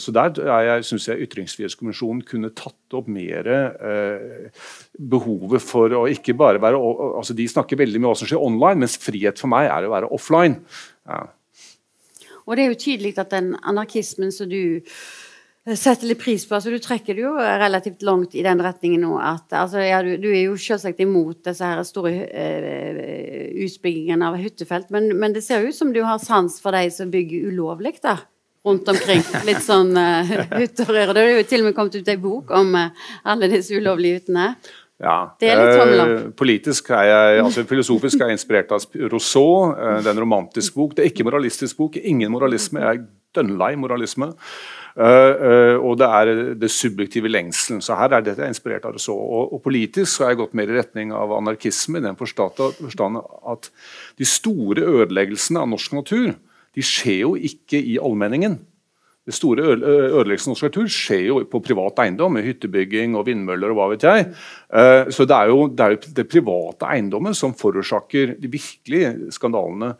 Så 0.00 0.12
der 0.16 0.80
syns 0.86 1.08
jeg 1.10 1.26
Ytringsfrihetskommisjonen 1.26 2.22
kunne 2.24 2.54
tatt 2.56 2.96
opp 2.96 3.10
mer 3.12 3.50
eh, 3.52 4.46
behovet 4.96 5.60
for 5.60 5.92
å 5.92 6.06
ikke 6.08 6.32
bare 6.38 6.62
være 6.62 6.78
altså 6.80 7.36
De 7.36 7.44
snakker 7.44 7.76
veldig 7.76 8.00
mye 8.00 8.08
om 8.08 8.14
hva 8.14 8.20
som 8.22 8.30
skjer 8.30 8.40
online, 8.40 8.80
mens 8.86 8.96
frihet 8.96 9.36
for 9.36 9.52
meg 9.52 9.68
er 9.68 9.84
å 9.84 9.92
være 9.92 10.08
offline. 10.16 10.62
Ja. 11.04 11.26
Og 12.48 12.56
det 12.56 12.64
er 12.64 12.72
jo 12.72 12.80
tydelig 12.80 13.18
at 13.20 13.34
den 13.34 13.52
anarkismen 13.60 14.32
som 14.32 14.48
du 14.48 14.80
setter 15.76 16.08
litt 16.08 16.20
pris 16.20 16.46
på. 16.46 16.54
altså 16.56 16.70
Du 16.72 16.78
trekker 16.82 17.16
det 17.16 17.24
jo 17.24 17.34
relativt 17.36 18.02
langt 18.06 18.34
i 18.38 18.44
den 18.46 18.62
retningen 18.62 19.02
nå. 19.04 19.18
at 19.18 19.52
altså, 19.52 19.82
ja, 19.84 20.00
du, 20.02 20.14
du, 20.22 20.30
er 20.30 20.46
jo 20.46 20.56
selvsagt 20.56 21.00
imot 21.04 21.42
disse 21.48 21.66
her 21.66 21.82
store 21.86 22.14
uh, 22.30 23.04
utbyggingene 23.66 24.30
av 24.30 24.38
hyttefelt, 24.40 24.90
men, 24.94 25.10
men, 25.18 25.36
det 25.36 25.44
ser 25.44 25.62
jo 25.62 25.72
ut 25.72 25.78
som 25.78 25.92
du 25.92 26.02
har 26.06 26.18
sans 26.22 26.58
for 26.62 26.76
de 26.76 26.88
som 26.94 27.12
bygger 27.12 27.50
ulovlig 27.52 27.98
da, 28.02 28.16
rundt 28.66 28.88
omkring. 28.88 29.24
Litt 29.48 29.64
sånn 29.64 29.94
uh, 29.98 30.34
hytter. 30.60 30.92
Det 30.92 31.06
har 31.24 31.32
jo 31.34 31.46
til 31.48 31.64
og 31.64 31.70
med 31.70 31.78
kommet 31.78 31.98
ut 31.98 32.12
ei 32.12 32.20
bok 32.22 32.52
om 32.56 32.76
uh, 32.78 33.08
alle 33.28 33.50
disse 33.52 33.76
ulovlige 33.76 34.22
hyttene. 34.22 34.52
Ja. 34.98 35.36
Eh, 35.40 36.30
politisk 36.34 36.90
er 36.90 37.06
jeg, 37.06 37.42
altså 37.44 37.62
Filosofisk 37.70 38.18
er 38.18 38.32
jeg 38.32 38.40
inspirert 38.40 38.72
av 38.74 38.82
Rousseau. 39.12 39.70
Eh, 39.70 40.00
det 40.02 40.10
er 40.10 40.16
en 40.16 40.24
romantisk 40.24 40.74
bok. 40.74 40.96
Det 40.96 41.04
er 41.04 41.12
ikke 41.12 41.26
moralistisk 41.28 41.78
bok. 41.78 42.00
Ingen 42.02 42.32
moralisme. 42.34 42.82
Jeg 42.82 42.98
er 42.98 43.04
dønnlei 43.38 43.76
moralisme. 43.78 44.32
Uh, 44.98 45.34
uh, 45.38 45.76
og 45.86 45.98
det 46.00 46.06
er 46.10 46.30
det 46.58 46.70
subjektive 46.74 47.30
lengselen. 47.30 47.82
Så 47.84 47.94
her 47.94 48.16
er 48.16 48.24
dette 48.26 48.48
inspirert 48.50 48.88
av 48.88 48.96
Rousseau. 48.96 49.14
Og, 49.14 49.52
og 49.54 49.62
politisk 49.62 50.24
har 50.24 50.32
jeg 50.32 50.40
gått 50.40 50.56
mer 50.58 50.72
i 50.72 50.78
retning 50.80 51.12
av 51.14 51.36
anarkisme, 51.36 52.00
i 52.00 52.06
den 52.08 52.18
forstand 52.18 53.20
at 53.22 53.70
de 54.18 54.26
store 54.26 54.82
ødeleggelsene 54.98 55.62
av 55.62 55.70
norsk 55.70 55.94
natur 56.00 56.32
de 56.76 56.84
skjer 56.84 57.22
jo 57.22 57.36
ikke 57.38 57.78
i 57.78 57.96
allmenningen. 58.02 58.58
Det 59.28 59.34
store 59.36 59.64
ødeleggelsen 59.76 60.48
av 60.48 60.54
norsk 60.54 60.66
natur 60.70 60.86
skjer 60.88 61.24
jo 61.26 61.40
på 61.52 61.60
privat 61.60 61.98
eiendom, 62.00 62.32
med 62.38 62.46
hyttebygging 62.46 63.12
og 63.18 63.26
vindmøller 63.28 63.74
og 63.74 63.76
hva 63.76 63.88
vet 63.92 64.06
jeg. 64.06 64.30
Uh, 64.72 65.10
så 65.12 65.26
det 65.28 65.36
er 65.36 65.50
jo 65.52 65.66
det, 65.68 65.84
er 65.84 65.94
jo 65.94 66.14
det 66.16 66.24
private 66.32 66.88
eiendommen 66.88 67.36
som 67.36 67.52
forårsaker 67.56 68.38
de 68.40 68.50
virkelige 68.50 69.28
skandalene 69.36 69.92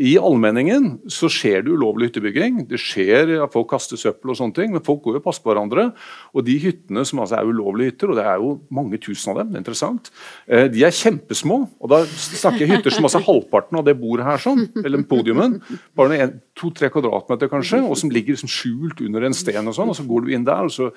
i 0.00 0.14
allmenningen 0.16 0.86
så 1.12 1.28
skjer 1.32 1.66
det 1.66 1.74
ulovlig 1.74 2.08
hyttebygging. 2.08 2.62
Det 2.70 2.78
skjer 2.80 3.34
at 3.44 3.52
folk 3.52 3.68
kaster 3.72 4.00
søppel 4.00 4.32
og 4.32 4.38
sånne 4.38 4.56
ting, 4.56 4.72
men 4.72 4.84
folk 4.84 5.02
går 5.04 5.18
jo 5.18 5.20
og 5.20 5.26
passer 5.26 5.44
på 5.44 5.52
hverandre. 5.52 5.90
Og 6.32 6.46
de 6.46 6.56
hyttene 6.62 7.04
som 7.08 7.20
altså 7.20 7.36
er 7.36 7.50
ulovlige 7.50 7.92
hytter, 7.92 8.12
og 8.12 8.20
det 8.20 8.24
er 8.24 8.40
jo 8.40 8.54
mange 8.72 9.00
tusen 9.02 9.34
av 9.34 9.42
dem, 9.42 9.50
det 9.50 9.58
er 9.58 9.64
interessant, 9.64 10.10
eh, 10.48 10.66
de 10.72 10.86
er 10.88 10.96
kjempesmå. 10.96 11.58
Og 11.80 11.92
da 11.92 12.00
snakker 12.08 12.64
jeg 12.64 12.72
hytter 12.78 12.96
som 12.96 13.08
altså 13.08 13.20
er 13.20 13.28
halvparten 13.28 13.80
av 13.80 13.86
det 13.88 13.96
bordet 14.00 14.28
her, 14.28 14.40
sånn, 14.40 14.64
eller 14.80 15.04
podiumen. 15.10 15.58
Bare 15.98 16.30
to-tre 16.60 16.90
kvadratmeter 16.92 17.50
kanskje, 17.50 17.80
og 17.82 17.96
som 17.98 18.12
ligger 18.12 18.36
liksom 18.36 18.50
skjult 18.52 19.00
under 19.06 19.26
en 19.26 19.36
sten. 19.36 19.66
Og 19.70 19.76
sånn, 19.76 19.90
og 19.92 19.96
så 19.96 20.06
går 20.08 20.26
du 20.26 20.32
inn 20.36 20.46
der, 20.46 20.68
og 20.68 20.74
så, 20.74 20.90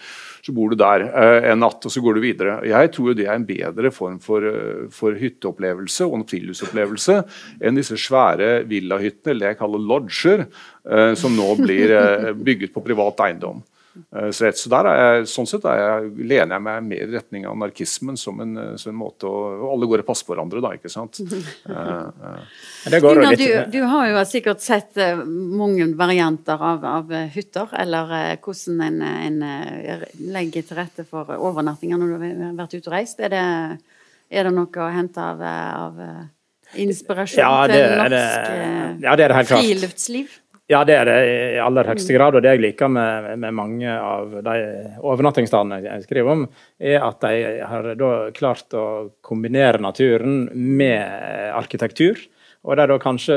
så 0.43 0.55
bor 0.55 0.71
du 0.73 0.77
der 0.79 1.07
eh, 1.07 1.49
en 1.51 1.63
natt, 1.63 1.79
og 1.87 1.93
så 1.93 2.03
går 2.03 2.17
du 2.19 2.23
videre. 2.23 2.57
Jeg 2.67 2.91
tror 2.95 3.17
det 3.17 3.27
er 3.27 3.35
en 3.37 3.47
bedre 3.47 3.93
form 3.95 4.19
for, 4.23 4.45
eh, 4.45 4.85
for 4.93 5.17
hytteopplevelse 5.19 6.07
og 6.09 6.19
en 6.19 6.27
friluftsopplevelse 6.29 7.19
enn 7.63 7.79
disse 7.79 7.97
svære 7.99 8.63
villahyttene, 8.69 9.33
eller 9.33 9.47
det 9.47 9.53
jeg 9.53 9.61
kaller 9.63 9.87
lodger, 9.93 10.47
eh, 10.89 11.13
som 11.19 11.35
nå 11.37 11.53
blir 11.61 11.95
eh, 11.97 12.33
bygget 12.35 12.75
på 12.75 12.83
privat 12.85 13.23
eiendom. 13.27 13.63
Eh, 13.93 14.29
så, 14.33 14.49
der 14.71 14.87
er 14.89 14.99
jeg, 14.99 15.27
sånn 15.29 15.47
sett 15.49 15.65
jeg, 15.69 16.09
lener 16.17 16.55
jeg 16.55 16.65
meg 16.65 16.87
mer 16.87 17.03
i 17.05 17.13
retning 17.13 17.45
av 17.45 17.53
anarkismen 17.53 18.17
som 18.17 18.41
en, 18.41 18.55
som 18.81 18.89
en 18.89 18.97
måte 18.97 19.29
å 19.29 19.69
Alle 19.73 19.89
går 19.89 20.03
og 20.03 20.07
passer 20.07 20.27
på 20.27 20.33
hverandre, 20.33 20.61
da, 20.65 20.73
ikke 20.77 20.91
sant. 20.91 21.21
Stina, 22.83 23.33
du, 23.37 23.47
du, 23.73 23.79
har 23.89 24.09
jo 24.11 24.25
sikkert 24.27 24.63
sett 24.63 24.97
mange 25.23 25.87
varianter 25.97 26.61
av, 26.71 26.83
av 26.83 27.13
hytter, 27.33 27.71
eller 27.83 28.13
hvordan 28.43 28.83
en, 28.87 29.01
en, 29.07 30.05
legger 30.33 30.67
til 30.67 30.79
rette 30.81 31.05
for 31.07 31.29
overnattinger 31.37 32.01
når 32.01 32.13
du 32.13 32.17
har 32.19 32.55
vært 32.63 32.77
ute 32.77 32.87
og 32.89 32.95
reist. 32.97 33.21
Er 33.23 33.33
det, 33.33 33.43
er 34.33 34.49
det 34.49 34.53
noe 34.55 34.83
å 34.83 34.91
hente 34.93 35.23
av, 35.23 35.43
av 35.43 36.03
inspirasjon 36.81 37.43
ja, 37.43 37.51
til 37.69 37.83
norsk 38.01 38.13
det, 38.13 39.05
ja, 39.05 39.17
det 39.19 39.29
det 39.29 39.43
friluftsliv? 39.51 40.39
Ja, 40.73 40.81
det 40.87 40.93
er 40.97 41.05
det 41.05 41.17
i 41.29 41.61
aller 41.61 41.85
høyeste 41.91 42.15
grad. 42.15 42.33
Og 42.33 42.41
det 42.41 42.55
jeg 42.55 42.63
liker 42.63 42.89
med, 42.89 43.27
med 43.43 43.53
mange 43.53 43.93
av 43.93 44.31
de 44.45 44.53
overnattingsstedene 45.05 45.81
jeg 45.83 46.05
skriver 46.07 46.33
om, 46.33 46.45
er 46.81 47.03
at 47.05 47.19
de 47.21 47.59
har 47.69 47.89
klart 48.33 48.73
å 48.77 48.85
kombinere 49.25 49.81
naturen 49.83 50.47
med 50.53 51.53
arkitektur. 51.53 52.23
Og 52.63 52.79
de 52.79 52.85
da 52.87 52.95
kanskje 53.01 53.35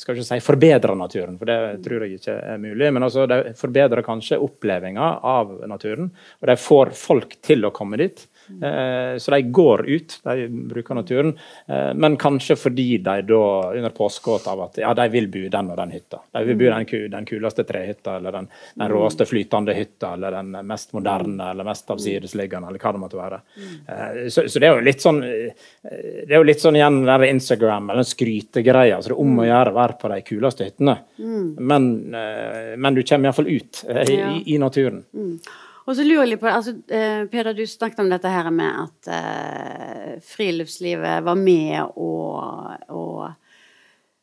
skal 0.00 0.16
ikke 0.16 0.24
si 0.24 0.38
forbedrer 0.40 0.96
naturen, 0.96 1.36
for 1.36 1.50
det 1.50 1.82
tror 1.84 2.06
jeg 2.06 2.16
ikke 2.16 2.36
er 2.54 2.62
mulig. 2.62 2.88
Men 2.96 3.04
altså 3.04 3.26
de 3.28 3.52
forbedrer 3.58 4.06
kanskje 4.06 4.40
opplevelsen 4.40 4.98
av 4.98 5.52
naturen. 5.68 6.08
Og 6.40 6.48
de 6.48 6.56
får 6.58 6.94
folk 6.96 7.38
til 7.44 7.68
å 7.68 7.74
komme 7.76 8.00
dit. 8.00 8.24
Eh, 8.62 9.18
så 9.18 9.30
de 9.30 9.42
går 9.42 9.88
ut, 9.88 10.20
de 10.24 10.48
bruker 10.48 10.94
naturen. 10.94 11.38
Eh, 11.66 11.94
men 11.94 12.16
kanskje 12.16 12.56
fordi 12.56 12.98
de 12.98 13.22
da 13.22 13.72
under 13.74 13.90
påskudd 13.90 14.48
av 14.48 14.62
at 14.68 14.78
ja, 14.82 14.94
de 14.94 15.08
vil 15.12 15.28
bo 15.28 15.44
i 15.46 15.52
den 15.52 15.70
og 15.70 15.76
den 15.78 15.92
hytta. 15.94 16.20
De 16.32 16.44
vil 16.48 16.58
bo 16.58 16.70
den, 16.70 16.86
den 17.12 17.28
kuleste 17.28 17.64
trehytta, 17.68 18.16
eller 18.16 18.38
den, 18.38 18.48
den, 18.74 18.88
råeste 18.92 19.26
flytende 19.28 19.76
hytta, 19.76 20.14
eller 20.16 20.38
den 20.38 20.56
mest 20.66 20.92
moderne, 20.96 21.50
eller 21.52 21.68
mest 21.68 21.90
avsidesliggende, 21.94 22.70
eller 22.70 22.82
hva 22.82 22.94
det 22.94 23.02
måtte 23.04 23.20
være. 23.20 23.40
Eh, 23.58 24.24
så, 24.28 24.48
så, 24.48 24.58
det 24.58 24.70
er 24.70 24.76
jo 24.76 24.88
litt 24.88 25.04
sånn 25.04 25.20
det 25.22 26.34
er 26.34 26.38
jo 26.38 26.46
litt 26.46 26.62
sånn 26.62 26.76
igjen 26.78 27.00
den 27.06 27.28
Instagram, 27.28 27.88
eller 27.88 28.02
den 28.02 28.08
skrytegreia. 28.10 29.00
Så 29.00 29.12
det 29.12 29.16
er 29.16 29.22
om 29.22 29.38
å 29.42 29.46
gjøre 29.48 29.72
å 29.72 29.78
være 29.78 29.98
på 30.00 30.12
de 30.12 30.20
kuleste 30.26 30.68
hyttene. 30.68 30.98
Men, 31.18 31.88
men 32.12 32.96
du 32.96 33.02
kommer 33.02 33.28
iallfall 33.28 33.50
ut 33.50 33.82
i, 33.88 34.18
i, 34.54 34.58
naturen. 34.60 35.02
Og 35.88 35.96
så 35.96 36.04
lurer 36.04 36.34
jeg 36.34 36.40
på, 36.42 36.48
altså, 36.52 36.74
eh, 36.92 37.24
Peder, 37.32 37.56
du 37.56 37.64
snakket 37.64 38.02
om 38.04 38.10
dette 38.12 38.28
her 38.28 38.50
med 38.52 38.82
at 38.84 39.08
uh, 39.08 40.18
friluftslivet 40.20 41.24
var 41.24 41.38
med 41.40 41.96
å, 41.96 42.10
å 42.92 43.04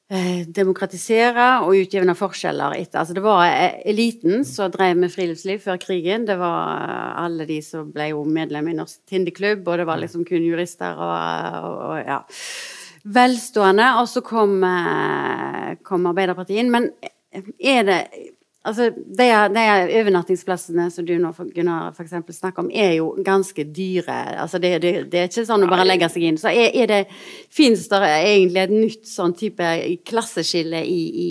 eh, 0.10 0.46
demokratisere 0.48 1.48
og 1.66 1.80
utjevne 1.80 2.16
forskjeller 2.18 2.78
etter 2.78 3.02
altså 3.02 3.16
Det 3.18 3.24
var 3.26 3.48
eh, 3.48 3.80
eliten 3.90 4.46
som 4.46 4.72
drev 4.74 5.00
med 5.02 5.14
friluftsliv 5.14 5.64
før 5.64 5.82
krigen. 5.82 6.28
Det 6.30 6.38
var 6.38 6.86
eh, 6.86 7.10
alle 7.26 7.50
de 7.50 7.60
som 7.66 7.90
ble 7.92 8.12
jo 8.12 8.22
medlem 8.30 8.70
i 8.70 8.78
Norsk 8.78 9.02
Tindeklubb, 9.10 9.66
og 9.66 9.82
det 9.82 9.90
var 9.90 10.02
liksom 10.02 10.26
kun 10.28 10.46
jurister 10.46 11.02
og, 11.02 11.18
og, 11.66 11.84
og 11.90 12.00
ja 12.04 12.22
velstående. 13.06 13.92
Og 14.02 14.08
så 14.10 14.22
kom, 14.26 14.64
kom 15.86 16.08
Arbeiderpartiet 16.10 16.64
inn. 16.64 16.72
Men 16.74 16.88
er 17.62 17.84
det 17.86 18.00
Altså, 18.66 18.90
de, 18.96 19.26
de 19.54 19.64
overnattingsplassene 20.00 20.88
som 20.90 21.06
du 21.06 21.14
nå 21.22 21.30
Gunnar, 21.54 21.92
for 21.94 22.02
eksempel, 22.06 22.34
snakker 22.34 22.64
om, 22.64 22.70
er 22.74 22.96
jo 22.98 23.12
ganske 23.26 23.62
dyre. 23.70 24.16
Altså, 24.42 24.58
det, 24.62 24.72
det, 24.82 24.94
det 25.12 25.22
er 25.22 25.30
ikke 25.30 25.46
sånn 25.46 25.68
å 25.68 25.70
bare 25.70 25.86
legge 25.86 26.10
seg 26.10 26.26
inn. 26.26 26.40
Så 26.42 26.50
er, 26.50 26.72
er 26.74 26.90
det, 26.90 27.02
Fins 27.56 27.86
det 27.92 28.00
egentlig 28.02 28.64
et 28.64 28.74
nytt 28.74 29.06
sånn 29.08 29.36
type 29.38 29.70
klasseskille 30.10 30.82
i, 30.82 30.98
i, 31.06 31.30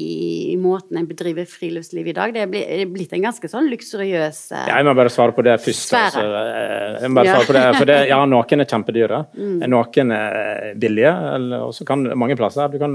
i, 0.53 0.57
måten 0.61 1.01
en 1.01 1.09
bedriver 1.11 1.49
friluftsliv 1.51 2.13
i 2.13 2.17
dag? 2.17 2.37
Det 2.37 2.47
er, 2.47 2.87
blitt, 2.91 3.13
en 3.19 3.27
ganske 3.27 3.51
sånn 3.51 3.67
luksuriøs 3.73 4.41
uh, 4.55 4.63
Jeg 4.71 4.87
må 4.87 4.95
bare 4.97 5.13
svare 5.13 5.35
på 5.35 5.45
det 5.45 5.59
først. 5.65 5.99
Altså. 5.99 6.23
Jeg 6.23 7.11
må 7.11 7.19
bare 7.19 7.33
ja. 7.33 7.37
svare 7.37 7.51
på 7.51 7.59
det, 7.59 7.67
for 7.81 7.91
det, 7.91 8.01
ja, 8.13 8.23
Noen 8.35 8.63
er 8.63 8.71
kjempedyre, 8.71 9.25
mm. 9.35 9.61
noen 9.75 10.17
er 10.17 10.73
billige. 10.79 11.15
Og 11.65 11.75
så 11.75 11.87
kan 11.89 12.07
mange 12.15 12.39
plasser 12.39 12.71
du 12.71 12.79
kan 12.81 12.95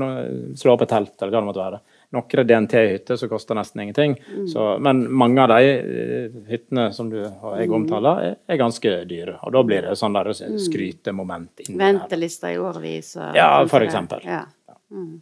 slå 0.58 0.78
opp 0.78 0.88
et 0.88 0.96
telt 0.96 1.16
eller 1.20 1.36
hva 1.36 1.44
det 1.44 1.50
måtte 1.52 1.66
være. 1.68 1.84
Noen 2.16 2.47
DNT-hytter 2.49 3.20
som 3.22 3.30
koster 3.30 3.57
nesten 3.57 3.84
ingenting. 3.84 4.16
Mm. 4.34 4.47
Så, 4.49 4.64
men 4.82 5.03
mange 5.14 5.43
av 5.43 5.51
de 5.51 5.74
eh, 5.78 6.38
hyttene 6.49 6.88
som 6.95 7.12
du 7.12 7.20
og 7.22 7.60
jeg 7.60 7.70
mm. 7.70 7.76
omtaler, 7.78 8.22
er, 8.26 8.38
er 8.49 8.57
ganske 8.57 8.93
dyre. 9.10 9.36
Og 9.45 9.53
da 9.53 9.62
blir 9.68 9.86
det 9.86 9.97
sånn 9.99 10.18
der 10.18 10.32
mm. 10.34 10.57
skrytemoment 10.66 11.66
inni 11.68 11.78
Ventelister 11.78 12.55
i 12.55 12.57
årevis 12.57 13.14
og 13.20 13.38
Ja, 13.38 13.51
for 13.70 13.86
eksempel. 13.86 14.26
Ja. 14.26 14.41
Mm. 14.89 15.20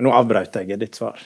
Nå 0.00 0.14
avbrøt 0.16 0.56
jeg 0.62 0.80
ditt 0.80 0.96
svar. 0.96 1.20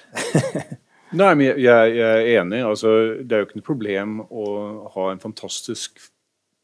Nei, 1.15 1.31
men 1.39 1.47
jeg, 1.47 1.61
jeg, 1.63 2.01
er 2.09 2.41
enig. 2.41 2.65
Altså, 2.67 2.97
det 3.23 3.37
er 3.37 3.45
jo 3.45 3.49
ikke 3.49 3.61
noe 3.61 3.69
problem 3.69 4.17
å 4.27 4.49
ha 4.97 5.07
en 5.13 5.23
fantastisk 5.23 6.03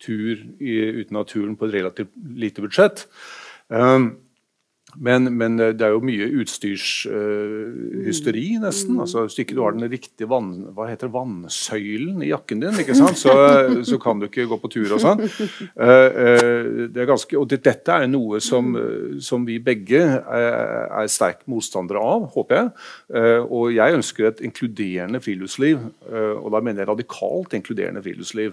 tur 0.03 0.35
i, 0.59 0.75
uten 0.99 1.15
naturen 1.15 1.55
på 1.59 1.69
et 1.69 1.77
relativt 1.77 2.11
lite 2.41 2.65
budsjett. 2.65 3.05
Um, 3.69 4.17
men, 4.97 5.37
men, 5.37 5.61
eh, 5.61 5.73
det 5.77 5.85
er 5.87 5.91
jo 5.95 6.01
mye 6.05 6.27
utstyrshysteri, 6.43 8.57
uh, 8.57 8.63
nesten. 8.65 8.95
Mm. 8.97 9.01
Altså, 9.05 9.19
hvis 9.27 9.39
ikke 9.43 9.57
du 9.57 9.63
har 9.63 9.73
den 9.77 9.91
riktige 9.91 10.29
vann, 10.31 10.51
hva 10.75 10.85
heter 10.91 11.09
vannsøylen 11.13 12.23
i 12.25 12.33
jakken 12.33 12.59
din, 12.65 12.81
ikke 12.83 12.97
sant? 12.99 13.19
Så, 13.21 13.33
så 13.87 13.97
kan 14.03 14.17
du 14.21 14.25
ikke 14.27 14.49
gå 14.51 14.57
på 14.63 14.73
tur 14.73 14.91
og 14.97 15.01
sånn. 15.03 15.21
Uh, 15.21 16.11
uh, 16.11 16.65
det 16.91 17.09
ganske, 17.11 17.35
og 17.39 17.47
det, 17.53 17.59
dette 17.67 17.91
er 18.03 18.07
noe 18.11 18.37
som, 18.43 18.65
som 19.23 19.41
vi 19.47 19.57
begge 19.63 20.01
er, 20.01 20.89
er 21.03 21.07
sterkt 21.11 21.45
motstandere 21.51 22.01
av, 22.03 22.21
håper 22.35 22.55
jeg. 22.57 22.69
og 23.47 23.73
jeg 23.75 23.97
ønsker 23.99 24.23
et 24.29 24.41
inkluderende 24.47 25.21
friluftsliv. 25.23 25.79
og 26.11 26.49
da 26.55 26.61
mener 26.65 26.81
jeg 26.83 26.91
radikalt 26.91 27.55
inkluderende 27.57 28.03
friluftsliv. 28.05 28.53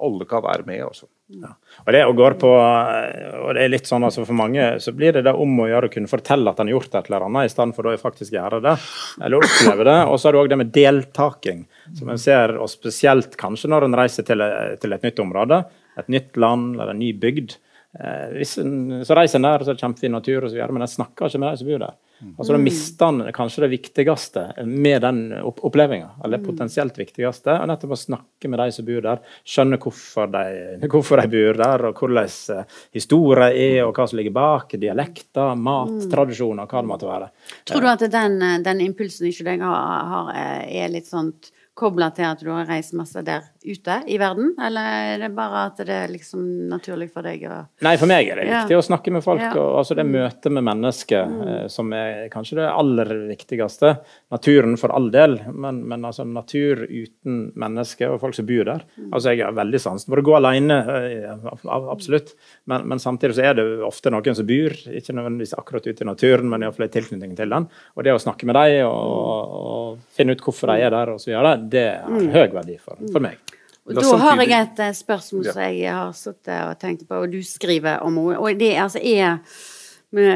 alle 0.00 0.24
kan 0.28 0.42
være 0.44 0.64
med. 0.66 0.80
altså. 0.88 1.06
Ja. 1.28 1.50
Og 1.84 1.92
det 1.92 2.00
går 2.16 2.34
på, 2.40 2.48
og 2.48 3.50
det 3.52 3.60
er 3.60 3.68
litt 3.68 3.88
sånn 3.88 4.06
altså 4.06 4.22
For 4.24 4.36
mange 4.36 4.62
så 4.80 4.94
blir 4.96 5.12
det 5.12 5.26
da 5.26 5.34
om 5.36 5.58
å 5.60 5.66
gjøre 5.68 5.77
å 5.86 5.90
kunne 5.92 6.10
fortelle 6.10 6.50
at 6.50 6.58
en 6.60 6.68
har 6.68 6.76
gjort 6.76 6.96
et 6.98 7.10
eller 7.10 7.26
annet, 7.28 7.48
i 7.48 7.52
stedet 7.52 7.76
for 7.76 7.88
å 7.88 7.94
faktisk 8.00 8.34
gjøre 8.34 8.60
det. 8.64 8.74
eller 9.22 9.38
oppleve 9.44 9.86
det. 9.88 9.98
Og 10.08 10.18
så 10.18 10.28
er 10.28 10.34
det 10.34 10.42
òg 10.42 10.50
det 10.52 10.60
med 10.60 10.72
deltaking, 10.74 11.62
som 11.98 12.10
en 12.12 12.20
ser, 12.22 12.56
og 12.58 12.70
spesielt 12.72 13.38
kanskje 13.40 13.70
når 13.72 13.88
en 13.88 13.98
reiser 14.02 14.26
til, 14.28 14.44
til 14.82 14.96
et 14.96 15.06
nytt 15.06 15.22
område, 15.24 15.62
et 15.98 16.12
nytt 16.12 16.36
land 16.40 16.76
eller 16.76 16.94
en 16.94 17.02
ny 17.02 17.12
bygd. 17.22 17.56
Eh, 17.98 18.42
en, 18.62 18.76
så 19.06 19.16
reiser 19.16 19.40
en 19.40 19.48
der, 19.48 19.64
så 19.64 19.72
er 19.72 19.78
det 19.78 19.84
kjempefin 19.86 20.14
natur, 20.14 20.42
og 20.42 20.50
så 20.50 20.58
videre, 20.58 20.74
men 20.74 20.86
en 20.86 20.96
snakker 20.96 21.30
ikke 21.30 21.42
med 21.42 21.54
de 21.54 21.62
som 21.62 21.70
bor 21.70 21.84
der. 21.86 21.96
Altså 22.36 22.52
Da 22.52 22.58
mister 22.58 23.12
han 23.12 23.32
kanskje 23.34 23.64
det 23.66 23.70
viktigste 23.76 24.44
med 24.66 25.02
den 25.06 25.20
opplevelsen, 25.38 26.18
eller 26.24 26.42
potensielt 26.42 26.98
viktigste. 26.98 27.54
og 27.60 27.68
Nettopp 27.70 27.94
å 27.94 28.00
snakke 28.00 28.50
med 28.50 28.58
de 28.62 28.72
som 28.74 28.86
bor 28.88 29.04
der, 29.04 29.22
skjønne 29.46 29.78
hvorfor 29.82 30.32
de, 30.32 30.88
hvorfor 30.88 31.22
de 31.22 31.30
bor 31.32 31.60
der, 31.62 31.86
og 31.88 32.02
hvordan 32.02 32.28
historie 32.94 33.28
historien 33.28 33.52
er, 33.52 33.84
og 33.86 33.94
hva 33.96 34.08
som 34.08 34.18
ligger 34.18 34.34
bak. 34.34 34.74
Dialekter, 34.78 35.54
mat, 35.56 35.94
mm. 35.94 36.08
tradisjoner, 36.12 36.66
hva 36.66 36.82
det 36.82 36.90
måtte 36.90 37.08
være. 37.08 37.30
Tror 37.68 37.84
du 37.84 37.92
at 37.92 38.04
den, 38.12 38.40
den 38.64 38.82
impulsen 38.84 39.30
ikke 39.30 39.48
deg 39.52 39.64
har, 39.64 40.10
har, 40.12 40.34
er 40.66 40.92
litt 40.92 41.08
sånn 41.08 41.32
kobla 41.78 42.10
til 42.10 42.26
at 42.26 42.40
du 42.42 42.50
har 42.50 42.66
reist 42.66 42.96
masse 42.98 43.22
der 43.22 43.44
ute 43.64 44.02
i 44.06 44.18
verden, 44.20 44.52
eller 44.62 45.14
er 45.14 45.22
det 45.22 45.28
bare 45.34 45.64
at 45.68 45.80
det 45.82 45.94
er 45.94 46.12
liksom 46.12 46.42
naturlig 46.70 47.08
for 47.14 47.26
deg 47.26 47.42
å 47.48 47.56
Nei, 47.84 47.94
for 47.98 48.10
meg 48.10 48.28
er 48.30 48.40
det 48.40 48.46
viktig 48.46 48.76
ja. 48.76 48.80
å 48.80 48.84
snakke 48.86 49.12
med 49.14 49.24
folk. 49.24 49.42
Ja. 49.42 49.50
og 49.58 49.80
altså 49.80 49.96
Det 49.98 50.04
mm. 50.06 50.12
møtet 50.14 50.54
med 50.54 50.66
mennesker 50.68 51.26
mm. 51.30 51.40
eh, 51.48 51.64
som 51.72 51.92
er 51.96 52.28
kanskje 52.32 52.60
det 52.60 52.68
aller 52.70 53.12
viktigste. 53.32 53.94
Naturen 54.34 54.76
for 54.80 54.94
all 54.94 55.10
del, 55.14 55.38
men, 55.52 55.80
men 55.90 56.06
altså 56.06 56.26
natur 56.28 56.84
uten 56.86 57.40
mennesker 57.58 58.14
og 58.14 58.22
folk 58.22 58.38
som 58.38 58.48
bor 58.48 58.68
der. 58.68 58.86
Mm. 58.96 59.10
Altså 59.10 59.34
Jeg 59.34 59.44
har 59.44 59.58
veldig 59.58 59.82
sansen 59.82 60.12
for 60.12 60.22
å 60.22 60.26
gå 60.30 60.38
alene, 60.38 60.78
eh, 60.98 61.50
absolutt, 61.66 62.34
men, 62.70 62.86
men, 62.88 63.02
samtidig 63.02 63.38
så 63.38 63.48
er 63.50 63.58
det 63.58 63.66
ofte 63.86 64.12
noen 64.14 64.38
som 64.38 64.48
bor, 64.48 64.74
ikke 65.00 65.16
nødvendigvis 65.16 65.56
akkurat 65.58 65.86
ute 65.88 66.06
i 66.06 66.08
naturen, 66.08 66.50
men 66.52 66.66
iallfall 66.66 66.88
i 66.88 66.92
tilknytning 66.94 67.34
til 67.38 67.54
den. 67.54 67.68
Og 67.96 68.06
det 68.06 68.14
å 68.14 68.22
snakke 68.22 68.48
med 68.48 68.58
dem 68.58 68.86
og, 68.88 69.58
og 69.58 70.10
finne 70.14 70.36
ut 70.36 70.42
hvorfor 70.44 70.72
de 70.72 70.86
er 70.86 70.94
der, 70.94 71.14
og 71.14 71.22
så 71.22 71.34
gjøre 71.34 71.56
det, 71.58 71.70
det 71.74 71.86
har 72.04 72.18
mm. 72.18 72.32
høy 72.34 72.58
verdi 72.58 72.80
for, 72.82 72.98
for 73.12 73.24
meg. 73.24 73.57
Og 73.88 73.96
da 73.96 74.16
har 74.20 74.42
jeg 74.42 74.52
et 74.52 74.80
eh, 74.84 74.94
spørsmål 74.96 75.48
som 75.48 75.64
jeg 75.64 75.88
har 75.88 76.14
sittet 76.16 76.54
og 76.66 76.78
tenkt 76.80 77.06
på, 77.08 77.22
og 77.24 77.32
du 77.32 77.40
skriver 77.46 78.02
om 78.04 78.20
henne. 78.20 78.38
Og 78.38 78.60
det 78.60 78.74
altså 78.76 79.00
er 79.00 79.38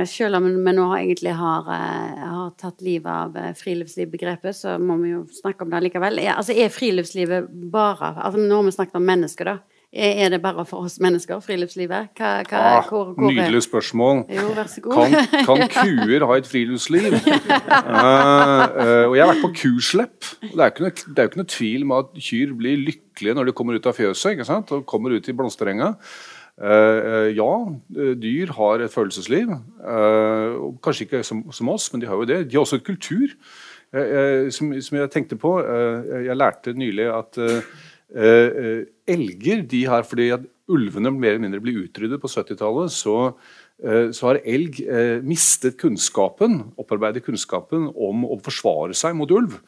selv 0.08 0.36
om 0.36 0.48
vi 0.64 0.72
nå 0.76 0.86
egentlig 0.96 1.32
har, 1.36 1.68
eh, 1.72 2.24
har 2.28 2.50
tatt 2.60 2.80
livet 2.84 3.08
av 3.08 3.36
eh, 3.36 3.52
friluftslivbegrepet, 3.56 4.56
så 4.56 4.78
må 4.78 4.96
vi 5.00 5.14
jo 5.14 5.24
snakke 5.32 5.64
om 5.64 5.70
det 5.72 5.82
likevel. 5.86 6.20
Altså 6.32 6.56
er 6.56 6.72
friluftslivet 6.72 7.48
bare 7.72 8.14
altså 8.16 8.40
Nå 8.40 8.56
har 8.56 8.64
vi 8.68 8.74
snakket 8.76 9.00
om 9.00 9.08
mennesker, 9.08 9.52
da. 9.52 9.58
Er 9.92 10.28
det 10.32 10.38
bare 10.40 10.64
for 10.64 10.86
oss 10.86 10.94
mennesker, 11.04 11.36
friluftslivet? 11.44 12.14
Hva, 12.16 12.28
hva, 12.48 12.60
ah, 12.78 12.86
hvor, 12.88 13.10
hvor 13.12 13.28
nydelig 13.28 13.60
spørsmål. 13.66 14.22
Jo, 14.32 14.46
vær 14.56 14.70
så 14.72 14.80
god. 14.80 15.16
Kan, 15.44 15.66
kan 15.68 15.68
kuer 15.74 16.24
ha 16.24 16.38
et 16.40 16.48
friluftsliv? 16.48 17.12
uh, 17.12 17.18
uh, 17.92 19.04
og 19.10 19.16
jeg 19.18 19.20
har 19.20 19.34
vært 19.34 19.44
på 19.44 19.50
kuslepp. 19.60 20.30
Det 20.40 20.64
er 20.64 20.80
jo 20.80 20.88
ikke, 20.88 21.12
ikke, 21.12 21.42
noe 21.42 21.50
tvil 21.56 21.84
om 21.84 21.92
at 21.98 22.16
kyr 22.16 22.56
blir 22.56 22.80
lykkelige 22.86 23.36
når 23.36 23.50
de 23.50 23.56
kommer 23.58 23.76
ut 23.76 23.90
av 23.90 23.98
fjøset 23.98 24.32
ikke 24.32 24.48
sant? 24.48 24.72
og 24.72 24.86
kommer 24.88 25.12
ut 25.12 25.28
i 25.28 25.36
blomsterenga. 25.36 25.92
Uh, 26.56 27.28
ja, 27.36 27.52
dyr 28.24 28.56
har 28.56 28.86
et 28.86 28.96
følelsesliv. 28.96 29.52
kanskje 30.80 31.04
ikke 31.04 31.24
som, 31.26 31.44
som, 31.52 31.68
oss, 31.68 31.92
men 31.92 32.00
de 32.00 32.08
har 32.08 32.16
jo 32.16 32.30
det. 32.32 32.46
De 32.48 32.56
har 32.56 32.64
også 32.64 32.80
et 32.80 32.88
kultur. 32.88 33.36
Som, 33.92 34.70
som, 34.80 34.96
jeg 34.96 35.10
tenkte 35.12 35.36
på 35.36 35.50
Jeg 35.60 36.32
lærte 36.40 36.72
nylig 36.72 37.10
at 37.12 37.36
elger 38.12 39.62
de 39.68 39.84
har, 39.88 40.04
fordi 40.08 40.30
at 40.34 40.46
ulvene 40.72 41.10
mer 41.14 41.34
eller 41.34 41.44
mindre 41.46 41.62
ble 41.62 41.74
utryddet 41.84 42.20
på 42.22 42.30
70-tallet, 42.30 42.92
så, 42.94 43.16
eh, 43.82 44.10
så, 44.14 44.28
har 44.28 44.40
elg 44.44 44.78
mistet 45.26 45.78
kunnskapen, 45.80 46.60
opparbeidet 46.80 47.24
kunnskapen 47.26 47.88
om 47.92 48.26
å 48.28 48.38
forsvare 48.44 48.96
seg 48.96 49.16
mot 49.18 49.30
ulv. 49.32 49.58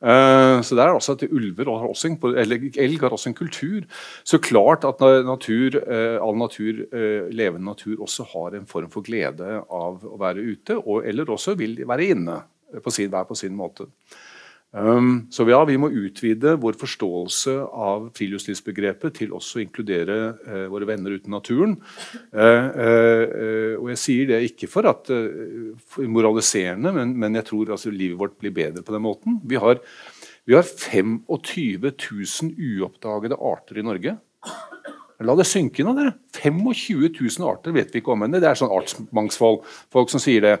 Så 0.00 0.72
det 0.72 0.80
er 0.80 0.94
også 0.96 1.12
at 1.12 1.26
ulver 1.26 1.68
har 1.68 1.82
også 1.84 2.08
en, 2.08 2.14
Elg 2.40 3.02
har 3.02 3.12
også 3.12 3.28
en 3.28 3.36
kultur. 3.36 3.82
Så 4.24 4.38
klart 4.40 4.86
at 4.88 5.02
natur, 5.28 5.76
all 6.24 6.38
natur, 6.40 6.86
levende 7.28 7.68
natur 7.68 8.00
også 8.00 8.24
har 8.30 8.56
en 8.56 8.64
form 8.64 8.88
for 8.88 9.04
glede 9.04 9.58
av 9.60 10.00
å 10.00 10.16
være 10.16 10.40
ute, 10.40 10.78
og, 10.80 11.04
eller 11.04 11.28
også 11.28 11.52
vil 11.60 11.82
være 11.84 12.14
inne 12.14 12.38
på 12.80 12.94
sin, 12.94 13.12
hver 13.12 13.28
på 13.28 13.36
sin 13.36 13.52
måte. 13.52 13.90
Så 14.70 15.42
ja, 15.50 15.58
vi 15.66 15.74
må 15.82 15.88
utvide 15.90 16.52
vår 16.62 16.76
forståelse 16.78 17.56
av 17.66 18.04
friluftslivsbegrepet 18.14 19.16
til 19.18 19.32
også 19.34 19.58
å 19.58 19.64
inkludere 19.64 20.18
uh, 20.46 20.68
våre 20.70 20.86
venner 20.86 21.16
uten 21.18 21.34
naturen. 21.34 21.74
Uh, 22.30 22.68
uh, 22.70 23.74
og 23.80 23.90
jeg 23.90 24.00
sier 24.04 24.30
det 24.30 24.38
ikke 24.46 24.70
for 24.70 24.86
at 24.86 25.10
moraliserende, 26.06 26.94
men, 26.94 27.16
men, 27.18 27.40
jeg 27.40 27.48
tror 27.50 27.74
altså, 27.74 27.90
livet 27.90 28.20
vårt 28.20 28.38
blir 28.38 28.54
bedre 28.54 28.86
på 28.86 28.94
den 28.94 29.02
måten. 29.08 29.40
Vi 29.42 29.58
har, 29.58 29.82
vi 30.46 30.54
har 30.54 30.62
25 30.62 31.18
000 31.26 32.54
uoppdagede 32.54 33.42
arter 33.50 33.82
i 33.82 33.86
Norge. 33.90 34.18
La 35.26 35.34
det 35.36 35.44
synke 35.44 35.84
nå, 35.84 35.92
dere. 35.98 36.14
25 36.40 37.10
000 37.20 37.48
arter 37.50 37.74
vet 37.76 37.90
vi 37.92 38.00
ikke 38.00 38.14
om 38.14 38.24
ennå. 38.24 38.40
Det 38.40 38.48
er 38.48 38.56
sånn 38.56 38.72
artsmangfold. 38.72 39.66
Folk 39.92 40.12
som 40.12 40.22
sier 40.22 40.46
det. 40.46 40.54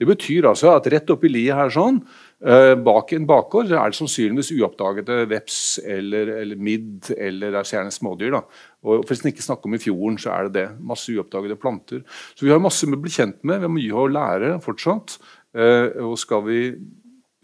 Det 0.00 0.08
betyr 0.08 0.48
altså 0.48 0.72
at 0.72 0.88
rett 0.92 1.12
oppi 1.12 1.28
liet 1.28 1.58
her 1.58 1.72
sånn, 1.72 2.00
Eh, 2.44 2.74
bak 2.84 3.14
en 3.16 3.24
bakgård 3.24 3.70
er 3.72 3.88
det 3.88 3.96
sannsynligvis 3.96 4.50
uoppdagede 4.58 5.22
veps 5.30 5.78
eller, 5.80 6.28
eller 6.42 6.58
midd 6.60 7.08
eller 7.16 7.56
er 7.56 7.70
gjerne 7.70 7.94
smådyr. 7.94 8.34
Da. 8.34 8.42
Og 8.84 9.06
For 9.08 9.16
å 9.16 9.30
ikke 9.30 9.44
snakke 9.44 9.70
om 9.70 9.76
i 9.78 9.80
fjorden, 9.80 10.18
så 10.20 10.34
er 10.34 10.50
det 10.50 10.58
det. 10.58 10.66
Masse 10.84 11.14
uoppdagede 11.14 11.56
planter. 11.60 12.02
Så 12.36 12.44
vi 12.44 12.52
har 12.52 12.60
masse 12.60 12.84
å 12.84 13.00
bli 13.00 13.14
kjent 13.14 13.40
med. 13.40 13.62
Vi 13.62 13.68
har 13.68 13.72
mye 13.72 13.96
å 14.04 14.12
lære 14.12 14.52
fortsatt. 14.64 15.16
Eh, 15.56 15.96
og 16.04 16.18
skal, 16.20 16.44
vi, 16.44 16.60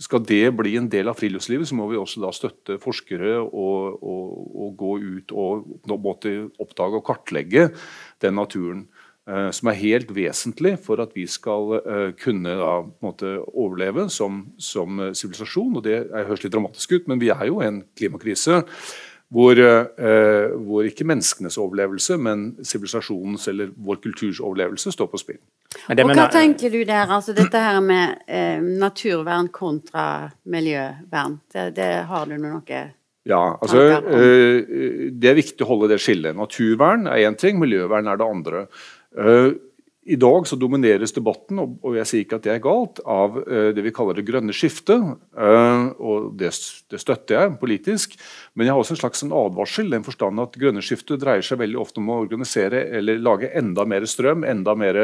skal 0.02 0.24
det 0.26 0.44
bli 0.58 0.74
en 0.78 0.90
del 0.90 1.10
av 1.10 1.18
friluftslivet, 1.20 1.68
så 1.68 1.78
må 1.78 1.86
vi 1.90 2.00
også 2.00 2.22
da 2.24 2.32
støtte 2.34 2.78
forskere 2.82 3.38
og, 3.42 4.02
og, 4.02 4.34
og 4.66 4.74
gå 4.80 4.96
ut 5.02 5.34
og 5.38 5.94
måte, 6.02 6.34
oppdage 6.62 6.98
og 6.98 7.06
kartlegge 7.06 7.70
den 8.24 8.38
naturen. 8.40 8.86
Eh, 9.22 9.52
som 9.54 9.68
er 9.70 9.78
helt 9.78 10.08
vesentlig 10.10 10.72
for 10.82 10.98
at 10.98 11.12
vi 11.14 11.28
skal 11.30 11.76
uh, 11.84 12.08
kunne 12.18 12.56
da, 12.58 12.72
måte, 13.04 13.36
overleve 13.54 14.08
som 14.10 14.40
sivilisasjon. 14.58 15.76
og 15.78 15.84
Det 15.86 16.00
høres 16.10 16.42
litt 16.42 16.54
dramatisk 16.56 16.96
ut, 16.96 17.06
men 17.06 17.22
vi 17.22 17.30
er 17.30 17.46
jo 17.46 17.60
en 17.62 17.84
klimakrise 17.94 18.64
hvor, 19.32 19.56
eh, 19.56 20.52
hvor 20.66 20.84
ikke 20.84 21.06
menneskenes 21.08 21.56
overlevelse, 21.60 22.18
men 22.20 22.44
sivilisasjonens 22.60 23.48
eller 23.48 23.70
vår 23.76 24.00
kulturs 24.04 24.40
overlevelse 24.40 24.92
står 24.92 25.08
på 25.08 25.20
spill. 25.22 25.38
og 25.88 26.02
Hva 26.12 26.26
tenker 26.32 26.72
du 26.72 26.82
der, 26.84 27.08
altså 27.08 27.32
dette 27.36 27.62
her 27.62 27.80
med 27.80 28.26
eh, 28.28 28.60
naturvern 28.60 29.48
kontra 29.48 30.28
miljøvern? 30.44 31.38
Det, 31.52 31.70
det 31.76 31.92
har 32.10 32.28
du 32.28 32.36
noe 32.36 32.82
ja, 33.22 33.38
altså 33.62 34.02
Det 34.10 35.28
er 35.30 35.36
viktig 35.38 35.62
å 35.62 35.68
holde 35.68 35.92
det 35.92 36.00
skillet. 36.02 36.34
Naturvern 36.34 37.06
er 37.06 37.22
én 37.28 37.36
ting, 37.38 37.60
miljøvern 37.62 38.10
er 38.10 38.18
det 38.18 38.26
andre. 38.26 38.64
Uh, 39.14 39.52
I 40.02 40.16
dag 40.18 40.46
så 40.50 40.56
domineres 40.58 41.12
debatten, 41.14 41.60
og 41.62 41.94
jeg 41.94 42.08
sier 42.10 42.24
ikke 42.24 42.40
at 42.40 42.46
det 42.46 42.50
er 42.56 42.62
galt, 42.64 42.98
av 43.06 43.36
uh, 43.38 43.68
det 43.70 43.84
vi 43.86 43.92
kaller 43.94 44.16
det 44.18 44.24
grønne 44.26 44.54
skiftet. 44.56 44.98
Uh, 45.30 45.92
og 46.02 46.32
det, 46.40 46.50
støtter 46.54 47.36
jeg 47.36 47.52
politisk, 47.60 48.16
men 48.58 48.66
jeg 48.66 48.74
har 48.74 48.82
også 48.82 48.96
en 48.96 49.02
slags 49.04 49.22
en 49.22 49.34
advarsel. 49.38 49.92
den 49.94 50.06
forstand 50.06 50.42
at 50.42 50.58
Grønne 50.58 50.82
skiftet 50.82 51.22
dreier 51.22 51.46
seg 51.46 51.60
veldig 51.62 51.78
ofte 51.78 52.02
om 52.02 52.10
å 52.10 52.18
organisere 52.24 52.82
eller 52.98 53.22
lage 53.22 53.52
enda 53.54 53.86
mer 53.86 54.08
strøm, 54.10 54.42
enda 54.48 54.74
mer 54.74 54.98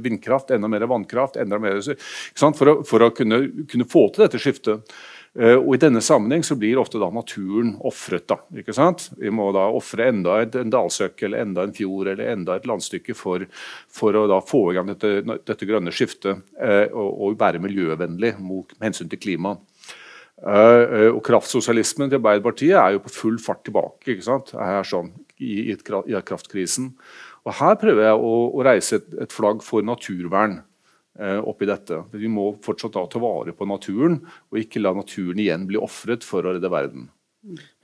vindkraft, 0.00 0.54
enda 0.54 0.70
mer 0.72 0.88
vannkraft. 0.88 1.36
Enda 1.36 1.60
mer, 1.60 1.82
for, 1.84 2.72
å, 2.72 2.78
for 2.88 3.04
å 3.04 3.12
kunne, 3.12 3.42
kunne 3.68 3.88
få 3.90 4.08
til 4.14 4.24
dette 4.24 4.40
skiftet. 4.40 4.96
Eh, 5.36 5.56
og 5.58 5.74
I 5.76 5.80
denne 5.82 6.00
sammenheng 6.04 6.44
så 6.46 6.56
blir 6.56 6.78
ofte 6.80 7.00
da 7.00 7.10
naturen 7.12 7.74
ofret. 7.84 8.32
Vi 8.50 9.32
må 9.34 9.50
da 9.52 9.66
ofre 9.74 10.08
enda 10.08 10.38
en 10.46 10.72
dalsøkk 10.72 11.26
eller 11.26 11.44
enda 11.44 11.66
en 11.66 11.74
fjord 11.76 12.12
eller 12.14 12.32
enda 12.32 12.56
et 12.56 12.68
landstykke 12.68 13.16
for, 13.16 13.44
for 13.92 14.16
å 14.16 14.26
da 14.30 14.40
få 14.44 14.70
i 14.70 14.78
gang 14.78 14.88
dette, 14.94 15.38
dette 15.44 15.68
grønne 15.68 15.92
skiftet 15.94 16.40
eh, 16.60 16.86
og, 16.88 17.10
og, 17.10 17.40
være 17.40 17.60
miljøvennlig 17.62 18.36
mot, 18.40 18.72
med 18.78 18.90
hensyn 18.90 19.12
til 19.12 19.20
klima. 19.20 19.56
Eh, 20.40 21.10
og 21.10 21.20
Kraftsosialismen 21.24 22.10
til 22.10 22.20
Arbeiderpartiet 22.20 22.76
er 22.80 22.96
jo 22.96 23.04
på 23.04 23.12
full 23.12 23.40
fart 23.42 23.64
tilbake 23.68 24.14
ikke 24.14 24.24
sant? 24.24 24.54
Her 24.56 24.88
sånn, 24.88 25.12
i, 25.36 25.72
i 25.74 26.22
kraftkrisen. 26.24 26.94
Og 27.46 27.58
Her 27.60 27.76
prøver 27.80 28.08
jeg 28.08 28.24
å, 28.24 28.32
å 28.56 28.64
reise 28.66 29.02
et, 29.02 29.12
et 29.26 29.36
flagg 29.36 29.60
for 29.64 29.84
naturvern. 29.84 30.62
Eh, 31.18 31.38
oppi 31.48 31.64
dette. 31.64 32.02
Vi 32.12 32.28
må 32.28 32.50
fortsatt 32.60 32.92
da 32.92 33.06
ta 33.08 33.20
vare 33.22 33.54
på 33.56 33.64
naturen, 33.68 34.18
og 34.52 34.58
ikke 34.60 34.82
la 34.82 34.92
naturen 34.92 35.40
igjen 35.40 35.64
bli 35.68 35.78
ofret 35.80 36.26
for 36.26 36.44
å 36.44 36.52
redde 36.52 36.68
verden. 36.72 37.06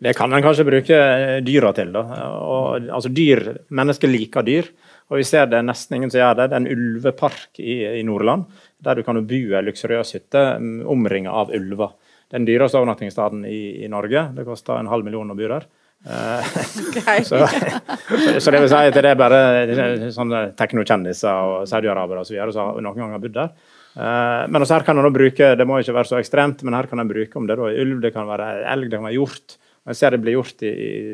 Det 0.03 0.13
kan 0.19 0.33
en 0.35 0.43
kanskje 0.45 0.67
bruke 0.69 0.99
eh, 0.99 1.39
dyra 1.45 1.71
til. 1.73 1.95
da. 1.95 2.03
Og, 2.43 2.91
altså 2.93 3.09
dyr, 3.15 3.45
Mennesker 3.73 4.11
liker 4.11 4.45
dyr, 4.45 4.69
og 5.09 5.21
vi 5.21 5.25
ser 5.29 5.49
det 5.49 5.63
nesten 5.65 5.97
ingen 5.97 6.13
som 6.13 6.21
gjør 6.21 6.43
det. 6.43 6.51
Det 6.51 6.59
er 6.59 6.65
en 6.65 6.73
ulvepark 6.75 7.63
i, 7.63 7.79
i 8.03 8.05
Nordland, 8.05 8.51
der 8.85 8.99
du 8.99 9.07
kan 9.07 9.21
bo 9.25 9.39
i 9.39 9.57
en 9.57 9.69
luksuriøs 9.71 10.13
hytte 10.19 10.45
omringa 10.59 10.91
omringet 10.93 11.33
av 11.33 11.55
ulver. 11.57 11.97
Den 12.33 12.45
dyreste 12.49 12.81
overnattingsstedet 12.81 13.49
i, 13.49 13.63
i 13.87 13.89
Norge. 13.93 14.27
Det 14.37 14.45
koster 14.49 14.77
en 14.77 14.93
halv 14.93 15.09
million 15.09 15.33
å 15.33 15.39
bo 15.39 15.49
der. 15.55 15.69
Okay. 16.93 17.23
så, 17.25 17.39
så, 18.41 18.51
det 18.51 18.61
vil 18.61 18.69
si 18.71 18.79
at 18.79 18.97
det 18.97 19.13
er 19.13 19.19
bare 19.19 20.11
sånne 20.15 20.41
teknokjendiser 20.59 21.31
og 21.31 21.69
saudiarabere 21.71 22.25
osv. 22.25 22.39
som 22.55 22.81
noen 22.83 22.99
ganger 22.99 23.17
har 23.17 23.23
bodd 23.23 23.39
der. 23.39 23.55
Uh, 23.93 24.49
men 24.49 24.65
også 24.65 24.79
her 24.79 24.87
kan 24.87 24.97
man 24.97 25.13
bruke, 25.13 25.53
Det 25.57 25.67
må 25.69 25.79
ikke 25.79 25.95
være 25.95 26.11
så 26.11 26.19
ekstremt, 26.19 26.63
men 26.65 26.75
her 26.75 26.89
kan 26.91 27.03
en 27.03 27.11
bruke 27.11 27.39
om 27.39 27.47
det 27.47 27.59
er 27.59 27.83
ulv, 27.85 28.01
det 28.03 28.15
kan 28.15 28.29
være 28.29 28.65
elg, 28.73 28.89
det 28.89 28.99
kan 28.99 29.09
være 29.09 29.19
hjort. 29.19 29.59
Jeg 29.83 29.99
ser 29.99 30.15
det 30.15 30.23
blir 30.23 30.39
gjort 30.39 30.63
i, 30.63 30.71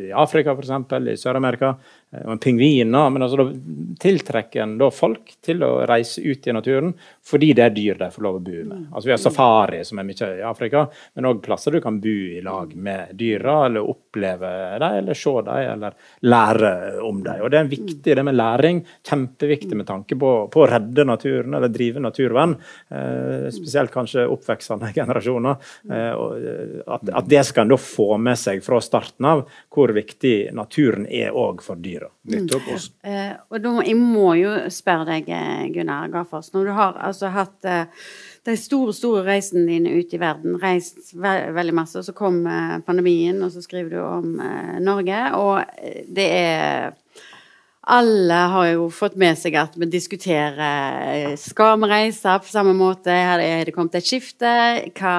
i 0.09 0.12
Afrika, 0.12 0.53
f.eks., 0.53 0.72
i 0.99 1.16
Sør-Amerika. 1.16 1.72
Eh, 2.11 2.24
og 2.24 2.40
pingviner. 2.40 3.11
Men 3.11 3.22
altså, 3.22 3.44
da 3.44 3.52
tiltrekker 4.00 4.62
en 4.64 4.76
da 4.80 4.88
folk 4.94 5.34
til 5.44 5.62
å 5.66 5.72
reise 5.88 6.22
ut 6.24 6.46
i 6.46 6.54
naturen 6.56 6.94
fordi 7.28 7.50
det 7.52 7.64
er 7.66 7.74
dyr 7.76 7.98
de 8.00 8.09
får 8.14 8.24
lov 8.24 8.38
å 8.38 8.40
bo 8.40 8.61
med. 8.64 8.84
Altså, 8.88 9.09
vi 9.11 9.12
har 9.12 9.20
safari, 9.20 9.82
som 9.84 9.98
er 10.00 10.06
mye 10.09 10.28
i 10.38 10.44
Afrika, 10.48 10.86
men 11.18 11.28
òg 11.28 11.42
plasser 11.44 11.74
du 11.74 11.82
kan 11.84 11.98
bo 12.00 12.09
i 12.09 12.40
lag 12.44 12.72
med 12.72 13.11
dyra, 13.20 13.59
eller 13.66 13.84
oppleve 13.84 14.52
dem, 14.80 14.94
eller 15.02 15.18
se 15.18 15.34
dem, 15.44 15.59
eller 15.74 15.98
lære 16.24 16.70
om 17.04 17.20
dem. 17.26 17.42
Og 17.44 17.52
Det 17.52 17.61
er 17.61 17.68
viktig, 17.68 18.14
det 18.16 18.24
med 18.24 18.38
læring. 18.38 18.80
Kjempeviktig 19.04 19.76
med 19.76 19.88
tanke 19.90 20.16
på, 20.16 20.30
på 20.48 20.62
å 20.64 20.70
redde 20.72 21.04
naturen, 21.04 21.59
eller 21.59 21.68
drive 21.74 22.00
naturvern. 22.00 22.56
Eh, 22.88 23.50
spesielt 23.52 23.92
kanskje 23.92 24.24
oppveksende 24.32 24.88
generasjoner. 24.98 25.61
Eh, 25.92 26.24
at, 26.86 27.12
at, 27.12 27.28
det 27.28 27.44
skal 27.44 27.66
en 27.66 27.74
da 27.74 27.80
få 27.82 28.14
med 28.16 28.40
seg 28.40 28.64
fra 28.64 28.80
starten 28.80 29.28
av, 29.28 29.44
hvor 29.68 29.92
viktig 29.92 30.54
naturen 30.56 31.04
er 31.12 31.36
òg 31.36 31.61
for 31.66 31.76
dyr 31.76 31.97
dyra. 31.99 32.11
Nettopp. 32.22 32.70
Også. 32.74 32.92
Mm. 33.03 33.12
Eh, 33.12 33.36
og 33.51 33.62
da, 33.64 33.74
jeg 33.86 33.99
må 33.99 34.32
jo 34.38 34.55
spørre 34.72 35.07
deg, 35.09 35.28
eh, 35.28 35.66
Gunnar 35.74 36.09
Gaffors, 36.12 36.53
når 36.55 36.68
du 36.68 36.72
har 36.76 36.99
altså 37.09 37.32
hatt 37.34 37.68
eh, 37.68 38.07
de 38.49 38.57
store 38.57 38.94
store 38.96 39.24
reisene 39.26 39.66
dine 39.68 39.92
ut 39.99 40.14
i 40.14 40.20
verden, 40.20 40.59
reist 40.62 41.12
ve 41.18 41.34
veldig 41.57 41.74
masse, 41.76 41.99
og 41.99 42.07
så 42.07 42.14
kom 42.16 42.40
eh, 42.46 42.78
pandemien, 42.86 43.40
og 43.42 43.53
så 43.55 43.62
skriver 43.64 43.96
du 43.96 44.01
om 44.05 44.38
eh, 44.44 44.78
Norge, 44.84 45.20
og 45.38 45.61
eh, 45.82 46.05
det 46.09 46.30
er 46.38 46.96
alle 47.89 48.34
har 48.53 48.66
jo 48.68 48.89
fått 48.93 49.14
med 49.16 49.39
seg 49.41 49.55
at 49.57 49.76
vi 49.80 49.86
diskuterer 49.89 51.32
skal 51.41 51.78
vi 51.80 51.89
reise 51.89 52.34
på 52.43 52.51
samme 52.51 52.74
måte, 52.76 53.12
er 53.12 53.64
det 53.64 53.72
kommet 53.72 53.97
et 53.97 54.05
skifte, 54.05 54.51
hva, 54.99 55.14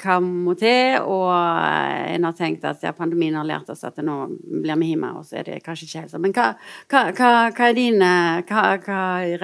hva 0.00 0.16
må 0.24 0.54
til? 0.56 0.96
Og 1.04 1.28
en 1.34 2.24
har 2.24 2.36
tenkt 2.38 2.64
at 2.68 2.82
ja, 2.86 2.94
pandemien 2.96 3.36
har 3.36 3.48
lært 3.48 3.68
oss 3.74 3.84
at 3.84 4.00
nå 4.00 4.16
blir 4.40 4.80
vi 4.80 4.94
hjemme, 4.94 5.12
og 5.18 5.28
så 5.28 5.42
er 5.42 5.50
det 5.50 5.60
kanskje 5.66 5.88
ikke 5.90 6.04
helt 6.04 6.14
sånn. 6.14 6.24
Men 6.24 6.36
hva, 6.36 6.48
hva, 6.88 7.32
hva 7.52 7.68
er 7.68 7.76
dine 7.76 8.10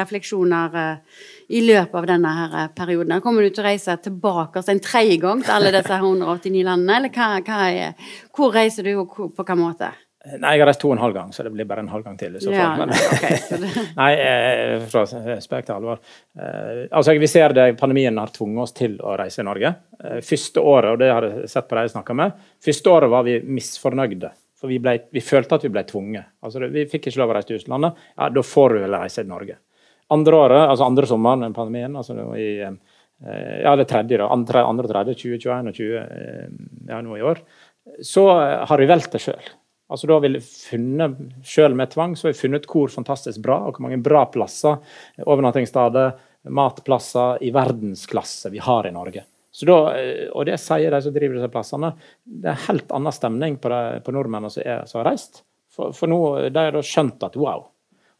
refleksjoner 0.00 0.80
eh, 0.80 1.24
i 1.52 1.64
løpet 1.66 1.96
av 2.00 2.08
denne 2.14 2.36
her 2.40 2.60
perioden? 2.76 3.18
Kommer 3.20 3.44
du 3.44 3.52
til 3.52 3.64
å 3.64 3.70
reise 3.70 4.00
tilbake 4.00 4.64
en 4.64 4.84
tredje 4.84 5.20
gang 5.20 5.44
til 5.44 5.58
alle 5.58 5.74
disse 5.76 6.00
189 6.00 6.64
landene, 6.64 7.02
eller 7.02 7.58
er, 7.70 8.14
hvor 8.32 8.54
reiser 8.56 8.88
du, 8.88 8.94
og 9.02 9.18
på 9.18 9.34
hvilken 9.34 9.60
måte? 9.68 9.92
Nei, 10.20 10.50
jeg 10.52 10.60
har 10.60 10.68
reist 10.68 10.82
to 10.82 10.90
og 10.90 10.98
en 10.98 11.00
halv 11.00 11.14
gang, 11.16 11.30
så 11.32 11.44
det 11.46 11.50
blir 11.54 11.64
bare 11.64 11.80
en 11.80 11.88
halv 11.88 12.04
gang 12.04 12.16
til. 12.20 12.34
i 12.36 12.40
så 12.44 12.50
fall. 12.50 12.58
Ja, 12.58 12.74
Men, 12.76 12.90
okay, 13.14 13.70
nei, 14.00 14.08
eh, 14.20 14.82
fra 14.92 15.06
spøk 15.40 15.64
til 15.64 15.72
alvor. 15.78 16.02
Eh, 16.36 16.82
altså, 16.92 17.14
vi 17.16 17.28
ser 17.30 17.54
det, 17.56 17.64
Pandemien 17.80 18.18
har 18.20 18.32
tvunget 18.34 18.66
oss 18.66 18.74
til 18.76 18.98
å 19.00 19.14
reise 19.16 19.40
i 19.40 19.46
Norge. 19.48 19.70
Eh, 19.96 20.18
første 20.26 20.60
året, 20.60 20.90
og 20.92 20.98
det 21.00 21.08
har 21.08 21.24
jeg 21.24 21.48
sett 21.48 21.70
på 21.70 21.78
de 21.78 21.86
jeg 21.86 21.94
snakka 21.94 22.16
med, 22.20 22.42
første 22.66 22.92
året 22.92 23.12
var 23.14 23.24
vi 23.24 23.38
misfornøyde. 23.48 24.32
For 24.60 24.68
vi, 24.68 24.76
ble, 24.84 24.92
vi 25.08 25.22
følte 25.24 25.56
at 25.56 25.64
vi 25.64 25.70
ble 25.72 25.86
tvunget. 25.88 26.28
Altså, 26.44 26.68
vi 26.68 26.84
fikk 26.90 27.08
ikke 27.08 27.22
lov 27.22 27.32
å 27.32 27.36
reise 27.38 27.48
til 27.48 27.62
utlandet. 27.62 28.02
Ja, 28.12 28.28
da 28.36 28.42
får 28.44 28.76
du 28.76 28.82
vel 28.82 28.96
reise 29.00 29.22
til 29.22 29.30
Norge. 29.30 29.56
Andre 30.12 30.42
året, 30.42 30.66
altså 30.66 30.84
andre 30.84 31.08
sommeren 31.08 31.46
enn 31.46 31.56
pandemien, 31.56 31.96
altså 31.96 32.18
i 32.36 32.50
ja, 32.60 33.72
det 33.76 33.84
tredje, 33.84 34.16
da, 34.16 34.26
andre, 34.32 34.62
andre 34.64 34.88
tredje, 34.88 35.14
2021 35.20 35.70
og 35.70 35.74
20, 35.76 36.60
ja, 36.88 37.00
nå 37.04 37.18
i 37.18 37.24
år, 37.30 37.42
så 38.04 38.24
har 38.68 38.80
vi 38.80 38.88
valgt 38.88 39.12
det 39.12 39.20
sjøl. 39.20 39.50
Altså 39.90 40.06
da 40.06 40.16
har 40.16 40.22
vi 40.22 40.40
funnet, 40.40 41.16
Selv 41.44 41.76
med 41.76 41.90
tvang 41.90 42.16
så 42.16 42.28
har 42.28 42.34
vi 42.34 42.42
funnet 42.44 42.68
hvor 42.70 42.92
fantastisk 42.92 43.42
bra 43.42 43.58
og 43.66 43.74
hvor 43.74 43.88
mange 43.88 43.98
bra 44.02 44.24
plasser, 44.30 44.78
overnattingssteder, 45.26 46.12
matplasser 46.54 47.42
i 47.44 47.50
verdensklasse 47.52 48.52
vi 48.54 48.62
har 48.62 48.86
i 48.86 48.94
Norge. 48.94 49.24
Så 49.50 49.66
da, 49.66 49.78
eh, 49.98 50.28
og 50.30 50.46
det 50.46 50.60
sier 50.62 50.94
de 50.94 51.02
som 51.02 51.14
driver 51.14 51.36
disse 51.36 51.50
plassene. 51.50 51.90
Det 52.22 52.52
er 52.52 52.66
helt 52.68 52.94
annen 52.94 53.14
stemning 53.14 53.58
på, 53.58 53.72
de, 53.72 54.00
på 54.06 54.14
nordmennene 54.14 54.52
som, 54.54 54.86
som, 54.86 55.00
har 55.00 55.10
reist. 55.10 55.42
For, 55.74 55.94
for 55.96 56.10
nå, 56.10 56.20
De 56.54 56.64
har 56.68 56.74
da 56.76 56.82
skjønt 56.86 57.26
at 57.26 57.38
wow. 57.40 57.66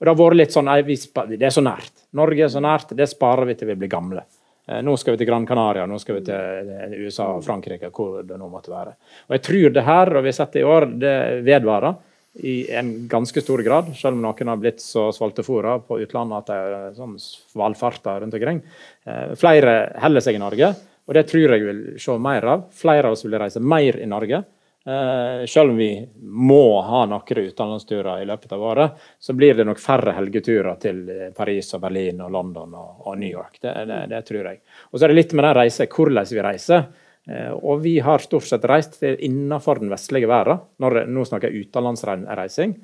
Og 0.01 0.07
Det 0.07 0.11
har 0.11 0.19
vært 0.19 0.41
litt 0.41 0.55
sånn 0.55 0.71
det 0.71 1.47
er 1.47 1.55
så 1.55 1.63
nært. 1.63 2.07
Norge 2.17 2.47
er 2.47 2.53
så 2.53 2.63
nært, 2.65 2.95
det 2.97 3.07
sparer 3.11 3.47
vi 3.47 3.55
til 3.55 3.69
vi 3.71 3.79
blir 3.83 3.93
gamle. 3.93 4.25
Eh, 4.71 4.83
nå 4.87 4.95
skal 4.97 5.17
vi 5.17 5.23
til 5.23 5.31
Gran 5.31 5.47
Canaria, 5.49 5.87
nå 5.89 5.99
skal 5.99 6.21
vi 6.21 6.27
til 6.29 6.71
eh, 6.77 6.95
USA 7.03 7.31
og 7.35 7.43
Frankrike, 7.47 7.91
hvor 7.95 8.23
det 8.27 8.39
nå 8.39 8.49
måtte 8.51 8.73
være. 8.73 8.95
Og 9.29 9.37
Jeg 9.37 9.45
tror 9.49 9.75
det 9.75 9.87
her, 9.87 10.13
og 10.15 10.23
vi 10.23 10.31
har 10.31 10.39
sett 10.39 10.55
det 10.55 10.63
i 10.63 10.69
år, 10.69 10.87
det 11.01 11.17
vedvarer 11.47 11.99
i 12.47 12.55
en 12.79 12.93
ganske 13.11 13.43
stor 13.43 13.63
grad. 13.67 13.91
Selv 13.99 14.19
om 14.19 14.23
noen 14.23 14.53
har 14.53 14.61
blitt 14.61 14.83
så 14.85 15.09
svaltefòra 15.15 15.81
på 15.89 15.99
utlandet 16.05 16.45
at 16.45 16.53
de 16.53 16.77
er 16.77 16.95
sånn 16.95 17.17
valfarter 17.59 18.23
rundt 18.23 18.39
omkring. 18.39 18.63
Eh, 19.07 19.35
flere 19.41 19.75
holder 20.05 20.27
seg 20.27 20.39
i 20.39 20.45
Norge, 20.45 20.71
og 21.09 21.19
det 21.19 21.27
tror 21.27 21.57
jeg 21.57 21.67
vil 21.67 21.83
se 21.99 22.19
mer 22.23 22.47
av. 22.53 22.69
Flere 22.77 23.11
av 23.11 23.17
oss 23.17 23.27
vil 23.27 23.39
reise 23.41 23.63
mer 23.63 23.99
i 23.99 24.07
Norge. 24.07 24.45
Uh, 24.91 25.47
selv 25.47 25.71
om 25.71 25.77
vi 25.77 26.09
må 26.21 26.81
ha 26.83 27.05
noen 27.07 27.23
utenlandsturer 27.47 28.23
i 28.23 28.27
løpet 28.27 28.55
av 28.57 28.63
året, 28.65 29.03
så 29.23 29.37
blir 29.39 29.55
det 29.55 29.67
nok 29.69 29.79
færre 29.79 30.17
helgeturer 30.17 30.81
til 30.83 31.05
eh, 31.13 31.29
Paris 31.37 31.69
og 31.77 31.85
Berlin 31.85 32.23
og 32.25 32.33
London 32.35 32.75
og, 32.75 33.13
New 33.21 33.29
York. 33.29 33.61
Det, 33.61 33.75
det, 33.87 34.01
det, 34.11 34.23
tror 34.27 34.49
jeg. 34.51 34.59
Og 34.91 34.99
så 34.99 35.07
er 35.07 35.13
det 35.13 35.19
litt 35.21 35.37
med 35.37 35.47
den 35.47 35.57
reise, 35.61 35.87
hvordan 35.87 36.27
vi 36.33 36.43
reiser. 36.49 36.89
Uh, 37.31 37.53
og 37.61 37.85
vi 37.85 37.95
har 38.03 38.25
stort 38.25 38.49
sett 38.49 38.67
reist 38.67 38.99
innenfor 39.05 39.85
den 39.85 39.93
vestlige 39.93 40.33
verden. 40.33 40.65
Når, 40.83 41.03
nå 41.13 41.29
snakker 41.29 41.53
jeg 41.53 41.69
utenlandsreising. 41.69 42.75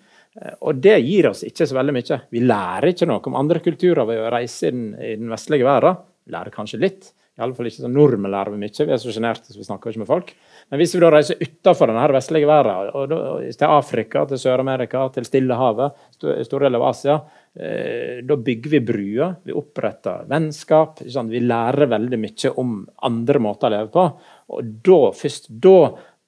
Og 0.68 0.78
det 0.84 0.98
gir 1.00 1.30
oss 1.32 1.42
ikke 1.48 1.66
så 1.66 1.80
veldig 1.80 1.96
mye. 1.96 2.22
Vi 2.30 2.44
lærer 2.44 2.92
ikke 2.92 3.08
noe 3.08 3.24
om 3.24 3.40
andre 3.40 3.64
kulturer 3.64 4.04
ved 4.06 4.20
å 4.20 4.30
reise 4.36 4.68
inn 4.68 4.90
i 4.94 5.16
den 5.16 5.32
vestlige 5.32 5.66
verden. 5.66 6.04
Lærer 6.30 6.54
kanskje 6.54 6.84
litt. 6.86 7.15
I 7.36 7.44
alle 7.44 7.56
fall 7.56 7.68
ikke 7.68 7.82
som 7.84 7.92
nordmenn 7.92 8.32
lærer 8.32 8.54
vi 8.54 8.60
mye. 8.62 8.86
Vi 8.88 8.94
er 8.94 9.00
så 9.00 9.12
sjenerte 9.12 9.52
så 9.52 9.60
vi 9.60 9.66
snakker 9.66 9.92
ikke 9.92 10.02
med 10.02 10.08
folk. 10.08 10.30
Men 10.72 10.80
hvis 10.80 10.94
vi 10.96 11.02
da 11.02 11.10
reiser 11.12 11.42
utenfor 11.42 11.92
denne 11.92 12.06
vestlige 12.16 12.48
verden, 12.48 12.92
og 12.96 13.10
da, 13.12 13.18
til 13.60 13.74
Afrika, 13.76 14.24
til 14.30 14.40
Sør-Amerika, 14.40 15.02
til 15.12 15.28
Stillehavet, 15.28 16.06
store 16.16 16.64
deler 16.64 16.80
av 16.80 16.88
Asia, 16.88 17.18
Eh, 17.56 18.24
da 18.24 18.36
bygger 18.36 18.70
vi 18.70 18.80
bruer, 18.84 19.36
vi 19.44 19.54
oppretter 19.56 20.26
vennskap. 20.28 21.00
Vi 21.00 21.40
lærer 21.40 21.88
veldig 21.88 22.18
mye 22.20 22.50
om 22.60 22.82
andre 23.08 23.40
måter 23.40 23.70
å 23.70 23.72
leve 23.72 23.88
på. 23.94 24.04
Og 24.52 24.74
da, 24.84 24.98
først 25.16 25.48
da 25.48 25.78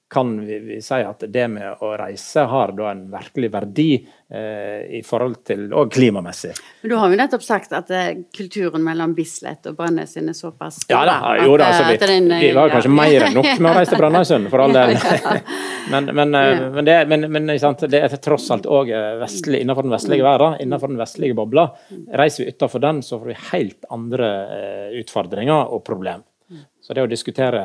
kan 0.09 0.45
vi, 0.45 0.59
vi 0.59 0.81
si 0.81 0.97
at 1.05 1.23
det 1.27 1.43
med 1.53 1.83
å 1.85 1.91
reise 1.97 2.41
har 2.49 2.71
da 2.73 2.87
en 2.89 3.03
virkelig 3.11 3.49
verdi 3.53 3.89
eh, 3.93 4.97
i 4.97 5.01
forhold 5.05 5.43
til 5.45 5.67
og 5.69 5.91
klimamessig. 5.93 6.55
Men 6.81 6.89
Du 6.89 6.95
har 6.97 7.13
jo 7.13 7.19
nettopp 7.19 7.45
sagt 7.45 7.75
at 7.77 7.91
eh, 7.93 8.23
kulturen 8.33 8.81
mellom 8.85 9.13
Bislett 9.17 9.69
og 9.69 9.77
Brønnøysund 9.77 10.33
er 10.33 10.37
såpass. 10.37 10.81
Ja 10.89 11.03
da, 11.05 11.19
jo 11.43 11.53
da, 11.61 11.67
altså, 11.69 11.91
vi, 11.91 11.99
den, 12.01 12.31
vi, 12.41 12.49
var 12.57 12.73
kanskje 12.73 12.89
ja. 12.89 12.95
mer 12.97 13.27
enn 13.27 13.37
nok 13.37 13.51
med 13.51 13.69
å 13.69 13.75
reise 13.77 13.93
til 13.93 14.01
Brønnøysund, 14.01 14.49
for 14.49 14.65
all 14.65 14.73
del. 14.79 14.95
men, 15.93 16.09
men, 16.09 16.39
eh, 16.41 16.63
men, 16.79 16.89
det, 16.89 16.97
men, 17.13 17.27
men 17.29 17.53
det, 17.53 18.01
er 18.01 18.17
tross 18.17 18.49
alt 18.55 18.65
òg 18.65 18.89
vestlig, 19.21 19.61
innenfor 19.61 19.85
den 19.85 19.93
vestlige 19.93 20.25
verden, 20.25 20.57
innenfor 20.65 20.89
den 20.89 21.03
vestlige 21.03 21.37
bobla. 21.37 21.69
Reiser 22.17 22.47
vi 22.47 22.55
utenfor 22.55 22.81
den, 22.87 23.05
så 23.05 23.21
får 23.21 23.29
vi 23.29 23.39
helt 23.51 23.93
andre 23.93 24.33
utfordringer 25.03 25.69
og 25.69 25.85
problemer. 25.85 26.25
Så 26.89 26.95
det 26.97 27.03
å 27.05 27.09
diskutere 27.09 27.59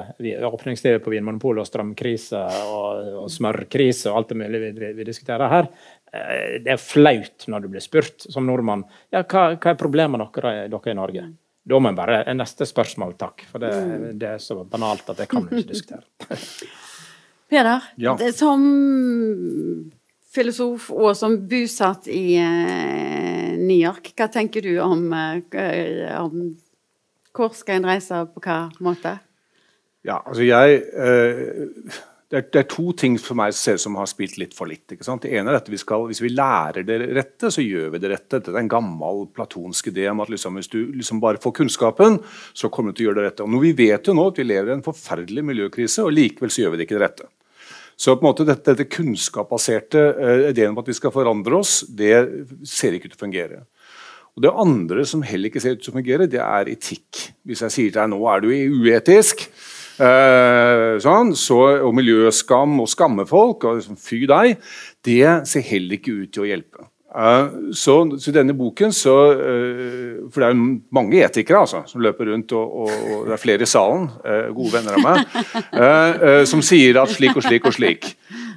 åpningstider 0.44 0.98
på 1.00 1.08
Vinmonopolet 1.14 1.62
og 1.62 1.68
strømkrise 1.70 2.42
og, 2.68 3.06
og 3.22 3.30
smørkrise 3.32 4.10
og 4.10 4.18
alt 4.18 4.34
det 4.34 4.36
mulig 4.36 4.58
vi, 4.60 4.90
vi, 4.98 5.06
diskuterer 5.08 5.48
her, 5.48 5.68
eh, 6.12 6.58
det 6.60 6.74
er 6.74 6.82
flaut 6.82 7.46
når 7.48 7.64
du 7.64 7.70
blir 7.72 7.80
spurt 7.80 8.26
som 8.28 8.44
nordmann 8.44 8.82
ja, 9.08 9.22
hva, 9.22 9.46
hva 9.56 9.72
er 9.72 9.78
problemene 9.80 10.26
dere, 10.34 10.52
dere 10.68 10.92
i 10.92 10.98
Norge. 10.98 11.24
Da 11.64 11.80
må 11.80 11.88
en 11.88 11.96
bare 11.96 12.18
Neste 12.36 12.68
spørsmål, 12.68 13.14
takk. 13.16 13.46
For 13.48 13.64
det, 13.64 13.72
det, 14.20 14.34
er 14.34 14.44
så 14.44 14.58
banalt 14.60 15.08
at 15.08 15.22
det 15.22 15.30
kan 15.32 15.48
vi 15.48 15.62
ikke 15.62 15.72
diskutere. 15.72 16.04
Peder, 17.54 17.88
ja. 18.04 18.18
som 18.36 18.68
filosof 20.36 20.90
og 20.92 21.16
som 21.16 21.38
bosatt 21.48 22.12
i 22.12 22.36
uh, 22.44 23.56
New 23.56 23.78
York, 23.78 24.12
hva 24.20 24.28
tenker 24.36 24.68
du 24.68 24.74
om, 24.84 25.08
uh, 25.16 26.20
om 26.20 26.50
hvor 27.34 27.54
skal 27.58 27.80
en 27.80 27.88
reise, 27.90 28.24
på 28.34 28.42
hva 28.44 28.58
måte? 28.84 29.18
Ja, 30.04 30.20
altså 30.20 30.44
jeg 30.44 30.82
eh, 30.92 32.02
det, 32.34 32.38
er, 32.38 32.46
det, 32.50 32.60
er, 32.60 32.66
to 32.68 32.92
ting 32.98 33.14
for 33.20 33.38
meg 33.38 33.52
som 33.54 33.60
ser 33.60 33.78
som 33.80 33.96
har 33.98 34.08
spilt 34.10 34.36
litt 34.40 34.56
for 34.56 34.68
litt. 34.68 34.84
ikke 34.90 35.06
sant? 35.06 35.22
Det 35.22 35.32
ene 35.36 35.52
er 35.52 35.60
at 35.60 35.68
vi 35.70 35.78
skal, 35.80 36.06
Hvis 36.10 36.22
vi 36.24 36.32
lærer 36.32 36.86
det 36.86 36.96
rette, 37.14 37.50
så 37.52 37.62
gjør 37.62 37.92
vi 37.94 38.00
det 38.02 38.10
rette. 38.10 38.40
Det 38.42 38.52
er 38.52 38.58
en 38.62 38.70
gammel 38.70 39.26
platonsk 39.34 39.92
idé 39.92 40.08
om 40.10 40.22
at 40.24 40.32
liksom, 40.32 40.58
hvis 40.58 40.72
du 40.72 40.80
liksom 40.96 41.20
bare 41.22 41.40
får 41.42 41.54
kunnskapen, 41.60 42.18
så 42.52 42.72
kommer 42.74 42.92
du 42.92 42.98
til 42.98 43.06
å 43.06 43.08
gjøre 43.10 43.20
det 43.20 43.28
rette. 43.28 43.46
Og 43.46 43.54
nå, 43.54 43.62
Vi 43.62 43.72
vet 43.84 44.10
jo 44.10 44.16
nå 44.16 44.26
at 44.32 44.40
vi 44.40 44.48
lever 44.48 44.72
i 44.72 44.76
en 44.78 44.84
forferdelig 44.84 45.46
miljøkrise, 45.52 46.04
og 46.04 46.16
likevel 46.16 46.50
så 46.50 46.64
gjør 46.64 46.74
vi 46.74 46.80
det 46.80 46.88
ikke 46.88 46.98
det 46.98 47.06
rette. 47.06 47.30
Så 47.94 48.16
på 48.16 48.24
en 48.24 48.32
måte 48.32 48.48
dette, 48.48 48.72
dette 48.74 48.90
kunnskapsbaserte 48.90 50.00
uh, 50.18 50.48
ideen 50.50 50.72
om 50.72 50.80
at 50.82 50.90
vi 50.90 50.96
skal 50.98 51.14
forandre 51.14 51.60
oss, 51.60 51.84
det 51.86 52.16
ser 52.66 52.96
ikke 52.96 53.12
ut 53.12 53.14
til 53.14 53.20
å 53.20 53.24
fungere. 53.28 53.60
Og 54.34 54.42
Det 54.42 54.50
andre 54.50 55.04
som 55.06 55.22
heller 55.22 55.50
ikke 55.50 55.62
ser 55.62 55.76
ut 55.76 55.84
til 55.84 55.92
å 55.92 55.98
fungere, 55.98 56.26
det 56.26 56.40
er 56.42 56.70
etikk. 56.72 57.20
Hvis 57.46 57.62
jeg 57.62 57.74
sier 57.74 57.92
til 57.92 58.00
deg 58.00 58.10
nå 58.10 58.18
er 58.26 58.42
du 58.42 58.48
uetisk, 58.50 59.44
eh, 60.02 60.96
sånn, 61.02 61.30
så, 61.38 61.60
og 61.86 61.94
miljøskam 61.94 62.80
og 62.82 62.90
skamme 62.90 63.28
folk, 63.30 63.62
og 63.62 63.78
liksom, 63.78 64.00
fy 64.00 64.24
deg, 64.26 64.58
det 65.06 65.46
ser 65.46 65.68
heller 65.70 66.00
ikke 66.00 66.16
ut 66.18 66.34
til 66.34 66.46
å 66.46 66.50
hjelpe. 66.50 66.88
Uh, 67.14 67.70
så, 67.70 67.94
så, 68.18 68.32
denne 68.34 68.56
boken 68.58 68.90
så, 68.90 69.12
uh, 69.38 70.30
For 70.34 70.42
det 70.42 70.48
er 70.48 70.54
jo 70.56 70.64
mange 70.98 71.20
etikere 71.22 71.60
altså, 71.62 71.84
som 71.86 72.02
løper 72.02 72.26
rundt, 72.32 72.50
og, 72.58 72.72
og, 72.82 72.90
og 72.90 73.28
det 73.28 73.36
er 73.36 73.42
flere 73.42 73.62
i 73.62 73.70
salen, 73.70 74.08
uh, 74.24 74.48
gode 74.56 74.72
venner 74.74 74.98
av 74.98 75.04
meg, 75.04 76.42
som 76.50 76.62
sier 76.64 76.98
at 76.98 77.12
slik 77.14 77.38
og 77.38 77.46
slik 77.46 77.70
og 77.70 77.76
slik. 77.76 78.10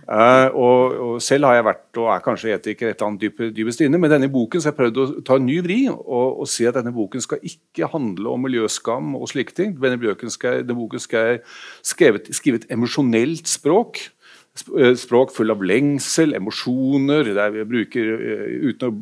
Og, 0.08 0.98
og, 1.04 1.14
Selv 1.22 1.50
har 1.50 1.58
jeg 1.58 1.66
vært 1.68 2.00
og 2.00 2.10
er 2.14 2.24
kanskje 2.24 2.54
etiker 2.56 2.90
et 2.90 2.96
eller 2.96 3.10
annet 3.12 3.26
dyp, 3.26 3.42
dypest 3.54 3.82
inne, 3.84 4.00
men 4.00 4.14
denne 4.14 4.30
boken 4.32 4.62
så 4.62 4.70
har 4.70 4.74
jeg 4.74 4.80
prøvd 4.80 5.00
å 5.04 5.08
ta 5.28 5.38
en 5.38 5.46
ny 5.46 5.58
vri 5.66 5.80
og, 5.92 6.42
og 6.42 6.48
si 6.50 6.66
at 6.70 6.78
denne 6.80 6.94
boken 6.96 7.24
skal 7.26 7.44
ikke 7.46 7.90
handle 7.92 8.32
om 8.32 8.46
miljøskam 8.48 9.18
og 9.20 9.28
slike 9.30 9.58
ting. 9.58 9.76
Denne 9.84 10.00
boken 10.02 10.34
skal, 10.34 10.64
denne 10.64 10.80
boken 10.80 11.04
skal 11.04 11.42
skrive 11.86 12.62
et 12.62 12.70
emosjonelt 12.74 13.52
språk 13.52 14.08
Eh, 14.08 14.17
språk 14.58 15.32
full 15.36 15.52
av 15.54 15.64
lengsel, 15.66 16.36
emosjoner 16.38 17.28
der 17.36 17.52
vi 17.54 17.66
bruker 17.68 18.12
eh, 18.16 18.46
uten 18.70 18.88
å, 18.90 18.94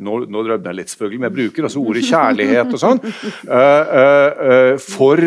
Nå, 0.00 0.16
nå 0.28 0.42
drømmer 0.44 0.70
jeg 0.70 0.76
litt, 0.76 0.92
selvfølgelig, 0.92 1.20
men 1.20 1.28
jeg 1.28 1.36
bruker 1.38 1.66
altså 1.66 1.82
ordet 1.82 2.02
kjærlighet 2.04 2.74
og 2.76 2.80
sånn. 2.82 2.98
Uh, 3.48 4.74
for, 4.94 5.22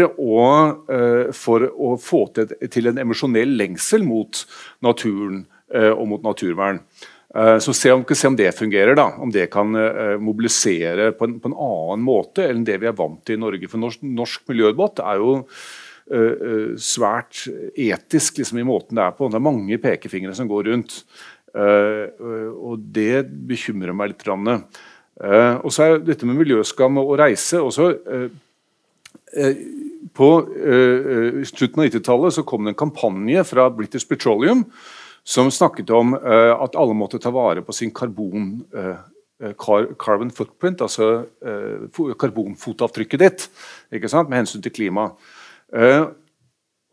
for, 1.37 1.65
å, 1.73 1.93
få 2.01 2.21
til, 2.35 2.53
til 2.73 2.91
en 2.91 3.01
emosjonell 3.01 3.55
lengsel 3.59 4.05
mot 4.05 4.43
naturen 4.85 5.43
og 5.73 6.03
mot 6.05 6.21
naturvern. 6.21 6.83
Så 7.33 7.73
se 7.73 7.89
om, 7.89 8.03
se 8.05 8.29
om, 8.29 8.35
det 8.37 8.51
fungerer, 8.53 8.93
da. 8.99 9.07
Om 9.25 9.31
det 9.33 9.47
kan 9.53 9.73
mobilisere 10.21 11.09
på 11.17 11.25
en, 11.25 11.39
på 11.41 11.49
en, 11.49 11.57
annen 11.57 12.03
måte 12.05 12.45
enn 12.45 12.61
det 12.67 12.77
vi 12.83 12.91
er 12.91 12.97
vant 12.97 13.23
til 13.25 13.39
i 13.39 13.41
Norge. 13.41 13.71
For 13.71 13.81
norsk, 13.81 14.03
norsk 14.05 14.45
miljødebatt 14.51 15.01
er 15.01 15.23
jo 15.23 15.39
Eh, 15.43 15.49
eh, 15.49 15.82
svært 16.77 17.45
etisk 17.79 18.37
liksom, 18.41 18.59
i 18.59 18.65
måten 18.67 18.97
det 18.97 19.05
er 19.05 19.13
på. 19.15 19.29
Det 19.31 19.39
er 19.39 19.45
mange 19.45 19.77
pekefingre 19.81 20.35
som 20.35 20.49
går 20.49 20.67
rundt. 20.71 21.03
Uh, 21.53 22.09
og 22.57 22.81
det 22.95 23.27
bekymrer 23.47 23.95
meg 23.95 24.13
litt. 24.13 24.25
Og 25.63 25.69
så 25.71 25.85
er 25.85 25.99
dette 26.01 26.25
med 26.25 26.39
miljøskam 26.39 26.97
og, 26.97 27.11
reise 27.21 27.59
også 27.61 27.91
På 30.17 30.29
slutten 31.45 31.83
av 31.83 31.87
90-tallet 31.87 32.39
kom 32.49 32.65
det 32.65 32.73
en 32.73 32.79
kampanje 32.81 33.43
fra 33.45 33.67
British 33.69 34.09
Petroleum 34.09 34.65
som 35.23 35.51
snakket 35.53 35.93
om 35.93 36.17
at 36.17 36.75
alle 36.75 36.97
måtte 36.97 37.21
ta 37.21 37.31
vare 37.31 37.61
på 37.63 37.75
sin 37.77 37.93
karbon, 37.95 38.65
carbon 40.01 40.33
footprint, 40.33 40.81
altså 40.81 41.29
karbonfotavtrykket 42.19 43.23
ditt, 43.23 43.47
med 43.93 44.37
hensyn 44.41 44.65
til 44.65 44.73
klima. 44.73 45.11
Uh, 45.71 46.11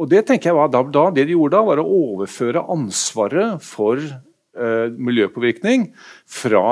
og 0.00 0.08
Det 0.08 0.24
tenker 0.26 0.50
jeg 0.50 0.56
var 0.56 0.72
da, 0.72 0.82
da, 0.88 1.08
det 1.12 1.26
de 1.28 1.36
gjorde 1.36 1.58
da, 1.58 1.66
var 1.66 1.82
å 1.82 1.90
overføre 1.92 2.62
ansvaret 2.72 3.60
for 3.60 4.00
eh, 4.00 4.86
miljøpåvirkning 4.96 5.90
fra, 6.24 6.62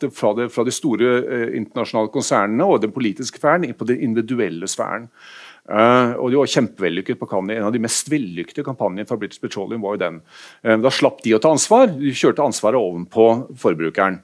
det, 0.00 0.10
fra, 0.16 0.32
det, 0.38 0.48
fra, 0.50 0.64
de 0.66 0.74
store 0.74 1.12
eh, 1.22 1.46
internasjonale 1.60 2.10
konsernene 2.10 2.66
og 2.66 2.82
den 2.82 2.94
politiske 2.94 3.38
sfæren 3.38 3.70
på 3.78 3.86
den 3.86 4.02
individuelle 4.02 4.66
sfæren. 4.70 5.06
Uh, 5.62 6.18
og 6.18 6.32
de 6.32 6.38
var 6.40 6.48
kjempevellykket 6.50 7.20
på 7.20 7.26
Cannes. 7.30 7.54
En 7.54 7.68
av 7.68 7.70
de 7.70 7.78
mest 7.78 8.08
vellykkede 8.10 8.64
kampanjene 8.66 9.06
fra 9.06 9.14
British 9.14 9.38
Petroleum 9.38 9.84
var 9.86 9.94
jo 9.94 10.00
den. 10.00 10.16
Uh, 10.66 10.74
da 10.82 10.90
slapp 10.90 11.20
de 11.22 11.36
å 11.36 11.38
ta 11.38 11.52
ansvar. 11.54 11.86
De 11.94 12.10
kjørte 12.10 12.42
ansvaret 12.42 12.82
ovenpå 12.82 13.28
forbrukeren. 13.62 14.18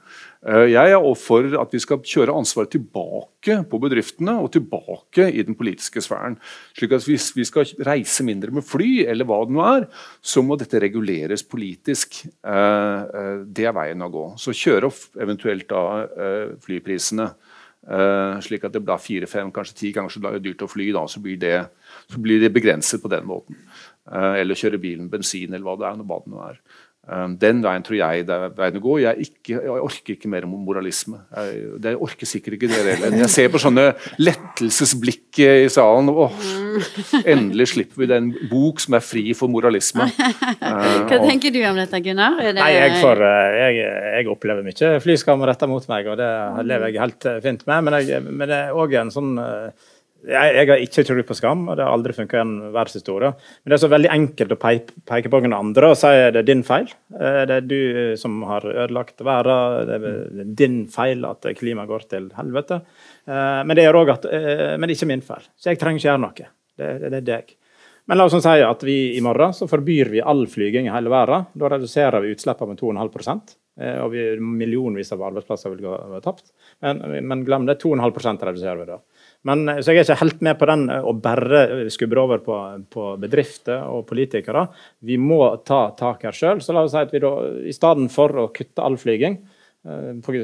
Eh, 0.49 0.71
jeg 0.73 0.95
er 0.95 1.07
for 1.21 1.45
at 1.61 1.75
vi 1.75 1.81
skal 1.83 2.01
kjøre 2.01 2.37
ansvaret 2.39 2.71
tilbake 2.73 3.59
på 3.69 3.81
bedriftene 3.83 4.39
og 4.41 4.53
tilbake 4.55 5.27
i 5.29 5.45
den 5.45 5.57
politiske 5.59 6.01
sfæren. 6.01 6.39
slik 6.77 6.93
at 6.93 7.05
Hvis 7.05 7.37
vi 7.37 7.45
skal 7.45 7.67
reise 7.85 8.25
mindre 8.25 8.51
med 8.51 8.65
fly, 8.65 9.05
eller 9.05 9.25
hva 9.25 9.45
det 9.45 9.53
nå 9.53 9.61
er, 9.61 9.89
så 10.23 10.43
må 10.43 10.57
dette 10.57 10.81
reguleres 10.81 11.43
politisk. 11.43 12.25
Eh, 12.25 13.01
eh, 13.21 13.45
det 13.45 13.67
er 13.67 13.77
veien 13.77 14.01
å 14.01 14.11
gå. 14.11 14.39
Så 14.39 14.57
kjøre 14.57 14.89
opp 14.89 15.21
eventuelt 15.21 15.69
da 15.69 16.07
flyprisene. 16.65 17.35
slik 18.43 18.65
at 18.65 18.73
det 18.73 18.83
blir 18.85 18.99
fire-fem, 19.01 19.51
kanskje 19.51 19.77
ti 19.77 19.93
ganger 19.93 20.11
så 20.11 20.39
dyrt 20.41 20.61
å 20.61 20.69
fly. 20.69 20.93
Da, 20.93 21.07
så 21.07 21.21
blir, 21.21 21.39
det, 21.39 21.69
så 22.11 22.19
blir 22.21 22.41
det 22.41 22.53
begrenset 22.53 23.01
på 23.01 23.09
den 23.09 23.25
måten. 23.25 23.57
eller 24.11 24.55
kjøre 24.55 24.81
bilen 24.81 25.09
bensin, 25.09 25.55
eller 25.55 25.65
hva 25.65 25.77
det 25.79 25.87
er. 25.87 26.05
Hva 26.05 26.21
det 26.25 26.33
nå 26.33 26.43
er. 26.51 26.61
Um, 27.09 27.39
den 27.41 27.63
veien 27.65 27.81
tror 27.81 27.97
jeg 27.97 28.25
det 28.29 28.35
er 28.37 28.51
veien 28.53 28.75
å 28.77 28.83
gå. 28.85 28.95
Jeg, 29.01 29.29
ikke, 29.29 29.55
jeg, 29.55 29.81
orker 29.81 30.13
ikke 30.13 30.29
mer 30.29 30.45
moralisme. 30.51 31.23
Jeg, 31.33 31.63
det 31.81 31.95
orker 31.97 32.29
sikkert 32.29 32.59
ikke 32.59 32.69
dere 32.69 32.99
heller. 32.99 33.17
Jeg 33.23 33.33
ser 33.33 33.49
på 33.53 33.61
sånne 33.63 33.87
lettelsesblikk 34.21 35.41
i 35.41 35.71
salen. 35.73 36.11
Åh, 36.13 36.43
endelig 37.23 37.71
slipper 37.73 38.05
vi 38.05 38.11
den 38.11 38.29
bok 38.51 38.85
som 38.85 38.99
er 38.99 39.05
fri 39.05 39.25
for 39.39 39.49
moralisme. 39.49 40.05
Hva 41.09 41.21
tenker 41.25 41.55
du 41.55 41.63
om 41.65 41.81
dette, 41.81 42.03
Gunnar? 42.05 42.37
Det... 42.45 42.59
Nei, 42.61 42.71
jeg, 42.77 42.99
får, 43.01 43.25
eh, 43.25 43.57
jeg, 43.63 43.79
jeg, 44.19 44.29
opplever 44.35 44.67
mye 44.69 44.95
flyskam 45.07 45.49
retta 45.49 45.71
mot 45.71 45.89
meg, 45.89 46.13
og 46.13 46.21
det 46.21 46.33
lever 46.69 46.93
jeg 46.93 47.07
helt 47.07 47.31
fint 47.47 47.65
med. 47.71 47.89
Men, 47.89 48.29
men 48.29 48.53
det 48.53 48.65
er 48.67 48.77
òg 48.77 48.99
en 49.01 49.15
sånn 49.15 49.33
eh, 49.41 49.89
jeg, 50.27 50.55
jeg, 50.57 50.67
har 50.67 50.81
ikke 50.83 51.05
tro 51.07 51.23
på 51.29 51.37
skam, 51.37 51.61
og 51.69 51.77
det 51.79 51.85
har 51.87 51.95
aldri 51.95 52.15
funka 52.17 52.39
i 52.39 52.43
en 52.43 52.55
verdenshistorie. 52.75 53.31
Men 53.63 53.71
det 53.71 53.77
er 53.77 53.83
så 53.85 53.91
veldig 53.93 54.11
enkelt 54.11 54.55
å 54.55 54.59
peke, 54.61 54.97
peke 55.07 55.31
på 55.31 55.41
noen 55.45 55.55
andre 55.57 55.93
og 55.93 55.99
si 56.01 56.11
det 56.35 56.43
er 56.43 56.49
din 56.49 56.65
feil. 56.67 56.91
Eh, 57.15 57.43
det 57.49 57.59
er 57.61 57.69
du 57.69 57.79
eh, 57.79 58.15
som 58.19 58.41
har 58.49 58.67
ødelagt 58.67 59.23
verden, 59.27 59.87
det 59.89 60.01
er 60.43 60.51
din 60.59 60.81
feil 60.93 61.23
at 61.29 61.47
klimaet 61.59 61.91
går 61.91 62.09
til 62.11 62.27
helvete. 62.39 62.81
Eh, 63.31 63.61
men 63.63 63.79
det 63.79 63.87
er 63.87 64.01
at, 64.15 64.27
men 64.81 64.95
ikke 64.95 65.11
min 65.11 65.25
feil, 65.25 65.47
så 65.57 65.71
jeg 65.71 65.81
trenger 65.81 66.03
ikke 66.03 66.11
gjøre 66.11 66.25
noe. 66.27 66.51
Det, 66.79 66.91
det, 66.99 67.13
det 67.15 67.23
er 67.23 67.31
deg. 67.31 67.55
Men 68.09 68.19
la 68.19 68.25
oss 68.25 68.37
si 68.41 68.61
at 68.65 68.85
vi 68.87 68.99
i 69.19 69.23
morgen 69.23 69.55
så 69.55 69.69
forbyr 69.69 70.11
vi 70.15 70.25
all 70.25 70.47
flyging 70.49 70.89
i 70.89 70.93
hele 70.95 71.13
verden. 71.13 71.51
Da 71.61 71.69
reduserer 71.75 72.25
vi 72.25 72.33
utslippene 72.33 72.73
med 72.73 72.81
2,5% 72.81 73.57
og 73.79 74.11
vi, 74.11 74.23
millionvis 74.43 75.13
av 75.15 75.21
arbeidsplasser 75.29 75.71
vil 75.71 75.85
gå 75.85 76.21
tapt. 76.25 76.49
Men, 76.83 76.99
men 77.31 77.45
glem 77.47 77.67
det, 77.69 77.77
2,5% 77.79 78.47
reduserer 78.49 78.81
vi 78.81 78.89
da. 78.89 78.97
Men, 79.47 79.69
så 79.79 79.95
jeg 79.95 80.03
er 80.03 80.09
ikke 80.09 80.23
helt 80.25 80.41
med 80.45 80.59
på 80.59 80.67
den 80.69 80.89
å 80.91 81.13
bare 81.23 81.61
skubbe 81.95 82.19
over 82.19 82.41
på, 82.43 82.57
på, 82.91 83.05
bedrifter 83.23 83.85
og 83.87 84.03
politikere. 84.09 84.67
Vi 85.07 85.19
må 85.21 85.41
ta 85.67 85.89
tak 85.99 86.27
her 86.27 86.35
sjøl. 86.35 86.63
Så 86.65 86.75
la 86.75 86.83
oss 86.85 86.97
si 86.97 87.05
at 87.05 87.15
vi 87.15 87.23
da, 87.23 87.31
i 87.63 87.75
stedet 87.75 88.11
for 88.13 88.35
å 88.35 88.49
kutte 88.55 88.85
all 88.85 88.99
flyging, 89.01 89.39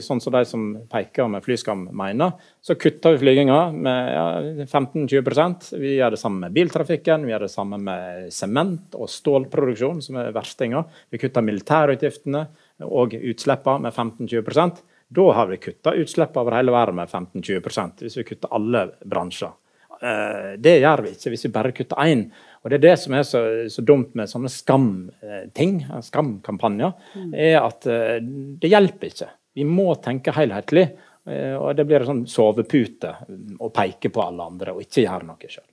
sånn 0.01 0.23
som 0.23 0.33
de 0.33 0.45
som 0.47 0.63
peker 0.89 1.27
med 1.29 1.43
flyskam 1.45 1.89
mener, 1.93 2.33
så 2.63 2.77
kutter 2.81 3.17
vi 3.17 3.25
flyginga 3.25 3.59
med 3.75 4.13
ja, 4.15 4.27
15-20% 4.65 5.75
Vi 5.75 5.97
gjør 5.99 6.15
det 6.15 6.21
samme 6.21 6.47
med 6.47 6.55
biltrafikken, 6.55 7.27
vi 7.27 7.35
gjør 7.35 7.45
det 7.49 7.53
samme 7.53 7.81
med 7.83 8.33
sement 8.33 8.95
og 8.95 9.11
stålproduksjon, 9.11 10.01
som 10.07 10.23
er 10.23 10.33
verstinga. 10.33 10.85
Vi 11.11 11.21
kutter 11.21 11.45
militærutgiftene 11.45 12.47
og 12.87 13.19
utslippene 13.19 13.89
med 13.89 13.93
15-20 13.93 14.85
Da 15.15 15.27
har 15.37 15.51
vi 15.51 15.61
kutta 15.63 15.95
utslippene 16.01 16.43
over 16.43 16.57
hele 16.59 16.75
verden 16.75 16.99
med 16.99 17.13
15-20 17.13 18.03
hvis 18.03 18.19
vi 18.19 18.27
kutter 18.27 18.55
alle 18.57 18.89
bransjer. 19.05 19.53
Eh, 20.01 20.51
det 20.59 20.79
gjør 20.83 21.05
vi 21.05 21.15
ikke 21.15 21.33
hvis 21.33 21.47
vi 21.47 21.53
bare 21.55 21.73
kutter 21.77 22.03
én. 22.03 22.27
Og 22.65 22.71
Det 22.71 22.79
er 22.79 22.85
det 22.87 22.99
som 22.99 23.15
er 23.15 23.25
så, 23.29 23.43
så 23.71 23.85
dumt 23.85 24.15
med 24.19 24.31
sånne 24.31 24.51
skamting, 24.51 25.75
skamkampanjer, 26.03 26.95
mm. 27.15 27.35
er 27.35 27.59
at 27.61 27.87
eh, 27.91 28.21
det 28.23 28.73
hjelper 28.73 29.13
ikke. 29.13 29.31
Vi 29.55 29.67
må 29.69 29.93
tenke 30.03 30.35
helhetlig. 30.35 30.89
Eh, 31.29 31.55
og 31.57 31.75
det 31.77 31.87
blir 31.89 32.03
en 32.03 32.11
sånn 32.11 32.25
sovepute 32.29 33.15
å 33.61 33.71
peke 33.73 34.11
på 34.13 34.25
alle 34.25 34.49
andre 34.51 34.75
og 34.75 34.85
ikke 34.85 35.07
gjøre 35.07 35.29
noe 35.29 35.53
sjøl. 35.53 35.69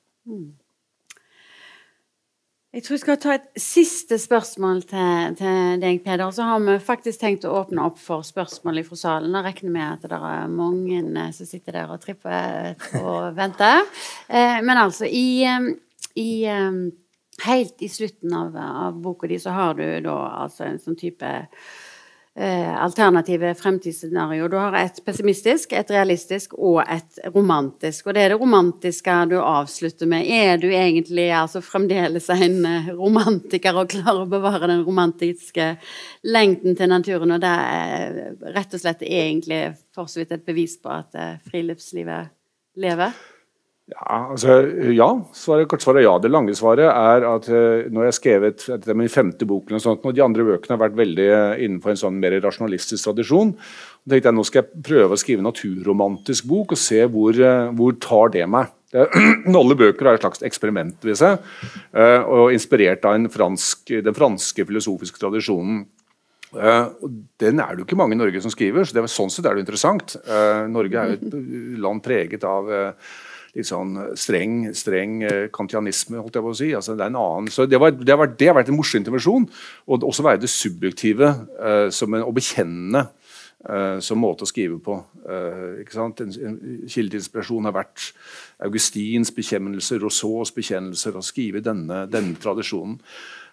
Jeg 2.72 2.86
tror 2.86 2.96
jeg 2.96 3.02
skal 3.02 3.18
ta 3.20 3.34
et 3.36 3.48
siste 3.60 4.16
spørsmål 4.16 4.78
til, 4.88 5.34
til, 5.36 5.80
deg, 5.82 5.98
Peder. 6.06 6.30
Så 6.32 6.46
har 6.48 6.62
vi 6.64 6.78
faktisk 6.80 7.20
tenkt 7.20 7.44
å 7.44 7.52
åpne 7.60 7.84
opp 7.84 7.98
for 8.00 8.24
spørsmål 8.24 8.80
fra 8.88 9.00
salen. 9.02 9.36
Jeg 9.36 9.44
regner 9.50 9.74
med 9.74 9.88
at 9.90 10.06
det 10.08 10.20
er 10.30 10.54
mange 10.54 11.02
eh, 11.02 11.34
som 11.36 11.50
sitter 11.50 11.76
der 11.76 11.92
og 11.92 12.00
tripper 12.00 12.78
og 13.02 13.34
venter. 13.42 13.84
Eh, 14.32 14.62
men 14.64 14.80
altså, 14.80 15.04
i, 15.04 15.44
eh, 15.44 15.68
i, 16.16 16.32
Helt 17.42 17.82
i 17.82 17.88
slutten 17.90 18.34
av, 18.38 18.56
av 18.56 18.98
boka 19.02 19.26
di 19.28 19.40
så 19.42 19.52
har 19.56 19.74
du 19.74 19.86
da 20.06 20.16
altså 20.44 20.68
en 20.68 20.78
sånn 20.80 21.00
type 21.00 21.30
alternative 22.40 23.56
fremtidsscenario. 23.56 24.48
Du 24.48 24.56
har 24.56 24.76
et 24.80 25.02
pessimistisk, 25.06 25.74
et 25.76 25.90
realistisk 25.92 26.54
og 26.56 26.80
et 26.86 27.20
romantisk. 27.34 28.08
Og 28.08 28.16
det 28.16 28.24
er 28.24 28.32
det 28.32 28.40
romantiske 28.40 29.16
du 29.32 29.36
avslutter 29.42 30.08
med. 30.08 30.30
Er 30.32 30.62
du 30.62 30.70
egentlig 30.70 31.28
altså 31.36 31.62
fremdeles 31.62 32.30
en 32.32 32.66
eh, 32.66 32.88
romantiker 32.96 33.82
og 33.82 33.92
klarer 33.92 34.24
å 34.24 34.32
bevare 34.32 34.72
den 34.72 34.86
romantiske 34.88 35.74
lengten 36.24 36.80
til 36.80 36.92
naturen? 36.94 37.36
Og 37.36 37.44
det 37.44 37.52
er 37.52 38.56
rett 38.56 38.80
og 38.80 38.86
slett 38.86 39.04
egentlig 39.04 39.64
for 39.96 40.08
så 40.08 40.24
vidt 40.24 40.32
et 40.38 40.48
bevis 40.48 40.80
på 40.80 40.94
at 40.94 41.20
eh, 41.20 41.38
friluftslivet 41.52 42.32
lever? 42.80 43.16
Ja, 43.90 44.28
altså, 44.32 44.60
ja. 44.94 45.08
Svaret, 45.36 45.68
kort 45.72 45.84
svaret 45.84 46.06
ja. 46.06 46.14
Det 46.22 46.30
lange 46.32 46.54
svaret 46.56 46.88
er 46.88 47.26
at 47.28 47.48
uh, 47.52 47.88
nå 47.92 48.04
har 48.04 48.12
jeg 48.12 48.20
skrevet 48.20 48.66
dette 48.70 48.92
er 48.94 48.98
min 48.98 49.12
femte 49.12 49.48
bok, 49.50 49.72
og, 49.74 50.12
de 50.16 50.24
andre 50.24 50.46
bøkene 50.48 50.78
har 50.78 50.84
vært 50.86 51.00
veldig 51.00 51.26
uh, 51.32 51.56
innenfor 51.58 51.94
en 51.94 52.02
sånn 52.04 52.20
mer 52.22 52.38
rasjonalistisk 52.44 53.10
tradisjon. 53.10 53.56
Og 53.56 54.14
tenkte 54.14 54.32
jeg 54.32 54.38
Nå 54.38 54.46
skal 54.48 54.64
jeg 54.64 54.84
prøve 54.88 55.18
å 55.18 55.20
skrive 55.20 55.44
en 55.44 55.50
naturromantisk 55.50 56.48
bok 56.50 56.76
og 56.76 56.80
se 56.80 57.02
hvor, 57.12 57.36
uh, 57.36 57.72
hvor 57.76 57.98
tar 58.02 58.32
det 58.38 58.46
meg. 58.54 58.72
Det, 58.92 59.08
alle 59.62 59.80
bøker 59.80 60.08
er 60.08 60.20
et 60.20 60.24
slags 60.24 60.46
eksperiment, 60.48 60.96
vil 61.04 61.16
jeg 61.16 61.42
uh, 61.42 62.22
og 62.22 62.54
inspirert 62.56 63.08
av 63.08 63.28
fransk, 63.34 63.98
den 64.06 64.16
franske 64.16 64.68
filosofiske 64.68 65.20
tradisjonen. 65.20 65.84
Uh, 66.52 66.92
den 67.40 67.60
er 67.64 67.74
det 67.74 67.84
jo 67.84 67.88
ikke 67.88 68.00
mange 68.00 68.16
i 68.16 68.20
Norge 68.20 68.42
som 68.44 68.52
skriver, 68.52 68.84
så 68.84 68.96
det, 68.98 69.06
sånn 69.12 69.32
sett 69.32 69.48
er 69.48 69.56
det 69.56 69.66
interessant. 69.66 70.18
Uh, 70.28 70.68
Norge 70.72 71.00
er 71.00 71.14
jo 71.14 71.20
et 71.20 71.36
land 71.84 72.04
preget 72.04 72.44
av 72.48 72.72
uh, 72.72 73.12
litt 73.58 73.68
sånn 73.68 73.96
streng, 74.20 74.70
streng 74.78 75.22
eh, 75.28 75.48
kantianisme, 75.54 76.20
holdt 76.22 76.38
jeg 76.38 76.46
på 76.46 76.54
å 76.54 76.58
si. 76.58 76.70
Altså, 76.78 76.96
det, 76.96 77.08
en 77.10 77.20
annen, 77.20 77.50
det, 77.52 77.80
var, 77.82 77.96
det, 77.96 78.12
har 78.14 78.22
vært, 78.24 78.38
det 78.40 78.48
har 78.48 78.58
vært 78.58 78.72
en 78.72 78.78
morsom 78.80 79.02
intervensjon. 79.02 79.48
Og 79.88 80.06
også 80.08 80.26
være 80.26 80.44
det 80.44 80.52
subjektive 80.52 81.34
uh, 81.60 81.90
som 81.94 82.16
en, 82.16 82.24
å 82.24 82.36
bekjenne 82.36 83.04
uh, 83.04 84.00
som 84.04 84.22
måte 84.24 84.48
å 84.48 84.50
skrive 84.50 84.80
på. 84.84 84.98
Uh, 85.26 85.84
ikke 85.84 85.98
sant? 85.98 86.24
En, 86.24 86.32
en 86.32 86.58
kilde 86.88 87.18
til 87.18 87.20
inspirasjon 87.20 87.68
har 87.68 87.76
vært 87.76 88.12
Augustins 88.64 89.34
bekjennelser, 89.36 90.00
Rousseaus 90.04 90.56
bekjennelser, 90.56 91.20
å 91.20 91.26
skrive 91.26 91.64
denne, 91.66 92.06
denne 92.12 92.40
tradisjonen. 92.42 93.00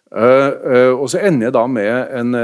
og 0.08 1.04
så 1.12 1.18
ender 1.20 1.50
jeg 1.50 1.52
da 1.52 1.66
med 1.68 2.12
en, 2.16 2.36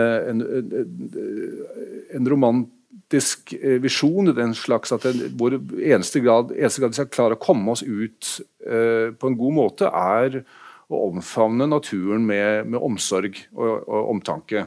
en 2.13 2.29
roman 2.29 2.59
politisk 3.05 3.53
eh, 3.55 3.81
visjon, 3.81 4.35
den 4.35 4.55
slags 4.55 4.93
at 4.93 5.03
den, 5.03 5.37
vår 5.39 5.59
eneste 5.83 6.21
grad, 6.21 6.53
eneste 6.53 6.81
grad 6.81 6.91
vi 6.91 6.95
skal 6.95 7.11
klare 7.13 7.35
å 7.35 7.41
komme 7.41 7.73
oss 7.73 7.83
ut 7.83 8.41
eh, 8.67 9.13
på 9.13 9.29
en 9.29 9.37
god 9.37 9.55
måte, 9.55 9.87
er 9.87 10.45
å 10.89 11.09
omfavne 11.11 11.67
naturen 11.67 12.25
med, 12.27 12.67
med 12.67 12.81
omsorg 12.81 13.39
og, 13.55 13.89
og 13.89 14.11
omtanke. 14.11 14.67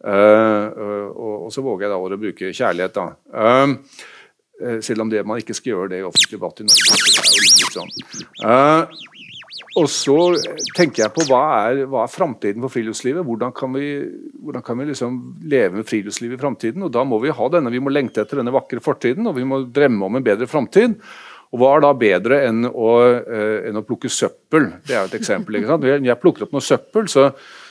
Eh, 0.00 0.66
og, 1.10 1.46
og, 1.46 1.52
så 1.52 1.62
våger 1.62 1.86
jeg 1.86 1.92
da 1.92 2.00
å 2.00 2.20
bruke 2.20 2.52
kjærlighet, 2.52 2.96
da. 2.96 3.08
Eh, 4.60 4.80
selv 4.84 5.06
om 5.06 5.10
det 5.10 5.24
man 5.24 5.40
ikke 5.40 5.56
skal 5.56 5.74
gjøre 5.74 5.92
det 5.92 6.02
i 6.02 6.04
offentlig 6.08 6.36
debatt 6.36 6.60
i 6.60 6.68
Norge. 6.68 6.84
Så 6.84 7.00
det 7.00 7.22
er 7.22 7.32
jo 7.32 7.46
litt 7.46 7.78
sånn. 7.78 9.19
Og 9.78 9.86
så 9.86 10.16
tenker 10.74 11.04
jeg 11.04 11.14
på 11.14 11.24
hva 11.28 11.40
er, 11.68 11.84
hva 11.90 12.02
er 12.02 12.10
framtiden 12.10 12.62
for 12.64 12.74
friluftslivet? 12.74 13.22
Hvordan 13.26 13.52
kan 13.54 13.70
vi, 13.76 13.92
hvordan 14.42 14.64
kan 14.66 14.80
vi 14.80 14.88
liksom 14.88 15.18
leve 15.46 15.78
med 15.78 15.86
friluftslivet 15.86 16.34
i 16.34 16.42
framtiden? 16.42 16.86
Og 16.86 16.90
da 16.94 17.04
må 17.06 17.20
vi 17.22 17.30
ha 17.34 17.50
denne, 17.54 17.70
vi 17.70 17.82
må 17.82 17.92
lengte 17.94 18.24
etter 18.24 18.40
denne 18.40 18.54
vakre 18.54 18.82
fortiden, 18.82 19.28
og 19.30 19.38
vi 19.38 19.46
må 19.46 19.62
drømme 19.70 20.08
om 20.08 20.18
en 20.18 20.26
bedre 20.26 20.50
framtid. 20.50 20.98
Og 21.50 21.62
hva 21.62 21.70
er 21.76 21.84
da 21.84 21.94
bedre 21.98 22.42
enn 22.48 22.66
å, 22.66 22.90
eh, 23.20 23.68
enn 23.70 23.78
å 23.78 23.86
plukke 23.86 24.10
søppel? 24.10 24.72
Det 24.86 24.96
er 24.96 25.04
jo 25.04 25.10
et 25.12 25.18
eksempel. 25.20 25.58
ikke 25.58 25.70
sant? 25.70 25.86
Når 25.86 26.06
jeg 26.06 26.22
plukker 26.22 26.46
opp 26.46 26.54
noe 26.54 26.66
søppel, 26.66 27.06
så, 27.10 27.30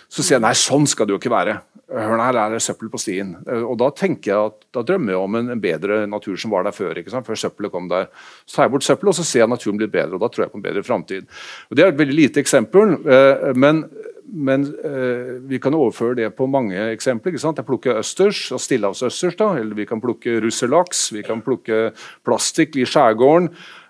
så 0.09 0.23
sier 0.25 0.39
jeg 0.39 0.43
nei, 0.43 0.55
sånn 0.57 0.87
skal 0.89 1.05
det 1.05 1.13
jo 1.13 1.19
ikke 1.21 1.31
være. 1.31 1.59
Hør 1.89 2.21
her 2.21 2.37
er 2.37 2.53
det 2.53 2.61
søppel 2.61 2.89
på 2.93 2.99
stien. 3.01 3.31
Og 3.45 3.75
Da 3.81 3.89
tenker 3.97 4.31
jeg 4.31 4.51
at, 4.51 4.59
da 4.73 4.83
drømmer 4.85 5.15
jeg 5.15 5.21
om 5.21 5.37
en, 5.39 5.47
en 5.53 5.61
bedre 5.61 6.03
natur 6.09 6.37
som 6.37 6.53
var 6.53 6.65
der 6.65 6.75
før. 6.75 6.97
ikke 6.97 7.13
sant? 7.13 7.25
Før 7.25 7.37
søppelet 7.37 7.73
kom 7.73 7.89
der. 7.89 8.09
Så 8.45 8.57
tar 8.57 8.67
jeg 8.67 8.73
bort 8.75 8.85
søppelet, 8.85 9.09
og 9.13 9.17
så 9.17 9.25
ser 9.25 9.43
jeg 9.43 9.49
naturen 9.49 9.81
blitt 9.81 9.93
bedre. 9.93 10.17
og 10.17 10.21
Da 10.21 10.29
tror 10.29 10.45
jeg 10.45 10.53
på 10.53 10.61
en 10.61 10.65
bedre 10.65 10.85
framtid. 10.85 11.25
Det 11.73 11.85
er 11.85 11.93
et 11.93 11.99
veldig 12.01 12.17
lite 12.17 12.41
eksempel, 12.41 12.93
eh, 13.09 13.49
men, 13.57 13.83
men 14.29 14.65
eh, 14.85 15.33
vi 15.49 15.61
kan 15.61 15.77
overføre 15.77 16.17
det 16.21 16.31
på 16.37 16.49
mange 16.49 16.77
eksempler. 16.93 17.33
ikke 17.33 17.45
sant? 17.45 17.61
Jeg 17.61 17.69
plukker 17.69 18.01
østers, 18.03 18.47
og 18.53 18.61
stillehavsøsters, 18.61 19.37
da, 19.41 19.55
eller 19.61 19.77
vi 19.77 19.89
kan 19.89 20.01
plukke 20.01 20.39
russelaks, 20.45 21.11
vi 21.13 21.25
kan 21.25 21.41
plukke 21.45 21.89
plastikk 22.25 22.77
i 22.77 22.85
skjærgården. 22.89 23.49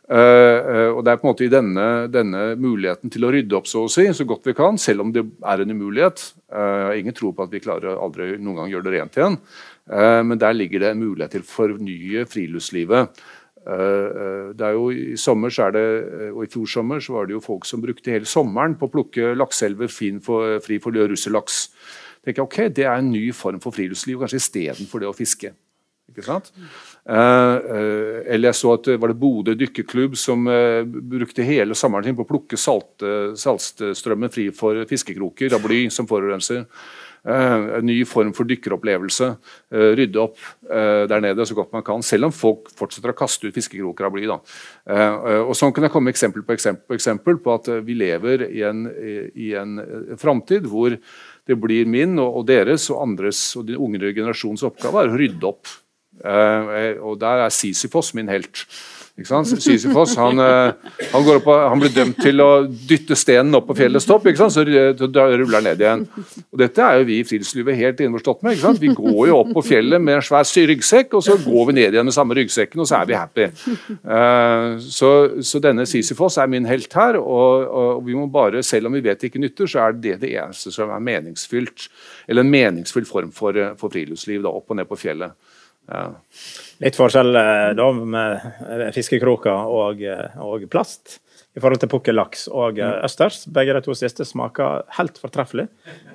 Uh, 0.10 0.90
og 0.98 1.04
Det 1.06 1.12
er 1.12 1.20
på 1.22 1.28
en 1.28 1.30
måte 1.30 1.46
i 1.46 1.52
denne, 1.54 1.88
denne, 2.10 2.56
muligheten 2.58 3.12
til 3.14 3.28
å 3.28 3.30
rydde 3.34 3.58
opp 3.60 3.68
så 3.70 3.84
å 3.86 3.92
si, 3.94 4.08
så 4.10 4.26
godt 4.26 4.48
vi 4.50 4.56
kan, 4.58 4.80
selv 4.82 5.06
om 5.06 5.12
det 5.14 5.22
er 5.46 5.62
en 5.62 5.74
umulighet. 5.76 6.24
Uh, 6.50 6.98
ingen 6.98 7.14
tror 7.14 7.36
på 7.38 7.46
at 7.46 7.54
vi 7.54 7.62
klarer 7.62 7.94
aldri 7.94 8.32
noen 8.40 8.64
gang 8.64 8.72
gjøre 8.74 8.88
det 8.88 8.96
rent 8.96 9.20
igjen. 9.20 9.38
Uh, 9.86 10.22
men 10.26 10.42
der 10.42 10.58
ligger 10.58 10.82
det 10.82 10.96
en 10.96 11.04
mulighet 11.04 11.38
til 11.38 11.46
å 11.46 11.52
fornye 11.52 12.26
friluftslivet. 12.30 13.22
det 13.70 14.66
er 14.66 14.74
jo 14.74 14.86
I 14.90 15.18
sommer 15.20 15.52
så 15.54 15.68
er 15.68 15.74
det, 15.76 15.84
og 16.32 16.44
i 16.46 16.50
fjor 16.50 16.66
sommer 16.66 17.00
så 17.04 17.14
var 17.14 17.28
det 17.28 17.36
jo 17.36 17.44
folk 17.44 17.68
som 17.68 17.82
brukte 17.84 18.10
hele 18.10 18.26
sommeren 18.26 18.74
på 18.80 18.88
å 18.88 18.94
plukke 18.94 19.36
lakseelver 19.36 19.92
for, 20.26 20.58
fri 20.66 20.80
for 20.80 20.96
russelaks. 20.96 21.68
Tenker 22.24 22.42
jeg, 22.42 22.48
ok, 22.48 22.76
Det 22.76 22.86
er 22.88 22.98
en 22.98 23.12
ny 23.12 23.30
form 23.32 23.60
for 23.62 23.76
friluftsliv, 23.76 24.18
kanskje 24.24 24.42
istedenfor 24.42 25.04
det 25.04 25.12
å 25.12 25.14
fiske. 25.14 25.54
Ikke 26.10 26.26
sant? 26.26 26.50
Uh, 27.10 27.58
uh, 27.66 28.18
eller 28.30 28.52
jeg 28.52 28.58
så 28.60 28.76
at 28.76 28.86
det 28.86 29.00
var 29.02 29.10
det 29.10 29.18
Bodø 29.18 29.56
dykkerklubb 29.58 30.18
som 30.20 30.46
brukte 31.10 31.46
hele 31.48 31.78
sommeren 31.78 32.06
sin 32.06 32.18
på 32.18 32.26
å 32.26 32.30
plukke 32.30 32.60
salt, 32.60 33.02
saltstrømmen 33.40 34.30
fri 34.34 34.50
for 34.54 34.78
fiskekroker 34.90 35.56
av 35.58 35.64
bly 35.66 35.88
som 35.94 36.10
forurenser. 36.10 36.68
en 37.30 37.86
ny 37.86 38.06
form 38.06 38.30
for 38.34 38.48
dykkeropplevelse. 38.48 39.26
rydde 39.70 40.22
opp 40.22 40.38
der 40.64 41.20
nede 41.20 41.46
så 41.46 41.56
godt 41.58 41.74
man 41.74 41.84
kan, 41.84 42.02
selv 42.02 42.30
om 42.30 42.32
folk 42.32 42.70
fortsetter 42.72 43.12
å 43.12 43.18
kaste 43.18 43.48
ut 43.48 43.54
fiskekroker 43.54 44.06
av 44.08 44.14
bly. 44.14 44.30
og 44.30 45.52
Sånn 45.58 45.74
kan 45.76 45.84
jeg 45.84 45.92
komme 45.92 46.14
eksempel 46.14 46.46
på 46.48 46.56
eksempel 46.56 46.88
på, 46.88 46.96
eksempel 46.96 47.42
på 47.44 47.54
at 47.58 47.68
vi 47.84 47.98
lever 48.00 48.48
i 48.48 48.64
en, 48.64 48.86
i 49.36 49.52
en 49.60 50.16
framtid 50.18 50.70
hvor 50.70 50.96
det 50.96 51.60
blir 51.60 51.90
min 51.90 52.16
og, 52.22 52.46
deres 52.48 52.88
og 52.94 53.04
andres 53.04 53.44
og 53.58 53.68
den 53.68 53.82
unge 53.82 54.14
generasjons 54.14 54.64
oppgave 54.70 55.04
er 55.04 55.12
å 55.12 55.20
rydde 55.20 55.50
opp 55.50 55.76
og 56.24 57.20
der 57.22 57.46
er 57.46 57.54
Sisyfos 57.54 58.14
min 58.18 58.32
helt. 58.32 58.66
Sisyfos 59.20 60.16
han, 60.16 60.40
uh, 60.40 60.72
han, 61.12 61.30
opp, 61.34 61.48
han, 61.50 61.80
blir 61.82 61.92
dømt 61.92 62.22
til 62.24 62.40
å 62.40 62.50
dytte 62.68 63.18
stenen 63.20 63.56
opp 63.58 63.68
på 63.68 63.76
fjellets 63.82 64.08
topp, 64.08 64.30
så 64.40 64.64
ruller 64.64 65.58
han 65.58 65.66
ned 65.68 65.84
igjen. 65.84 66.06
Og 66.54 66.62
Dette 66.62 66.86
er 66.86 67.02
jo 67.02 67.08
vi 67.10 67.20
i 67.20 67.26
friluftslivet 67.28 67.78
helt 67.80 68.00
innforstått 68.06 68.46
med. 68.48 68.64
Vi 68.80 68.94
går 68.96 69.22
jo 69.32 69.42
opp 69.42 69.52
på 69.58 69.66
fjellet 69.72 70.02
med 70.02 70.20
en 70.20 70.26
svær 70.26 70.48
ryggsekk, 70.72 71.18
og 71.20 71.26
så 71.26 71.36
går 71.44 71.70
vi 71.70 71.78
ned 71.82 71.98
igjen 71.98 72.08
med 72.08 72.16
samme 72.16 72.38
ryggsekken, 72.38 72.80
og 72.80 72.88
så 72.90 73.02
er 73.02 73.10
vi 73.10 73.18
happy. 73.20 73.50
Så, 74.88 75.12
så, 75.44 75.62
denne 75.64 75.86
Sisyfos 75.90 76.40
er 76.40 76.50
min 76.52 76.68
helt 76.70 76.94
her, 76.96 77.20
og, 77.20 77.68
og, 77.68 78.04
vi 78.08 78.16
må 78.16 78.30
bare, 78.32 78.64
selv 78.64 78.88
om 78.88 78.96
vi 78.96 79.04
vet 79.04 79.20
det 79.20 79.34
ikke 79.34 79.44
nytter, 79.44 79.70
så 79.70 79.88
er 79.88 80.00
det 80.00 80.20
det 80.24 80.32
eneste 80.40 80.72
som 80.74 80.94
er 80.96 81.04
meningsfylt, 81.04 81.90
eller 82.30 82.46
en 82.46 82.54
meningsfull 82.54 83.08
form 83.10 83.34
for, 83.36 83.58
for 83.80 83.92
friluftsliv, 83.92 84.46
da, 84.46 84.54
opp 84.54 84.72
og 84.72 84.80
ned 84.80 84.88
på 84.90 85.00
fjellet. 85.00 85.36
Ja. 85.90 86.04
Litt 86.84 87.00
forskjell 87.00 87.36
eh, 87.36 87.72
da 87.76 87.88
med 87.98 88.94
fiskekroker 88.96 89.72
og, 89.74 90.04
eh, 90.06 90.38
og, 90.46 90.68
plast. 90.72 91.20
i 91.58 91.60
forhold 91.60 91.82
til 91.82 91.90
pukkellaks 91.90 92.46
og 92.54 92.78
uh, 92.78 93.02
østers. 93.04 93.42
Begge 93.50 93.74
de 93.74 93.82
to 93.84 93.96
siste 93.98 94.24
smaker 94.24 94.84
helt 95.00 95.18
fortreffelig, 95.20 95.66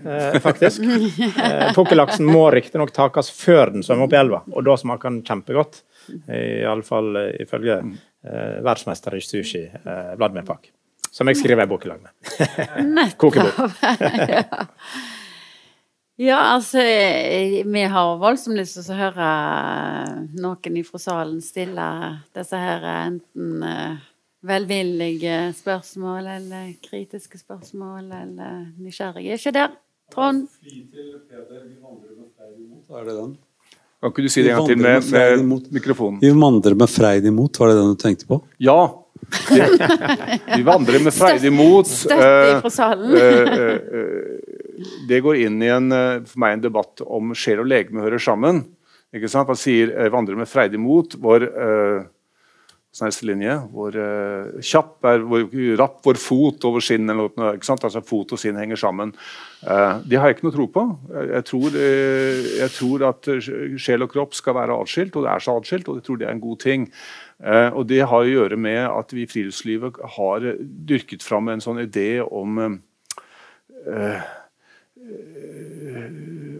eh, 0.06 0.38
faktisk. 0.40 0.86
Uh, 0.86 1.72
pukkellaksen 1.74 2.24
må 2.24 2.46
riktignok 2.54 2.94
takes 2.94 3.32
før 3.34 3.74
den 3.74 3.82
svømmer 3.82 4.06
opp 4.06 4.14
i 4.14 4.20
elva, 4.20 4.40
og 4.54 4.64
da 4.64 4.78
smaker 4.78 5.10
den 5.10 5.24
kjempegodt. 5.26 5.82
Iallfall 6.30 7.18
ifølge 7.42 7.80
eh, 8.24 8.62
verdensmester 8.62 9.16
i 9.16 9.20
sushi, 9.20 9.64
eh, 9.64 10.14
Vladimir 10.16 10.42
Pak. 10.42 10.70
Som 11.10 11.28
jeg 11.30 11.38
skriver 11.38 11.62
en 11.62 11.68
bok 11.70 11.84
i 11.86 11.88
lag 11.88 12.00
med. 12.02 13.14
Kokebok. 13.20 13.54
ja. 16.16 16.38
altså 16.54 16.82
Vi 17.66 17.84
har 17.94 18.16
voldsomt 18.22 18.58
lyst 18.58 18.78
til 18.78 18.94
å 18.94 18.98
høre 18.98 19.28
noen 20.38 20.82
fra 20.86 21.00
salen 21.02 21.40
stille 21.44 21.86
disse 22.36 22.60
her 22.60 22.84
enten 22.94 23.64
velvillige 24.44 25.38
spørsmål 25.56 26.26
eller 26.36 26.74
kritiske 26.84 27.38
spørsmål 27.40 28.10
eller 28.12 28.66
nysgjerrige. 28.76 29.32
Er 29.32 29.40
ikke 29.40 29.54
der, 29.56 29.72
Trond? 30.12 30.48
Er 32.90 33.08
det 33.08 33.16
den? 33.16 33.36
Kan 34.04 34.12
ikke 34.12 34.26
du 34.26 34.28
si 34.28 34.42
det 34.44 34.50
en 34.52 34.58
gang 34.58 34.68
til 34.68 34.82
med, 34.84 35.06
med, 35.14 35.46
med 35.48 35.72
mikrofonen? 35.72 36.18
Vi 36.20 36.28
vandrer 36.36 36.76
med 36.76 36.92
Freid 36.92 37.24
imot, 37.24 37.56
var 37.60 37.72
det 37.72 37.78
den 37.78 37.94
du 37.94 38.02
tenkte 38.02 38.28
på? 38.28 38.42
Ja. 38.60 38.82
Vi 40.58 40.62
vandrer 40.66 41.00
med 41.00 41.14
Freid 41.16 41.46
imot. 41.48 41.88
Støtte 41.88 42.60
fra 42.60 42.74
salen. 42.74 43.16
Uh, 44.84 44.90
uh, 44.92 45.04
det 45.08 45.22
går 45.24 45.42
inn 45.46 45.60
i 45.64 45.72
en, 45.72 45.90
for 46.28 46.44
meg 46.44 46.58
en 46.58 46.66
debatt 46.66 47.04
om 47.04 47.34
sjel 47.38 47.64
og 47.64 47.70
legeme 47.70 48.04
hører 48.04 48.22
sammen. 48.22 48.64
Ikke 49.14 49.30
sant? 49.30 49.48
Man 49.48 49.58
sier 49.58 49.92
'vandrer 50.10 50.36
med 50.36 50.50
freidig 50.50 50.80
mot', 50.80 51.14
hvor 51.22 51.44
linje, 53.26 53.54
vår 53.72 53.96
uh, 53.98 54.60
kjapp 54.62 55.04
er 55.08 55.24
vår, 55.26 55.48
rapp 55.78 55.98
vår 56.04 56.18
fot 56.20 56.64
over 56.64 56.80
skinn 56.84 57.08
eller 57.10 57.32
noe, 57.34 57.54
ikke 57.56 57.66
sant? 57.66 57.82
Altså 57.84 58.02
Fot 58.04 58.32
og 58.32 58.38
skinn 58.38 58.56
henger 58.56 58.78
sammen. 58.78 59.12
Uh, 59.64 59.98
det 60.06 60.18
har 60.20 60.30
jeg 60.30 60.36
ikke 60.36 60.46
noe 60.46 60.54
tro 60.54 60.66
på. 60.70 60.84
Jeg 61.32 61.46
tror, 61.48 61.74
uh, 61.74 62.44
jeg 62.60 62.70
tror, 62.76 63.06
at 63.10 63.30
sjel 63.82 64.06
og 64.06 64.12
kropp 64.14 64.34
skal 64.38 64.54
være 64.54 64.78
atskilt, 64.78 65.16
og 65.16 65.26
det 65.26 65.32
er 65.32 65.42
så 65.42 65.56
atskilt, 65.58 65.88
og 65.88 65.98
jeg 65.98 66.06
tror 66.06 66.20
det 66.20 66.28
er 66.28 66.36
en 66.36 66.44
god 66.44 66.60
ting. 66.62 66.86
og 67.44 67.86
Det 67.90 68.00
har 68.06 68.22
å 68.22 68.30
gjøre 68.30 68.56
med 68.56 68.84
at 68.86 69.10
vi 69.12 69.24
i 69.24 69.28
friluftslivet 69.28 69.98
har 70.16 70.46
dyrket 70.62 71.22
fram 71.22 71.50
en 71.50 71.60
sånn 71.60 71.82
idé 71.82 72.22
om 72.22 72.60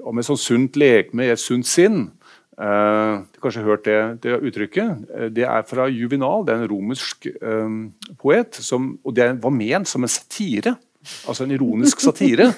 om 0.05 0.21
et 0.21 0.27
sånn 0.27 0.41
sunt 0.41 0.77
legeme 0.81 1.27
i 1.27 1.33
et 1.35 1.41
sunt 1.41 1.67
sinn. 1.69 2.07
Uh, 2.55 3.27
du 3.35 3.41
har 3.41 3.43
kanskje 3.43 3.65
hørt 3.67 3.87
det, 3.89 3.99
det, 4.23 4.37
uttrykket. 4.47 5.07
Uh, 5.11 5.27
det 5.35 5.47
er 5.49 5.65
fra 5.67 5.89
Juvinal, 5.91 6.45
det 6.47 6.55
er 6.55 6.63
en 6.63 6.71
romersk 6.71 7.27
um, 7.43 7.79
poet. 8.21 8.61
Som, 8.63 8.95
og 9.03 9.17
det 9.17 9.33
var 9.43 9.55
ment 9.55 9.91
som 9.91 10.07
en 10.07 10.13
satire. 10.13 10.77
Altså 11.29 11.45
en 11.45 11.53
ironisk 11.57 12.01
satire. 12.01 12.53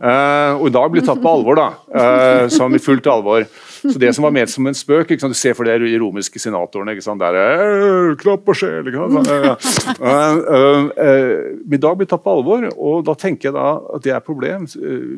Uh, 0.00 0.56
og 0.56 0.72
dag 0.74 0.88
blir 0.90 1.04
tatt 1.04 1.20
på 1.22 1.30
alvor, 1.30 1.60
da. 1.60 2.48
som 2.50 2.74
i 2.74 2.82
fullt 2.82 3.06
alvor. 3.10 3.44
Så 3.84 4.00
det 4.00 4.12
som 4.16 4.24
var 4.24 4.32
ment 4.32 4.50
som 4.50 4.66
en 4.66 4.76
spøk 4.76 5.12
Du 5.20 5.34
ser 5.36 5.56
for 5.56 5.68
deg 5.68 5.82
de 5.84 5.98
romerske 6.00 6.40
senatorene. 6.40 6.94
ikke 6.94 7.04
sant? 7.04 7.20
Der, 7.20 8.14
Klapp 8.20 8.48
og 8.48 8.56
sjel. 8.56 8.88
ikke 8.88 9.08
sant? 9.12 10.00
Men 11.68 11.82
da 11.82 11.92
blir 11.94 12.08
tatt 12.08 12.24
på 12.24 12.32
alvor, 12.38 12.68
og 12.74 13.04
da 13.06 13.16
tenker 13.18 13.50
jeg 13.50 13.56
da 13.58 13.68
at 13.96 14.06
det 14.06 14.14
er 14.14 14.20
et 14.20 14.26
problem. 14.26 14.66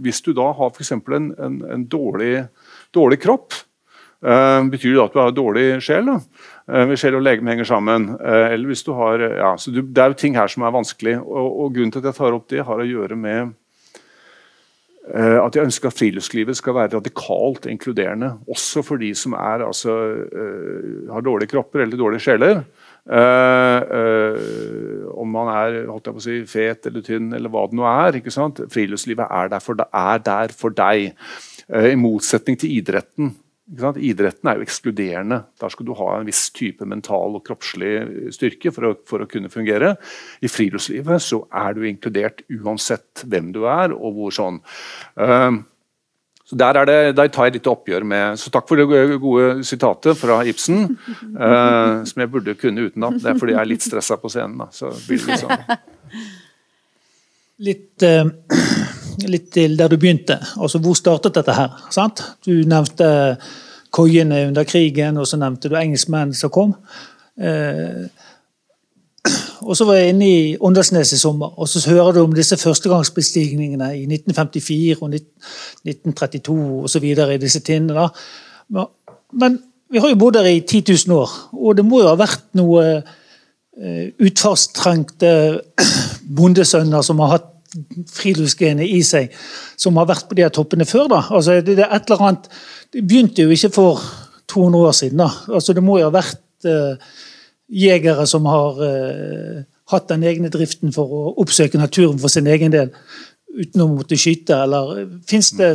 Hvis 0.02 0.22
du 0.26 0.32
da 0.36 0.50
har 0.56 0.74
f.eks. 0.74 0.92
En, 0.96 1.30
en, 1.38 1.62
en 1.76 1.86
dårlig, 1.86 2.46
dårlig 2.94 3.20
kropp, 3.22 3.54
betyr 4.20 4.96
det 4.96 5.04
at 5.04 5.14
du 5.14 5.20
har 5.20 5.34
dårlig 5.36 5.66
sjel? 5.84 6.10
da? 6.10 6.18
hvis 6.90 7.04
sjel 7.04 7.18
og 7.18 7.22
legeme 7.22 7.52
henger 7.52 7.68
sammen. 7.68 8.08
Eller 8.18 8.66
hvis 8.72 8.82
du 8.86 8.92
har, 8.98 9.22
ja, 9.22 9.52
så 9.60 9.70
du, 9.70 9.82
Det 9.82 10.02
er 10.02 10.10
jo 10.10 10.18
ting 10.18 10.34
her 10.38 10.50
som 10.50 10.66
er 10.66 10.74
vanskelig. 10.74 11.20
Og, 11.22 11.46
og, 11.46 11.70
Grunnen 11.76 11.94
til 11.94 12.02
at 12.02 12.10
jeg 12.10 12.18
tar 12.18 12.34
opp 12.34 12.48
det, 12.50 12.64
har 12.66 12.82
å 12.82 12.88
gjøre 12.88 13.18
med 13.18 13.54
at 15.06 15.54
jeg 15.54 15.68
ønsker 15.68 15.86
at 15.86 15.94
friluftslivet 15.94 16.58
skal 16.58 16.74
være 16.74 16.96
radikalt 16.96 17.68
inkluderende. 17.70 18.32
Også 18.50 18.82
for 18.82 18.98
de 18.98 19.12
som 19.14 19.36
er, 19.38 19.62
altså, 19.62 19.94
har 21.12 21.22
dårlige 21.22 21.52
kropper 21.52 21.84
eller 21.84 21.96
dårlige 22.00 22.24
sjeler. 22.26 22.64
om 25.14 25.28
man 25.30 25.52
er 25.52 25.86
holdt 25.86 26.10
jeg 26.10 26.16
på 26.16 26.22
å 26.22 26.26
si, 26.26 26.40
fet 26.50 26.90
eller 26.90 27.06
tynn 27.06 27.32
eller 27.38 27.52
hva 27.54 27.68
det 27.70 27.78
nå 27.78 27.86
er. 27.86 28.18
Friluftslivet 28.66 29.30
er 29.30 29.54
der 29.54 29.62
for, 29.62 29.78
er 29.86 30.18
der 30.26 30.54
for 30.58 30.74
deg. 30.74 31.14
I 31.70 31.94
motsetning 31.98 32.58
til 32.58 32.74
idretten 32.80 33.30
Idretten 33.66 34.46
er 34.46 34.60
jo 34.60 34.62
ekskluderende. 34.62 35.40
Der 35.58 35.70
skal 35.72 35.88
du 35.88 35.94
ha 35.98 36.12
en 36.14 36.26
viss 36.28 36.44
type 36.54 36.86
mental 36.86 37.34
og 37.34 37.42
kroppslig 37.48 38.30
styrke 38.34 38.70
for 38.70 38.86
å, 38.86 38.92
for 39.08 39.24
å, 39.24 39.30
kunne 39.30 39.50
fungere. 39.50 39.96
I 40.38 40.50
friluftslivet 40.50 41.24
så 41.24 41.40
er 41.50 41.74
du 41.74 41.82
inkludert 41.88 42.44
uansett 42.46 43.24
hvem 43.26 43.50
du 43.56 43.64
er 43.66 43.94
og 43.96 44.14
hvor 44.14 44.36
sånn. 44.36 44.60
Uh, 45.18 45.58
så 46.46 46.58
der, 46.62 46.78
det, 46.86 46.98
der, 47.18 47.32
tar 47.34 47.48
jeg 47.48 47.56
litt 47.56 47.66
oppgjør 47.66 48.04
med 48.06 48.38
Så 48.38 48.52
takk 48.54 48.68
for 48.68 48.78
det 48.78 49.16
gode 49.18 49.64
sitatet 49.66 50.14
fra 50.20 50.36
Ibsen. 50.46 50.92
Uh, 51.34 52.06
som 52.06 52.22
jeg 52.22 52.30
burde 52.30 52.54
kunne 52.60 52.86
utenat. 52.86 53.18
Det 53.18 53.32
er 53.32 53.40
fordi 53.40 53.56
jeg 53.56 53.62
er 53.64 53.72
litt 53.72 53.88
stressa 53.88 54.20
på 54.22 54.30
scenen. 54.30 54.60
Da. 54.62 54.70
Så 54.70 54.92
blir 55.08 55.18
det 55.24 55.32
litt 55.32 55.42
sånn. 55.42 55.66
Litt 57.66 58.04
uh 58.04 58.95
litt 59.24 59.50
til 59.54 59.76
der 59.78 59.88
du 59.88 59.96
begynte. 59.96 60.38
Altså, 60.60 60.78
Hvor 60.78 60.94
startet 60.94 61.34
dette 61.34 61.54
her? 61.54 61.86
Sant? 61.90 62.22
Du 62.46 62.52
nevnte 62.68 63.36
koiene 63.90 64.46
under 64.48 64.64
krigen, 64.64 65.16
og 65.16 65.26
så 65.26 65.38
nevnte 65.40 65.70
du 65.70 65.76
engelskmenn 65.78 66.34
som 66.36 66.52
kom. 66.52 66.74
Eh, 67.40 68.06
og 69.66 69.76
så 69.76 69.86
var 69.88 70.00
jeg 70.00 70.14
inne 70.14 70.28
i 70.28 70.56
Åndalsnes 70.60 71.12
i 71.12 71.20
sommer, 71.20 71.54
og 71.58 71.68
så 71.68 71.82
hører 71.90 72.12
du 72.12 72.22
om 72.24 72.34
disse 72.36 72.58
førstegangsbestigningene 72.60 73.92
i 73.96 74.04
1954 74.04 75.00
og 75.00 75.14
1932 75.14 76.58
osv. 76.84 77.04
i 77.04 77.40
disse 77.42 77.60
tinnene. 77.60 78.08
Men 79.32 79.60
vi 79.90 80.02
har 80.02 80.10
jo 80.10 80.18
bodd 80.18 80.40
her 80.40 80.50
i 80.50 80.60
10 80.60 80.84
000 81.08 81.16
år, 81.16 81.30
og 81.52 81.76
det 81.76 81.84
må 81.86 82.02
jo 82.02 82.10
ha 82.10 82.18
vært 82.18 82.46
noe 82.58 82.86
eh, 82.96 84.06
utfartstrengte 84.18 85.32
bondesønner 86.36 87.06
som 87.06 87.22
har 87.24 87.36
hatt 87.36 87.52
friluftsgenet 88.12 88.88
i 88.88 89.02
seg, 89.06 89.32
som 89.80 89.98
har 90.00 90.08
vært 90.08 90.28
på 90.28 90.38
de 90.38 90.44
her 90.46 90.54
toppene 90.54 90.86
før. 90.88 91.08
da. 91.12 91.22
Altså, 91.30 91.60
det, 91.60 91.76
det, 91.78 91.86
et 91.86 92.10
eller 92.10 92.24
annet, 92.28 92.48
det 92.94 93.04
begynte 93.06 93.46
jo 93.46 93.54
ikke 93.54 93.72
for 93.74 94.02
200 94.52 94.88
år 94.88 94.92
siden. 94.92 95.18
da. 95.18 95.30
Altså, 95.54 95.72
Det 95.72 95.82
må 95.82 95.98
jo 95.98 96.10
ha 96.10 96.14
vært 96.14 96.68
uh, 96.68 96.96
jegere 97.68 98.26
som 98.26 98.46
har 98.46 98.82
uh, 98.82 99.64
hatt 99.92 100.08
den 100.08 100.26
egne 100.26 100.50
driften 100.52 100.94
for 100.94 101.10
å 101.10 101.24
oppsøke 101.42 101.78
naturen 101.78 102.18
for 102.22 102.32
sin 102.32 102.46
egen 102.46 102.74
del, 102.74 102.92
uten 103.56 103.82
å 103.82 103.90
måtte 103.94 104.18
skyte, 104.20 104.62
eller 104.66 105.06
finnes 105.28 105.52
det, 105.56 105.72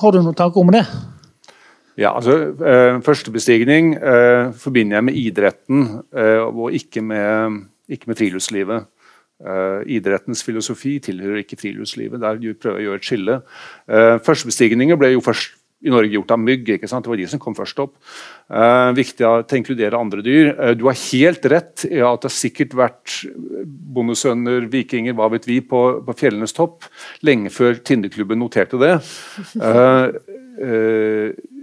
Har 0.00 0.12
du 0.12 0.20
noen 0.20 0.36
tanker 0.36 0.60
om 0.60 0.72
det? 0.74 0.84
Ja, 1.96 2.10
altså 2.10 2.54
uh, 2.58 3.00
Førstebestigning 3.06 3.94
uh, 3.98 4.50
forbinder 4.58 4.98
jeg 4.98 5.08
med 5.10 5.20
idretten, 5.20 5.86
og 6.50 6.74
ikke 6.74 7.02
med, 7.02 7.62
ikke 7.88 8.10
med 8.10 8.18
friluftslivet. 8.18 8.90
Uh, 9.42 9.82
idrettens 9.90 10.44
filosofi 10.46 10.94
tilhører 11.02 11.42
ikke 11.42 11.58
friluftslivet. 11.58 12.22
Der 12.22 12.38
prøver 12.54 12.78
å 12.78 12.84
gjøre 12.84 13.00
et 13.02 13.08
skille. 13.08 13.40
Uh, 13.90 14.16
Førstebestigninger 14.24 14.98
ble 15.00 15.14
jo 15.16 15.24
først 15.24 15.58
i 15.84 15.92
Norge 15.92 16.14
gjort 16.14 16.32
av 16.32 16.40
mygg. 16.40 16.70
ikke 16.76 16.88
sant? 16.88 17.04
Det 17.04 17.12
var 17.12 17.20
de 17.20 17.26
som 17.28 17.40
kom 17.42 17.56
først 17.56 17.80
opp. 17.84 17.94
Uh, 18.48 18.90
viktig 18.96 19.26
å 19.28 19.34
inkludere 19.58 20.00
andre 20.00 20.24
dyr. 20.24 20.52
Uh, 20.56 20.72
du 20.78 20.86
har 20.88 20.98
helt 21.00 21.48
rett 21.52 21.84
i 21.90 22.00
at 22.00 22.24
det 22.24 22.30
har 22.30 22.36
sikkert 22.36 22.76
vært 22.78 23.18
bondesønner, 23.94 24.68
vikinger, 24.72 25.16
hva 25.18 25.28
vet 25.34 25.48
vi, 25.50 25.60
på, 25.60 25.82
på 26.06 26.16
fjellenes 26.16 26.56
topp 26.56 26.88
lenge 27.26 27.52
før 27.52 27.82
Tindeklubben 27.84 28.40
noterte 28.40 28.80
det. 28.80 28.94
Uh, 29.60 30.08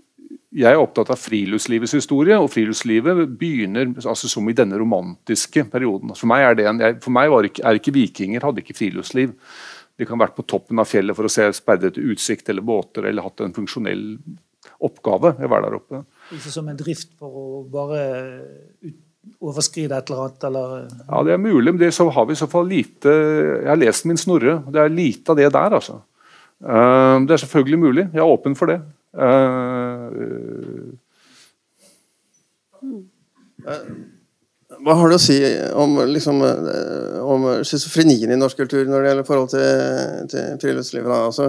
jeg 0.52 0.76
er 0.76 0.82
opptatt 0.82 1.14
av 1.14 1.20
friluftslivets 1.20 1.94
historie, 1.96 2.36
og 2.36 2.50
friluftslivet 2.52 3.24
begynner 3.40 3.94
altså, 4.04 4.28
som 4.28 4.50
i 4.52 4.56
denne 4.56 4.80
romantiske 4.82 5.64
perioden. 5.72 6.12
For 6.18 6.28
meg, 6.28 6.44
er, 6.44 6.58
det 6.60 6.66
en, 6.68 6.82
for 7.04 7.16
meg 7.16 7.32
ikke, 7.48 7.64
er 7.64 7.80
ikke 7.80 7.96
vikinger 7.96 8.44
hadde 8.44 8.64
ikke 8.64 8.76
friluftsliv. 8.76 9.32
De 9.96 10.08
kan 10.08 10.18
ha 10.18 10.26
vært 10.26 10.36
på 10.36 10.48
toppen 10.50 10.82
av 10.82 10.90
fjellet 10.90 11.16
for 11.16 11.28
å 11.28 11.32
se 11.32 11.48
sperret 11.56 12.00
utsikt 12.02 12.52
eller 12.52 12.68
båter, 12.68 13.08
eller 13.08 13.24
hatt 13.24 13.46
en 13.46 13.56
funksjonell 13.56 14.06
oppgave 14.84 15.38
ved 15.40 15.48
å 15.48 15.54
være 15.56 15.70
der 15.70 15.80
oppe. 15.80 16.04
Ikke 16.36 16.52
som 16.52 16.68
en 16.68 16.80
drift 16.80 17.16
for 17.20 17.32
å 17.32 17.48
bare 17.72 18.06
overskride 19.40 19.96
et 19.96 20.12
eller 20.12 20.26
annet, 20.26 20.48
eller 20.50 20.78
Ja, 21.08 21.26
det 21.28 21.36
er 21.38 21.44
mulig, 21.48 21.70
men 21.70 21.80
det 21.80 21.94
så 21.96 22.10
har 22.12 22.28
vi 22.28 22.36
i 22.36 22.40
så 22.40 22.48
fall 22.52 22.66
lite 22.68 23.12
Jeg 23.14 23.70
har 23.70 23.80
lest 23.80 24.08
min 24.10 24.20
Snorre, 24.20 24.60
det 24.68 24.82
er 24.84 24.92
lite 24.92 25.32
av 25.32 25.40
det 25.40 25.52
der, 25.54 25.76
altså. 25.80 26.02
Eh, 26.60 27.18
det 27.24 27.38
er 27.38 27.44
selvfølgelig 27.46 27.80
mulig. 27.80 28.10
Jeg 28.10 28.20
er 28.20 28.34
åpen 28.36 28.58
for 28.58 28.74
det. 28.74 28.82
Eh, 29.12 30.08
hva 34.82 34.94
har 34.98 35.12
du 35.12 35.16
å 35.18 35.20
si 35.22 35.36
om, 35.78 35.98
liksom, 36.08 36.38
eh, 36.48 37.20
om 37.20 37.64
schizofrenien 37.68 38.32
i 38.32 38.40
norsk 38.40 38.58
kultur 38.64 38.86
når 38.88 39.02
det 39.02 39.10
gjelder 39.10 39.28
forhold 39.28 39.50
til, 39.52 39.68
til 40.32 40.46
friluftslivet? 40.64 41.12
Altså, 41.12 41.46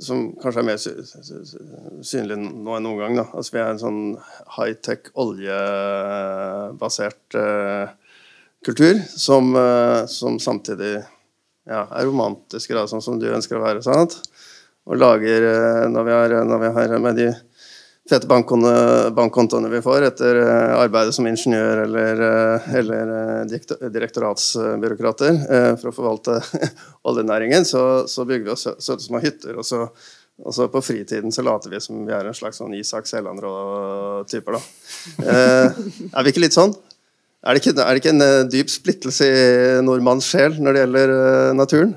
som 0.00 0.18
kanskje 0.40 0.60
er 0.62 0.68
mer 0.70 0.78
synlig 2.06 2.36
nå 2.40 2.70
enn 2.76 2.84
noen 2.86 3.00
gang. 3.02 3.14
Altså, 3.26 3.50
vi 3.56 3.60
er 3.60 3.70
en 3.74 3.82
sånn 3.82 4.02
high-tech, 4.54 5.02
oljebasert 5.20 6.70
uh, 7.36 7.86
kultur 8.64 8.94
som, 9.10 9.44
som 10.08 10.38
samtidig 10.40 11.04
ja, 11.68 11.84
er 11.84 12.06
romantisk, 12.08 12.72
da, 12.76 12.86
sånn 12.88 13.02
som 13.04 13.18
du 13.20 13.28
ønsker 13.28 13.56
å 13.58 13.64
være. 13.64 13.82
sant? 13.84 14.29
Og 14.90 14.98
lager, 14.98 15.44
når 15.92 16.06
vi 16.06 16.14
har, 16.16 16.32
når 16.50 16.62
vi 16.64 16.70
har 16.74 16.94
med 16.98 17.18
de 17.20 17.28
fete 18.10 18.26
bankkontoene 18.30 19.70
vi 19.70 19.82
får 19.84 20.06
etter 20.08 20.40
eh, 20.42 20.72
arbeidet 20.78 21.14
som 21.14 21.26
ingeniør 21.30 21.84
eller, 21.84 22.22
eh, 22.26 22.70
eller 22.80 23.12
eh, 23.16 23.58
direktoratsbyråkrater 23.92 25.38
for 25.80 25.90
å 25.90 25.94
forvalte 25.94 26.40
oljenæringen, 27.10 27.66
så, 27.68 28.06
så 28.10 28.26
bygger 28.28 28.48
vi 28.48 28.54
oss 28.54 28.66
søte 28.70 29.04
små 29.04 29.22
hytter. 29.22 29.58
Og 29.60 29.66
så, 29.66 29.84
og 30.40 30.56
så, 30.56 30.68
på 30.72 30.82
fritiden 30.84 31.34
så 31.34 31.44
later 31.46 31.72
vi 31.72 31.82
som 31.84 32.02
vi 32.06 32.16
er 32.16 32.26
en 32.26 32.36
slags 32.36 32.60
sånn 32.62 32.74
Isak 32.78 33.08
Sellandrå-typer. 33.10 34.58
da. 34.58 34.62
er 35.30 36.24
vi 36.24 36.32
ikke 36.32 36.46
litt 36.46 36.56
sånn? 36.56 36.74
Er 37.40 37.56
det 37.56 37.62
ikke, 37.62 37.76
er 37.80 37.94
det 37.94 38.02
ikke 38.02 38.16
en 38.16 38.52
dyp 38.52 38.72
splittelse 38.72 39.26
i 39.26 39.44
nordmanns 39.84 40.26
sjel 40.28 40.58
når 40.60 40.76
det 40.76 40.82
gjelder 40.84 41.12
naturen? 41.56 41.94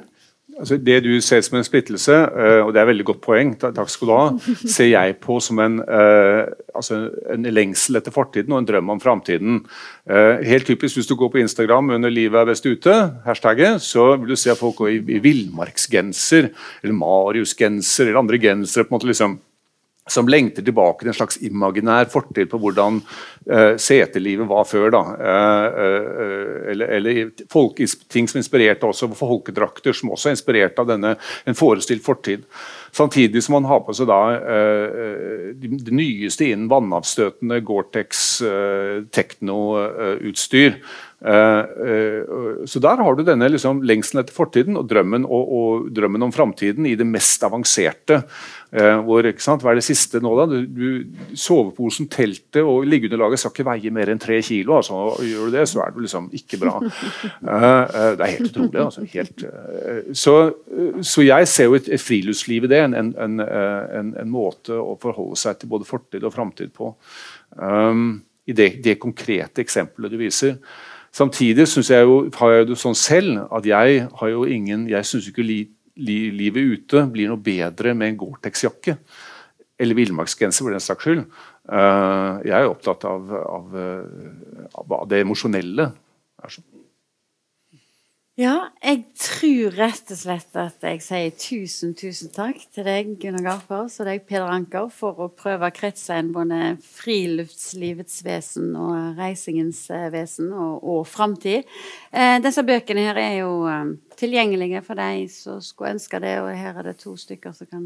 Altså 0.60 0.78
det 0.78 0.99
du 1.06 1.12
ser 1.24 1.41
som 1.45 1.58
en 1.58 1.66
splittelse, 1.66 2.14
uh, 2.14 2.62
og 2.66 2.74
det 2.74 2.82
er 2.82 2.86
et 2.86 2.91
veldig 2.91 3.06
godt 3.08 3.22
poeng, 3.26 3.54
takk 3.60 3.89
skal 3.89 4.10
du 4.10 4.14
ha, 4.14 4.26
ser 4.76 4.91
jeg 4.91 5.16
på 5.24 5.39
som 5.43 5.62
en, 5.64 5.80
uh, 5.82 6.49
altså 6.76 6.99
en 7.34 7.47
lengsel 7.49 7.99
etter 7.99 8.14
fortiden 8.14 8.54
og 8.54 8.62
en 8.62 8.70
drøm 8.70 8.93
om 8.93 9.01
framtiden. 9.04 9.64
Uh, 10.10 10.43
helt 10.45 10.68
typisk 10.70 10.99
hvis 10.99 11.10
du 11.10 11.16
går 11.20 11.34
på 11.34 11.41
Instagram 11.43 11.95
under 11.97 12.14
'livet 12.14 12.41
er 12.41 12.51
best 12.51 12.68
ute', 12.68 12.99
hashtagget, 13.26 13.82
så 13.82 14.14
vil 14.16 14.36
du 14.36 14.39
se 14.39 14.56
folk 14.56 14.78
går 14.82 14.93
i, 14.93 14.99
i 15.18 15.24
villmarksgenser, 15.24 16.51
eller 16.84 16.99
Marius-genser 17.01 18.08
eller 18.08 18.22
andre 18.22 18.39
gensere. 18.39 18.84
på 18.84 18.93
en 18.93 18.99
måte 18.99 19.12
liksom 19.12 19.39
som 20.10 20.28
lengter 20.28 20.64
tilbake 20.66 21.04
til 21.04 21.14
en 21.14 21.16
slags 21.16 21.38
imaginær 21.47 22.10
fortid 22.12 22.49
på 22.51 22.60
hvordan 22.60 22.99
uh, 22.99 23.76
setelivet 23.80 24.47
var 24.49 24.66
før. 24.68 24.89
da, 24.91 25.01
uh, 25.16 25.68
uh, 25.80 26.72
Eller, 26.74 26.91
eller 26.97 27.30
folk, 27.51 27.80
ting 28.12 28.28
som 28.28 28.41
inspirerte 28.41 28.88
også 28.88 29.08
folkedrakter, 29.16 29.95
som 29.95 30.12
også 30.12 30.30
er 30.30 30.36
inspirert 30.38 30.80
av 30.80 30.89
denne, 30.91 31.16
en 31.45 31.56
forestilt 31.58 32.04
fortid. 32.04 32.43
Samtidig 32.93 33.41
som 33.43 33.56
man 33.58 33.70
har 33.70 33.80
på 33.82 33.93
seg 33.97 34.06
da 34.06 34.20
det 35.58 35.70
de 35.82 35.95
nyeste 35.97 36.45
innen 36.45 36.68
vannavstøtende 36.70 37.58
Gore-Tex 37.66 38.20
teknoutstyr. 39.10 40.78
Så 42.70 42.84
der 42.86 43.01
har 43.01 43.18
du 43.18 43.24
denne 43.26 43.49
liksom, 43.49 43.82
lengselen 43.82 44.22
etter 44.22 44.38
fortiden 44.38 44.78
og 44.78 44.86
drømmen, 44.91 45.26
og, 45.26 45.56
og 45.58 45.89
drømmen 45.95 46.28
om 46.28 46.36
framtiden 46.36 46.86
i 46.86 46.93
det 46.99 47.10
mest 47.10 47.41
avanserte. 47.49 48.22
Eh, 48.74 48.99
hvor, 49.05 49.21
Hva 49.21 49.69
er 49.69 49.78
det 49.78 49.84
siste 49.86 50.17
nå, 50.24 50.32
da? 50.39 50.45
Du, 50.49 50.65
du, 50.65 51.36
soveposen, 51.38 52.07
teltet 52.09 52.63
og 52.65 52.88
liggeunderlaget 52.89 53.43
skal 53.43 53.53
ikke 53.53 53.67
veie 53.67 53.91
mer 53.93 54.09
enn 54.09 54.21
tre 54.21 54.39
kilo. 54.45 54.80
Altså. 54.80 55.01
Gjør 55.21 55.51
du 55.51 55.57
det, 55.57 55.67
så 55.69 55.84
er 55.84 55.93
det 55.93 56.05
liksom 56.07 56.30
ikke 56.34 56.61
bra. 56.63 56.80
Eh, 57.43 57.63
eh, 57.84 58.13
det 58.17 58.26
er 58.26 58.32
helt 58.38 58.49
utrolig. 58.49 58.80
Altså. 58.82 59.03
Helt, 59.13 59.43
så, 60.17 60.36
så, 61.01 61.26
jeg 61.26 61.47
ser 61.51 61.69
jo 61.69 61.76
et, 61.78 61.89
et 61.93 62.01
friluftsliv 62.01 62.65
i 62.65 62.71
det. 62.71 62.80
En, 62.88 62.95
en, 62.97 63.43
en, 63.43 64.13
en, 64.24 64.32
måte 64.34 64.78
å 64.80 64.95
forholde 65.01 65.38
seg 65.39 65.59
til 65.59 65.69
både 65.69 65.88
fortid 65.88 66.26
og 66.26 66.34
framtid 66.34 66.74
på. 66.74 66.93
Um, 67.59 68.24
I 68.49 68.55
det, 68.57 68.69
det 68.86 68.97
konkrete 69.03 69.61
eksempelet 69.61 70.15
du 70.15 70.17
viser. 70.21 70.57
Samtidig 71.13 71.67
jeg 71.67 72.07
jo, 72.07 72.15
har 72.39 72.51
jeg 72.55 72.67
det 72.71 72.80
sånn 72.82 72.97
selv 72.97 73.43
at 73.53 73.67
jeg 73.69 74.07
har 74.17 74.30
jo 74.32 74.45
ingen 74.49 74.88
Jeg 74.89 75.05
syns 75.05 75.28
ikke 75.30 75.45
li, 75.45 75.59
livet 76.00 76.64
ute 76.76 77.06
blir 77.14 77.30
noe 77.32 77.41
bedre 77.41 77.94
med 77.98 78.14
en 78.14 78.20
Gore-Tex-jakke. 78.24 78.98
Eller 79.82 79.98
villmarksgenser, 79.98 80.64
for 80.66 80.74
den 80.74 80.84
saks 80.84 81.06
skyld. 81.06 81.26
Uh, 81.70 82.41
jeg 82.46 82.56
er 82.60 82.70
opptatt 82.70 83.06
av, 83.10 83.30
av, 83.34 83.78
av 84.84 85.06
det 85.10 85.24
emosjonelle. 85.24 85.89
Ja, 88.34 88.72
jeg 88.82 89.04
tror 89.14 89.76
rett 89.78 90.10
og 90.10 90.18
slett 90.18 90.56
at 90.58 90.82
jeg 90.82 91.02
sier 91.06 91.34
tusen, 91.38 91.92
tusen 91.94 92.32
takk 92.34 92.64
til 92.74 92.88
deg, 92.88 93.12
Gunnar 93.22 93.44
Garfors, 93.46 94.00
og 94.02 94.08
deg, 94.10 94.24
Peder 94.26 94.50
Anker, 94.50 94.88
for 94.90 95.20
å 95.22 95.28
prøve 95.38 95.68
å 95.70 95.76
kretse 95.76 96.16
inn 96.18 96.32
både 96.34 96.72
friluftslivets 96.82 98.24
vesen 98.26 98.72
og 98.74 99.20
reisingens 99.20 99.84
eh, 99.94 100.08
vesen 100.16 100.50
og, 100.50 100.80
og 100.82 101.04
framtid. 101.06 101.70
Eh, 102.10 102.40
disse 102.42 102.64
bøkene 102.66 103.04
her 103.06 103.20
er 103.22 103.36
jo 103.44 103.52
um, 103.70 103.92
tilgjengelige 104.18 104.82
for 104.88 104.98
deg 104.98 105.30
som 105.30 105.60
skulle 105.62 105.92
ønske 106.00 106.22
det, 106.24 106.40
og 106.42 106.50
her 106.58 106.80
er 106.82 106.90
det 106.90 106.96
to 107.04 107.14
stykker 107.14 107.54
som 107.54 107.70
kan 107.70 107.86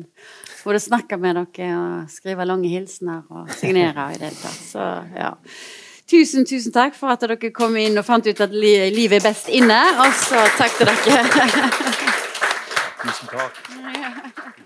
både 0.61 0.79
snakke 0.85 1.19
med 1.19 1.41
dere 1.41 1.73
og 1.81 2.15
skrive 2.15 2.47
lange 2.47 2.71
hilsener 2.71 3.27
og 3.27 3.51
signere 3.51 4.13
i 4.13 4.23
det 4.23 4.31
hele 4.31 4.39
tatt. 4.45 4.63
Så 4.71 4.87
ja. 5.11 5.33
Tusen, 6.07 6.45
tusen 6.45 6.71
takk 6.71 6.95
for 6.95 7.11
at 7.11 7.23
dere 7.25 7.49
kom 7.51 7.75
inn 7.75 7.99
og 7.99 8.05
fant 8.07 8.27
ut 8.27 8.39
at 8.45 8.53
livet 8.55 9.17
er 9.19 9.25
best 9.25 9.49
inne. 9.51 9.79
Og 10.05 10.13
så 10.15 10.45
takk 10.55 10.77
til 10.79 10.87
dere. 10.87 11.19
Tusen 13.03 13.27
takk. 13.33 14.53